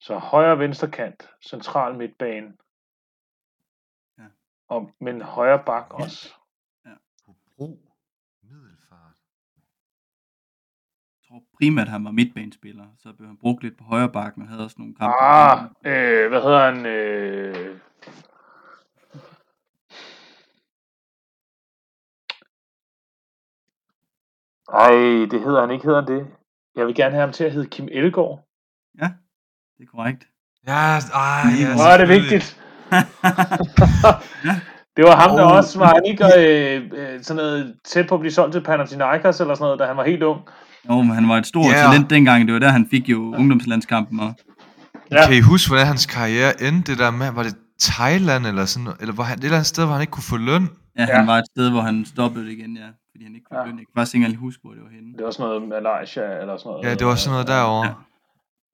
Så 0.06 0.18
højre 0.18 0.58
venstre 0.58 0.90
kant, 0.90 1.30
central 1.40 1.94
midtbane. 1.94 2.52
Ja. 4.18 4.24
Og, 4.68 4.90
men 5.00 5.22
højre 5.22 5.62
bak 5.66 5.94
også. 5.94 6.34
Hobro. 7.26 7.78
Middelfart. 8.42 9.16
Jeg 11.14 11.28
tror 11.28 11.42
primært, 11.54 11.88
han 11.88 12.04
var 12.04 12.10
midtbanespiller. 12.10 12.86
Så 12.98 13.12
blev 13.12 13.28
han 13.28 13.36
brugt 13.36 13.62
lidt 13.62 13.78
på 13.78 13.84
højre 13.84 14.12
bakken 14.12 14.42
og 14.42 14.48
havde 14.48 14.64
også 14.64 14.76
nogle 14.78 14.94
kampe. 14.94 15.16
Ah, 15.20 15.64
øh, 15.64 16.28
hvad 16.28 16.42
hedder 16.42 16.64
han? 16.70 16.86
Øh... 16.86 17.80
Ej, 24.72 24.90
det 25.30 25.40
hedder 25.40 25.60
han 25.60 25.70
ikke, 25.70 25.84
hedder 25.84 26.00
han 26.00 26.18
det? 26.18 26.36
Jeg 26.74 26.86
vil 26.86 26.94
gerne 26.94 27.14
have 27.14 27.24
ham 27.24 27.32
til 27.32 27.44
at 27.44 27.52
hedde 27.52 27.70
Kim 27.70 27.88
Elgård. 27.90 28.48
Ja, 28.98 29.14
det 29.78 29.84
er 29.84 29.96
korrekt. 29.96 30.24
Ja, 30.68 30.72
ej, 30.72 31.42
ja, 31.60 31.74
Hvor 31.74 31.84
er 31.84 31.98
det 31.98 32.08
vigtigt. 32.08 32.56
det 34.96 35.04
var 35.04 35.16
ham, 35.16 35.36
der 35.36 35.44
Oh. 35.44 35.52
også 35.56 35.78
var 35.78 35.86
han 35.94 36.02
ikke 36.06 36.24
øh, 36.24 36.82
øh, 37.14 37.22
sådan 37.22 37.36
noget 37.42 37.74
tæt 37.84 38.06
på 38.08 38.14
at 38.14 38.20
blive 38.20 38.32
solgt 38.32 38.52
til 38.52 38.60
Panathinaikos 38.62 39.40
eller 39.40 39.54
sådan 39.54 39.64
noget, 39.64 39.78
da 39.78 39.86
han 39.86 39.96
var 39.96 40.04
helt 40.04 40.22
ung. 40.22 40.40
Jo, 40.88 41.02
men 41.02 41.10
han 41.10 41.28
var 41.28 41.36
et 41.38 41.46
stort 41.46 41.66
yeah. 41.72 41.90
talent 41.92 42.10
dengang. 42.10 42.46
Det 42.46 42.52
var 42.54 42.60
der, 42.60 42.68
han 42.68 42.86
fik 42.90 43.08
jo 43.08 43.34
ungdomslandskampen. 43.38 44.20
Og... 44.20 44.34
Ja. 45.10 45.26
Kan 45.26 45.36
I 45.36 45.40
huske, 45.40 45.70
hvordan 45.70 45.86
hans 45.86 46.06
karriere 46.06 46.62
endte? 46.62 46.92
Det 46.92 46.98
der 47.00 47.10
med, 47.10 47.30
var 47.32 47.42
det 47.42 47.54
Thailand 47.80 48.46
eller 48.46 48.64
sådan 48.64 48.84
noget? 48.84 49.00
Eller 49.00 49.14
var 49.14 49.24
han, 49.24 49.38
et 49.38 49.44
eller 49.44 49.56
andet 49.56 49.66
sted, 49.66 49.84
hvor 49.84 49.92
han 49.92 50.00
ikke 50.00 50.10
kunne 50.10 50.22
få 50.32 50.36
løn? 50.36 50.68
Ja, 50.98 51.04
han 51.04 51.24
Ja. 51.24 51.32
var 51.32 51.38
et 51.38 51.44
sted, 51.54 51.70
hvor 51.70 51.80
han 51.80 52.04
stoppede 52.04 52.52
igen, 52.52 52.76
ja. 52.76 52.88
Fordi 53.10 53.24
han 53.24 53.34
ikke 53.34 53.46
kunne 53.50 53.58
Ja. 53.60 53.64
ja. 53.64 53.70
Jeg 53.70 53.76
kan 53.78 53.86
faktisk 53.96 54.14
ikke 54.14 54.24
engang 54.26 54.40
huske, 54.40 54.60
hvor 54.64 54.72
det 54.72 54.82
var 54.82 54.90
henne. 54.96 55.12
Det 55.18 55.24
var 55.24 55.30
sådan 55.30 55.46
noget 55.46 55.62
Malaysia 55.68 56.22
eller 56.40 56.56
sådan 56.56 56.70
noget. 56.70 56.84
Ja, 56.86 56.94
det 56.94 57.06
var 57.06 57.14
sådan 57.14 57.32
noget 57.32 57.46
derovre. 57.54 57.86
Ja. 57.86 57.92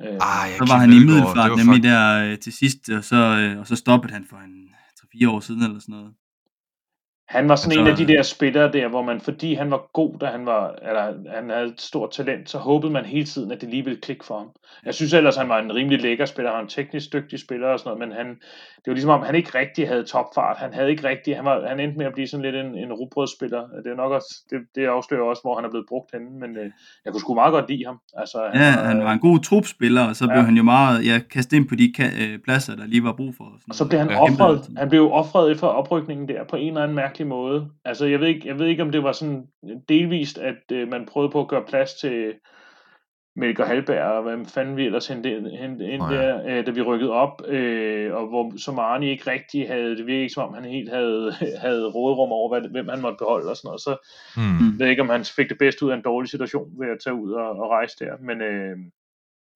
Øh, 0.04 0.14
Ah, 0.20 0.50
Så 0.58 0.64
var 0.72 0.78
han 0.78 0.90
i 0.92 0.98
Middelfart 0.98 1.50
nemlig 1.56 1.80
fuck- 1.80 1.88
der 1.88 2.24
øh, 2.32 2.38
til 2.38 2.52
sidst, 2.52 2.90
og 2.90 3.04
så, 3.04 3.16
øh, 3.16 3.58
og 3.60 3.66
så 3.66 3.76
stoppede 3.76 4.12
han 4.12 4.24
for 4.30 4.36
en 4.36 4.68
3-4 5.00 5.28
år 5.30 5.40
siden 5.40 5.62
eller 5.62 5.80
sådan 5.80 5.92
noget. 5.92 6.12
Han 7.28 7.48
var 7.48 7.56
sådan 7.56 7.78
Altså, 7.78 7.80
en 7.80 7.86
af 7.86 7.96
de 7.96 8.12
der 8.12 8.22
spillere 8.22 8.72
der, 8.72 8.88
hvor 8.88 9.02
man, 9.02 9.20
fordi 9.20 9.54
han 9.54 9.70
var 9.70 9.90
god, 9.92 10.18
da 10.20 10.26
han 10.26 10.46
var, 10.46 10.74
eller 10.88 11.14
han 11.34 11.50
havde 11.50 11.66
et 11.66 11.80
stort 11.80 12.10
talent, 12.10 12.50
så 12.50 12.58
håbede 12.58 12.92
man 12.92 13.04
hele 13.04 13.24
tiden, 13.24 13.52
at 13.52 13.60
det 13.60 13.68
lige 13.70 13.84
ville 13.84 14.00
klikke 14.00 14.24
for 14.24 14.38
ham. 14.38 14.48
Jeg 14.86 14.94
synes 14.94 15.12
ellers, 15.12 15.36
han 15.36 15.48
var 15.48 15.58
en 15.58 15.74
rimelig 15.74 16.00
lækker 16.02 16.24
spiller, 16.24 16.50
han 16.50 16.56
var 16.56 16.62
en 16.62 16.68
teknisk 16.68 17.12
dygtig 17.12 17.38
spiller 17.40 17.68
og 17.68 17.78
sådan 17.78 17.88
noget, 17.98 18.08
men 18.08 18.16
han, 18.18 18.26
det 18.76 18.86
var 18.86 18.92
ligesom 18.92 19.10
om, 19.10 19.22
han 19.22 19.34
ikke 19.34 19.58
rigtig 19.58 19.88
havde 19.88 20.04
topfart. 20.04 20.56
Han 20.58 20.74
havde 20.74 20.90
ikke 20.90 21.08
rigtig, 21.08 21.36
han, 21.36 21.44
var, 21.44 21.68
han 21.68 21.80
endte 21.80 21.98
med 21.98 22.06
at 22.06 22.12
blive 22.14 22.28
sådan 22.28 22.44
lidt 22.44 22.56
en, 22.56 22.74
en 22.78 22.92
rugbrødsspiller. 22.92 23.62
Det 23.84 23.92
er 23.92 23.96
nok 23.96 24.12
også, 24.12 24.34
det, 24.50 24.58
det 24.74 24.86
afslører 24.86 25.22
også, 25.22 25.42
hvor 25.42 25.54
han 25.56 25.64
er 25.64 25.70
blevet 25.70 25.86
brugt 25.88 26.10
henne, 26.12 26.30
men 26.40 26.50
øh, 26.56 26.70
jeg 27.04 27.12
kunne 27.12 27.20
sgu 27.20 27.34
meget 27.34 27.52
godt 27.52 27.70
lide 27.70 27.84
ham. 27.86 27.98
Altså, 28.16 28.38
Ja, 28.54 28.70
han 28.90 29.04
var 29.04 29.12
en 29.12 29.18
god 29.18 29.38
trupspiller, 29.38 30.08
og 30.08 30.16
så 30.16 30.26
blev 30.26 30.38
Ja. 30.38 30.42
han 30.44 30.54
jo 30.54 30.62
meget 30.62 31.06
ja, 31.06 31.18
kastet 31.18 31.56
ind 31.56 31.68
på 31.68 31.74
de 31.74 31.92
ka- 31.98 32.22
øh, 32.22 32.38
pladser, 32.44 32.76
der 32.76 32.86
lige 32.86 33.04
var 33.04 33.12
brug 33.12 33.34
for. 33.36 33.44
Og 33.68 33.74
så 33.74 33.88
blev 33.88 33.98
han 34.00 34.10
Ja, 34.10 34.20
offret. 34.22 34.68
Han 34.76 34.88
blev 34.88 35.12
offret 35.12 35.52
efter 35.52 35.66
oprykningen 35.66 36.28
der 36.28 36.44
på 36.50 36.56
en 36.56 36.68
eller 36.68 36.82
anden 36.82 36.96
mærkelig 37.12 37.26
måde. 37.26 37.70
Altså, 37.84 38.06
jeg 38.06 38.20
ved 38.20 38.28
ikke, 38.28 38.48
jeg 38.48 38.58
ved 38.58 38.66
ikke 38.66 38.82
om 38.82 38.92
det 38.92 39.02
var 39.02 39.12
sådan 39.12 39.46
delvist, 39.88 40.38
at 40.38 40.72
øh, 40.72 40.88
man 40.88 41.06
prøvede 41.06 41.30
på 41.32 41.40
at 41.40 41.48
gøre 41.48 41.64
plads 41.68 41.94
til 41.94 42.34
Melker 43.36 43.64
Halberg, 43.64 44.02
og 44.04 44.22
hvad 44.22 44.46
fanden 44.46 44.76
vi 44.76 44.84
ellers 44.86 45.06
hente 45.06 45.32
ind, 45.36 45.46
Nå 45.98 46.10
ja. 46.10 46.16
der, 46.16 46.58
øh, 46.58 46.66
da 46.66 46.70
vi 46.70 46.82
rykkede 46.82 47.10
op, 47.10 47.42
øh, 47.48 48.14
og 48.14 48.28
hvor 48.28 48.52
Somani 48.56 49.10
ikke 49.10 49.30
rigtig 49.30 49.68
havde, 49.68 49.96
det 49.96 50.06
virkede 50.06 50.22
ikke 50.22 50.34
som 50.34 50.48
om 50.48 50.54
han 50.54 50.64
helt 50.64 50.90
havde, 50.90 51.32
havde 51.64 51.86
rådrum 51.88 52.32
over, 52.32 52.48
hvad, 52.60 52.70
hvem 52.70 52.88
han 52.88 53.00
måtte 53.00 53.16
beholde 53.18 53.50
og 53.50 53.56
sådan 53.56 53.68
noget. 53.68 53.80
Så 53.80 53.96
Hmm. 54.36 54.66
jeg 54.70 54.78
ved 54.78 54.86
ikke, 54.86 55.02
om 55.02 55.08
han 55.08 55.24
fik 55.24 55.48
det 55.48 55.58
bedste 55.58 55.84
ud 55.86 55.90
af 55.90 55.96
en 55.96 56.02
dårlig 56.02 56.30
situation 56.30 56.68
ved 56.80 56.88
at 56.88 56.98
tage 57.04 57.14
ud 57.14 57.32
og, 57.32 57.50
og 57.50 57.70
rejse 57.70 57.96
der, 58.04 58.16
men 58.20 58.40
øh, 58.40 58.76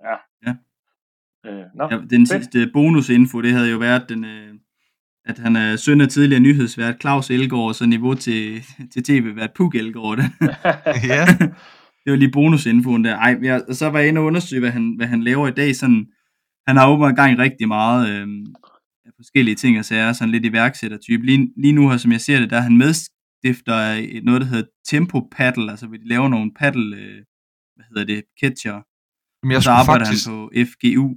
ja. 0.05 0.17
Ja. 0.47 0.55
Øh, 1.47 1.65
nå, 1.75 1.85
Ja, 1.91 1.97
den 2.11 2.27
fedt. 2.27 2.29
sidste 2.29 2.71
bonusinfo, 2.73 3.41
det 3.41 3.53
havde 3.53 3.71
jo 3.71 3.79
været, 3.79 4.09
den, 4.09 4.25
øh, 4.25 4.55
at 5.27 5.39
han 5.39 5.57
er 5.57 5.77
søn 5.77 6.01
af 6.01 6.09
tidligere 6.09 6.41
nyhedsvært 6.41 7.01
Claus 7.01 7.31
Elgaard, 7.31 7.75
så 7.75 7.87
niveau 7.87 8.15
til, 8.15 8.65
til 8.93 9.03
tv-vært 9.03 9.51
Puk 9.55 9.75
Elgaard. 9.75 10.19
ja. 11.11 11.27
det 12.05 12.11
var 12.13 12.17
lige 12.17 12.33
bonusinfoen 12.33 13.05
der. 13.05 13.17
Ej, 13.17 13.39
jeg, 13.43 13.65
og 13.69 13.75
så 13.75 13.91
var 13.91 13.99
jeg 13.99 14.09
inde 14.09 14.21
og 14.21 14.25
undersøge, 14.25 14.61
hvad 14.61 14.71
han, 14.71 14.95
hvad 14.97 15.07
han 15.07 15.23
laver 15.23 15.49
i 15.49 15.51
dag. 15.51 15.77
Sådan, 15.77 16.07
han 16.67 16.77
har 16.77 16.89
åbenbart 16.89 17.17
gang 17.17 17.39
rigtig 17.39 17.69
meget 17.69 18.09
øh, 18.09 18.29
af 19.07 19.11
forskellige 19.17 19.55
ting 19.55 19.79
og 19.79 19.85
sager, 19.85 20.13
sådan 20.13 20.33
lidt 20.33 20.45
iværksættertype. 20.45 21.27
Lige, 21.27 21.53
lige 21.57 21.73
nu 21.73 21.91
her, 21.91 21.97
som 21.97 22.13
jeg 22.13 22.21
ser 22.21 22.41
det, 22.41 22.51
der 22.51 22.57
er 22.57 22.61
han 22.61 22.77
medstifter 22.77 23.79
noget, 24.25 24.41
der 24.41 24.47
hedder 24.47 24.69
Tempo 24.89 25.29
Paddle, 25.33 25.71
altså 25.71 25.87
hvor 25.87 25.97
de 25.97 26.09
laver 26.09 26.29
nogle 26.29 26.51
paddle, 26.59 26.97
øh, 26.97 27.23
hvad 27.77 27.85
hedder 27.89 28.05
det, 28.05 28.23
catcher. 28.41 28.83
Men 29.43 29.51
jeg 29.51 29.57
Og 29.57 29.63
så 29.63 29.71
arbejder 29.71 30.05
faktisk, 30.05 30.27
han 30.27 30.35
på 30.35 30.51
FGU. 30.71 31.15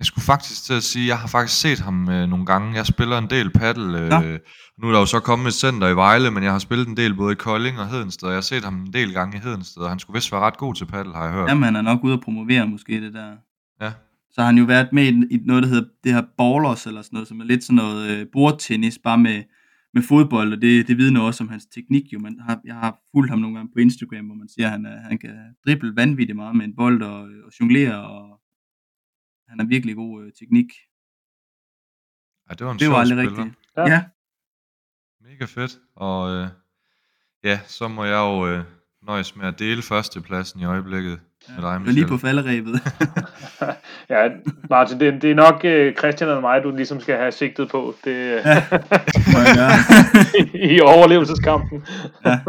Jeg 0.00 0.06
skulle 0.06 0.24
faktisk 0.24 0.64
til 0.64 0.74
at 0.74 0.82
sige, 0.82 1.06
jeg 1.06 1.18
har 1.18 1.28
faktisk 1.28 1.60
set 1.60 1.80
ham 1.80 2.08
øh, 2.10 2.28
nogle 2.28 2.46
gange. 2.46 2.76
Jeg 2.76 2.86
spiller 2.86 3.18
en 3.18 3.30
del 3.30 3.50
paddle. 3.50 3.98
Øh, 3.98 4.38
nu 4.78 4.88
er 4.88 4.92
der 4.92 4.98
jo 4.98 5.06
så 5.06 5.20
kommet 5.20 5.46
et 5.46 5.54
center 5.54 5.88
i 5.88 5.96
Vejle, 5.96 6.30
men 6.30 6.42
jeg 6.42 6.52
har 6.52 6.58
spillet 6.58 6.88
en 6.88 6.96
del 6.96 7.14
både 7.14 7.32
i 7.32 7.34
Kolding 7.34 7.78
og 7.78 7.88
Hedensted. 7.88 8.28
Jeg 8.28 8.36
har 8.36 8.40
set 8.52 8.64
ham 8.64 8.76
en 8.80 8.92
del 8.92 9.12
gange 9.12 9.36
i 9.36 9.40
Hedensted, 9.40 9.82
og 9.82 9.88
han 9.88 9.98
skulle 9.98 10.14
vist 10.14 10.32
være 10.32 10.40
ret 10.40 10.56
god 10.56 10.74
til 10.74 10.84
paddle, 10.84 11.12
har 11.14 11.24
jeg 11.24 11.32
hørt. 11.32 11.48
Jamen, 11.48 11.64
han 11.64 11.76
er 11.76 11.82
nok 11.82 12.04
ude 12.04 12.12
at 12.12 12.20
promovere 12.20 12.66
måske 12.66 13.00
det 13.00 13.14
der. 13.14 13.30
Ja. 13.82 13.92
Så 14.32 14.40
har 14.40 14.46
han 14.46 14.58
jo 14.58 14.64
været 14.64 14.88
med 14.92 15.04
i, 15.30 15.38
noget, 15.44 15.62
der 15.62 15.68
hedder 15.68 15.88
det 16.04 16.12
her 16.12 16.22
ballers, 16.38 16.86
eller 16.86 17.02
sådan 17.02 17.16
noget, 17.16 17.28
som 17.28 17.40
er 17.40 17.44
lidt 17.44 17.64
sådan 17.64 17.76
noget 17.76 18.10
øh, 18.10 18.26
bordtennis, 18.32 18.98
bare 19.04 19.18
med, 19.18 19.42
med 19.94 20.02
fodbold, 20.02 20.52
og 20.52 20.62
det, 20.62 20.88
det 20.88 20.98
vidner 20.98 21.20
også 21.20 21.44
om 21.44 21.50
hans 21.50 21.66
teknik. 21.66 22.02
Jo. 22.12 22.18
Man 22.18 22.36
har, 22.46 22.60
jeg 22.64 22.74
har 22.74 22.98
fulgt 23.14 23.30
ham 23.30 23.38
nogle 23.38 23.56
gange 23.56 23.72
på 23.74 23.78
Instagram, 23.78 24.24
hvor 24.26 24.34
man 24.34 24.48
siger, 24.48 24.66
at 24.66 24.72
han, 24.72 24.86
han 25.08 25.18
kan 25.18 25.30
drible 25.66 25.92
vanvittigt 25.96 26.36
meget 26.36 26.56
med 26.56 26.64
en 26.64 26.76
bold 26.76 27.02
og, 27.02 27.20
og 27.20 27.50
jonglere, 27.60 28.00
og 28.00 28.39
han 29.50 29.58
har 29.60 29.66
virkelig 29.66 29.96
god 29.96 30.22
øh, 30.24 30.32
teknik. 30.40 30.66
Ja, 32.48 32.54
det 32.54 32.66
var 32.66 32.72
en 32.72 32.78
Det 32.78 32.84
sjov 32.84 32.92
var 32.92 33.00
aldrig 33.00 33.18
spiller. 33.18 33.38
rigtigt. 33.44 33.58
Ja. 33.76 33.82
Ja. 33.82 33.92
ja. 33.92 34.02
Mega 35.30 35.44
fedt. 35.44 35.72
Og 35.96 36.30
øh, 36.36 36.48
ja, 37.44 37.60
så 37.66 37.88
må 37.88 38.04
jeg 38.04 38.16
jo 38.18 38.46
øh, 38.48 38.64
nøjes 39.02 39.36
med 39.36 39.46
at 39.46 39.58
dele 39.58 39.82
førstepladsen 39.82 40.60
i 40.60 40.64
øjeblikket 40.64 41.20
med 41.48 41.56
dig, 41.56 41.62
Du 41.62 41.66
er 41.66 41.78
Michel. 41.78 41.94
lige 41.94 42.06
på 42.06 42.16
falderæbet. 42.18 42.72
ja, 44.14 44.28
Martin, 44.70 45.00
det, 45.00 45.22
det 45.22 45.30
er 45.30 45.34
nok 45.34 45.64
øh, 45.64 45.96
Christian 45.96 46.30
og 46.30 46.40
mig, 46.40 46.62
du 46.62 46.70
ligesom 46.76 47.00
skal 47.00 47.16
have 47.16 47.32
sigtet 47.32 47.68
på 47.70 47.94
det, 48.04 48.14
ja. 48.30 48.40
Må 49.32 49.38
jeg 49.46 49.56
gøre. 49.56 50.70
i 50.74 50.80
overlevelseskampen. 50.80 51.86
Ja. 52.24 52.30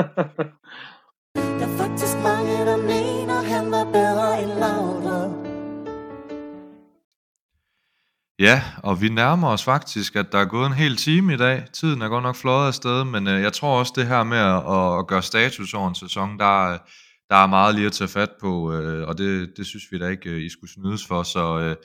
Der 1.35 1.67
er 1.67 1.77
faktisk 1.77 2.15
mange, 2.23 2.51
der 2.69 2.77
mener, 2.77 3.41
han 3.53 3.71
var 3.71 3.83
bedre 3.91 4.41
end 4.43 4.51
Laudrup. 4.59 5.00
Ja, 8.41 8.63
og 8.83 9.01
vi 9.01 9.09
nærmer 9.09 9.47
os 9.47 9.63
faktisk, 9.63 10.15
at 10.15 10.31
der 10.31 10.37
er 10.37 10.45
gået 10.45 10.67
en 10.67 10.73
hel 10.73 10.95
time 10.95 11.33
i 11.33 11.37
dag. 11.37 11.63
Tiden 11.73 12.01
er 12.01 12.07
godt 12.07 12.23
nok 12.23 12.35
fløjet 12.35 12.67
afsted, 12.67 13.03
men 13.03 13.27
øh, 13.27 13.41
jeg 13.41 13.53
tror 13.53 13.79
også 13.79 13.93
det 13.95 14.07
her 14.07 14.23
med 14.23 14.37
at, 14.37 14.99
at, 14.99 15.07
gøre 15.07 15.21
status 15.21 15.73
over 15.73 15.89
en 15.89 15.95
sæson, 15.95 16.39
der, 16.39 16.71
er- 16.73 16.77
der 17.29 17.35
er 17.35 17.47
meget 17.47 17.75
lige 17.75 17.85
at 17.87 17.91
tage 17.91 18.07
fat 18.07 18.29
på, 18.41 18.73
øh, 18.73 19.07
og 19.07 19.17
det, 19.17 19.49
det 19.57 19.65
synes 19.65 19.83
vi 19.91 19.99
da 19.99 20.07
ikke, 20.07 20.29
øh, 20.29 20.41
I 20.45 20.49
skulle 20.49 20.73
snydes 20.73 21.07
for. 21.07 21.23
Så 21.23 21.59
øh, 21.59 21.75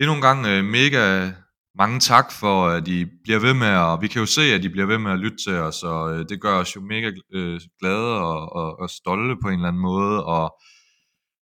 endnu 0.00 0.14
en 0.14 0.20
gang 0.20 0.46
øh, 0.46 0.64
mega, 0.64 1.30
mange 1.78 2.00
tak 2.00 2.32
for, 2.32 2.66
at 2.68 2.88
I 2.88 3.04
bliver 3.24 3.40
ved 3.40 3.54
med, 3.54 3.76
og 3.76 4.02
vi 4.02 4.06
kan 4.08 4.20
jo 4.20 4.26
se, 4.26 4.42
at 4.42 4.64
I 4.64 4.68
bliver 4.68 4.86
ved 4.86 4.98
med 4.98 5.12
at 5.12 5.18
lytte 5.18 5.38
til 5.46 5.54
os, 5.54 5.82
og 5.82 6.14
øh, 6.14 6.24
det 6.28 6.40
gør 6.40 6.54
os 6.58 6.76
jo 6.76 6.80
mega 6.80 7.10
øh, 7.34 7.60
glade 7.80 8.20
og, 8.20 8.52
og, 8.56 8.80
og 8.80 8.90
stolte 8.90 9.36
på 9.42 9.48
en 9.48 9.54
eller 9.54 9.68
anden 9.68 9.82
måde, 9.82 10.24
og, 10.24 10.54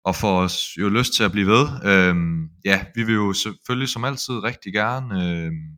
og 0.06 0.16
får 0.16 0.42
os 0.42 0.68
jo 0.80 0.90
lyst 0.90 1.14
til 1.14 1.24
at 1.24 1.32
blive 1.32 1.48
ved. 1.48 1.68
Øhm, 1.86 2.50
ja, 2.66 2.86
vi 2.96 3.04
vil 3.04 3.16
jo 3.16 3.34
selvfølgelig 3.34 3.90
som 3.90 4.04
altid 4.04 4.34
rigtig 4.44 4.74
gerne 4.74 5.24
øhm, 5.24 5.78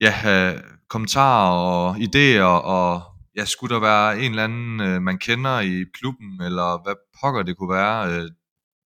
ja, 0.00 0.10
have 0.10 0.62
kommentarer 0.88 1.52
og 1.52 1.96
idéer, 1.96 2.42
og 2.42 3.02
ja, 3.36 3.44
skulle 3.44 3.74
der 3.74 3.80
være 3.80 4.20
en 4.20 4.30
eller 4.30 4.44
anden, 4.44 4.80
øh, 4.80 5.02
man 5.02 5.18
kender 5.18 5.60
i 5.60 5.84
klubben, 5.94 6.42
eller 6.42 6.82
hvad 6.82 6.94
pokker 7.22 7.42
det 7.42 7.56
kunne 7.56 7.74
være, 7.74 8.08
øh, 8.08 8.30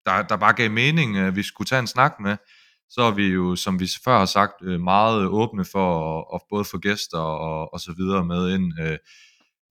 der, 0.07 0.23
der 0.23 0.37
bare 0.37 0.53
gav 0.53 0.71
mening, 0.71 1.17
øh, 1.17 1.37
vi 1.37 1.43
skulle 1.43 1.69
tage 1.69 1.81
en 1.81 1.87
snak 1.87 2.13
med, 2.21 2.37
så 2.91 3.03
er 3.03 3.11
vi 3.11 3.27
jo, 3.27 3.57
som 3.57 3.81
vi 3.81 3.89
før 4.05 4.19
har 4.19 4.27
sagt, 4.27 4.53
øh, 4.63 4.81
meget 4.81 5.27
åbne 5.27 5.65
for 5.65 6.19
at, 6.19 6.25
at 6.35 6.41
både 6.51 6.65
få 6.65 6.79
gæster 6.79 7.19
og, 7.19 7.75
og 7.75 7.81
så 7.81 7.95
videre 7.97 8.25
med 8.25 8.55
ind. 8.55 8.81
Øh, 8.81 8.99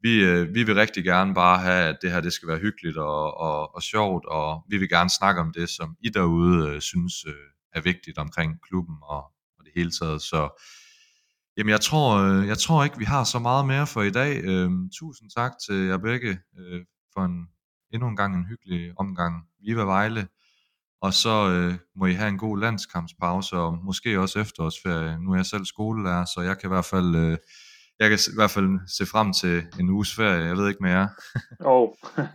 vi, 0.01 0.23
øh, 0.23 0.55
vi 0.55 0.63
vil 0.63 0.75
rigtig 0.75 1.03
gerne 1.03 1.33
bare 1.33 1.59
have, 1.59 1.87
at 1.87 1.97
det 2.01 2.11
her 2.11 2.21
det 2.21 2.33
skal 2.33 2.47
være 2.47 2.59
hyggeligt 2.59 2.97
og, 2.97 3.37
og, 3.37 3.75
og 3.75 3.83
sjovt, 3.83 4.25
og 4.25 4.63
vi 4.69 4.77
vil 4.77 4.89
gerne 4.89 5.09
snakke 5.09 5.41
om 5.41 5.53
det, 5.53 5.69
som 5.69 5.95
I 6.01 6.09
derude 6.09 6.69
øh, 6.69 6.81
synes 6.81 7.25
øh, 7.27 7.33
er 7.73 7.81
vigtigt 7.81 8.17
omkring 8.17 8.61
klubben 8.61 8.95
og, 9.01 9.23
og 9.59 9.65
det 9.65 9.71
hele 9.75 9.91
taget. 9.91 10.21
Så 10.21 10.61
jamen, 11.57 11.69
jeg 11.69 11.81
tror, 11.81 12.17
øh, 12.17 12.47
jeg 12.47 12.57
tror 12.57 12.83
ikke, 12.83 12.97
vi 12.97 13.05
har 13.05 13.23
så 13.23 13.39
meget 13.39 13.65
mere 13.65 13.87
for 13.87 14.01
i 14.01 14.11
dag. 14.11 14.43
Øhm, 14.43 14.89
tusind 14.99 15.29
tak 15.29 15.51
til 15.65 15.75
jer 15.75 15.97
begge 15.97 16.39
for 17.13 17.25
en, 17.25 17.47
endnu 17.93 18.07
en 18.07 18.15
gang 18.15 18.35
en 18.35 18.45
hyggelig 18.45 18.93
omgang. 18.97 19.43
Viva 19.59 19.83
Vejle. 19.83 20.27
Og 21.01 21.13
så 21.13 21.49
øh, 21.49 21.77
må 21.95 22.05
I 22.05 22.13
have 22.13 22.29
en 22.29 22.37
god 22.37 22.59
landskampspause, 22.59 23.55
og 23.57 23.77
måske 23.83 24.19
også 24.19 24.39
efterårsferie. 24.39 25.19
Nu 25.19 25.31
er 25.31 25.35
jeg 25.35 25.45
selv 25.45 25.65
skolelærer, 25.65 26.25
så 26.25 26.41
jeg 26.41 26.57
kan 26.57 26.67
i 26.67 26.73
hvert 26.73 26.85
fald, 26.85 27.15
øh, 27.15 27.37
jeg 28.01 28.09
kan 28.09 28.19
i 28.33 28.35
hvert 28.35 28.51
fald 28.51 28.69
se 28.97 29.05
frem 29.05 29.33
til 29.33 29.63
en 29.79 29.89
uges 29.89 30.15
ferie. 30.15 30.45
Jeg 30.45 30.57
ved 30.57 30.67
ikke 30.67 30.83
med 30.83 30.91
jer. 30.91 31.07
oh. 31.59 31.89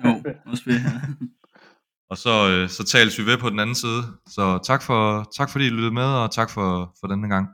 jo, 0.05 0.23
også 0.47 0.65
ferie. 0.65 1.17
og 2.11 2.17
så, 2.25 2.35
øh, 2.51 2.69
så 2.69 2.85
tales 2.85 3.19
vi 3.19 3.27
ved 3.27 3.39
på 3.39 3.51
den 3.51 3.61
anden 3.61 3.75
side. 3.75 4.03
Så 4.27 4.59
tak, 4.65 4.83
for, 4.83 5.31
tak 5.37 5.51
fordi 5.51 5.67
I 5.67 5.71
lyttede 5.71 5.95
med, 5.95 6.11
og 6.23 6.31
tak 6.31 6.51
for, 6.51 6.95
for 7.01 7.07
denne 7.07 7.29
gang. 7.29 7.49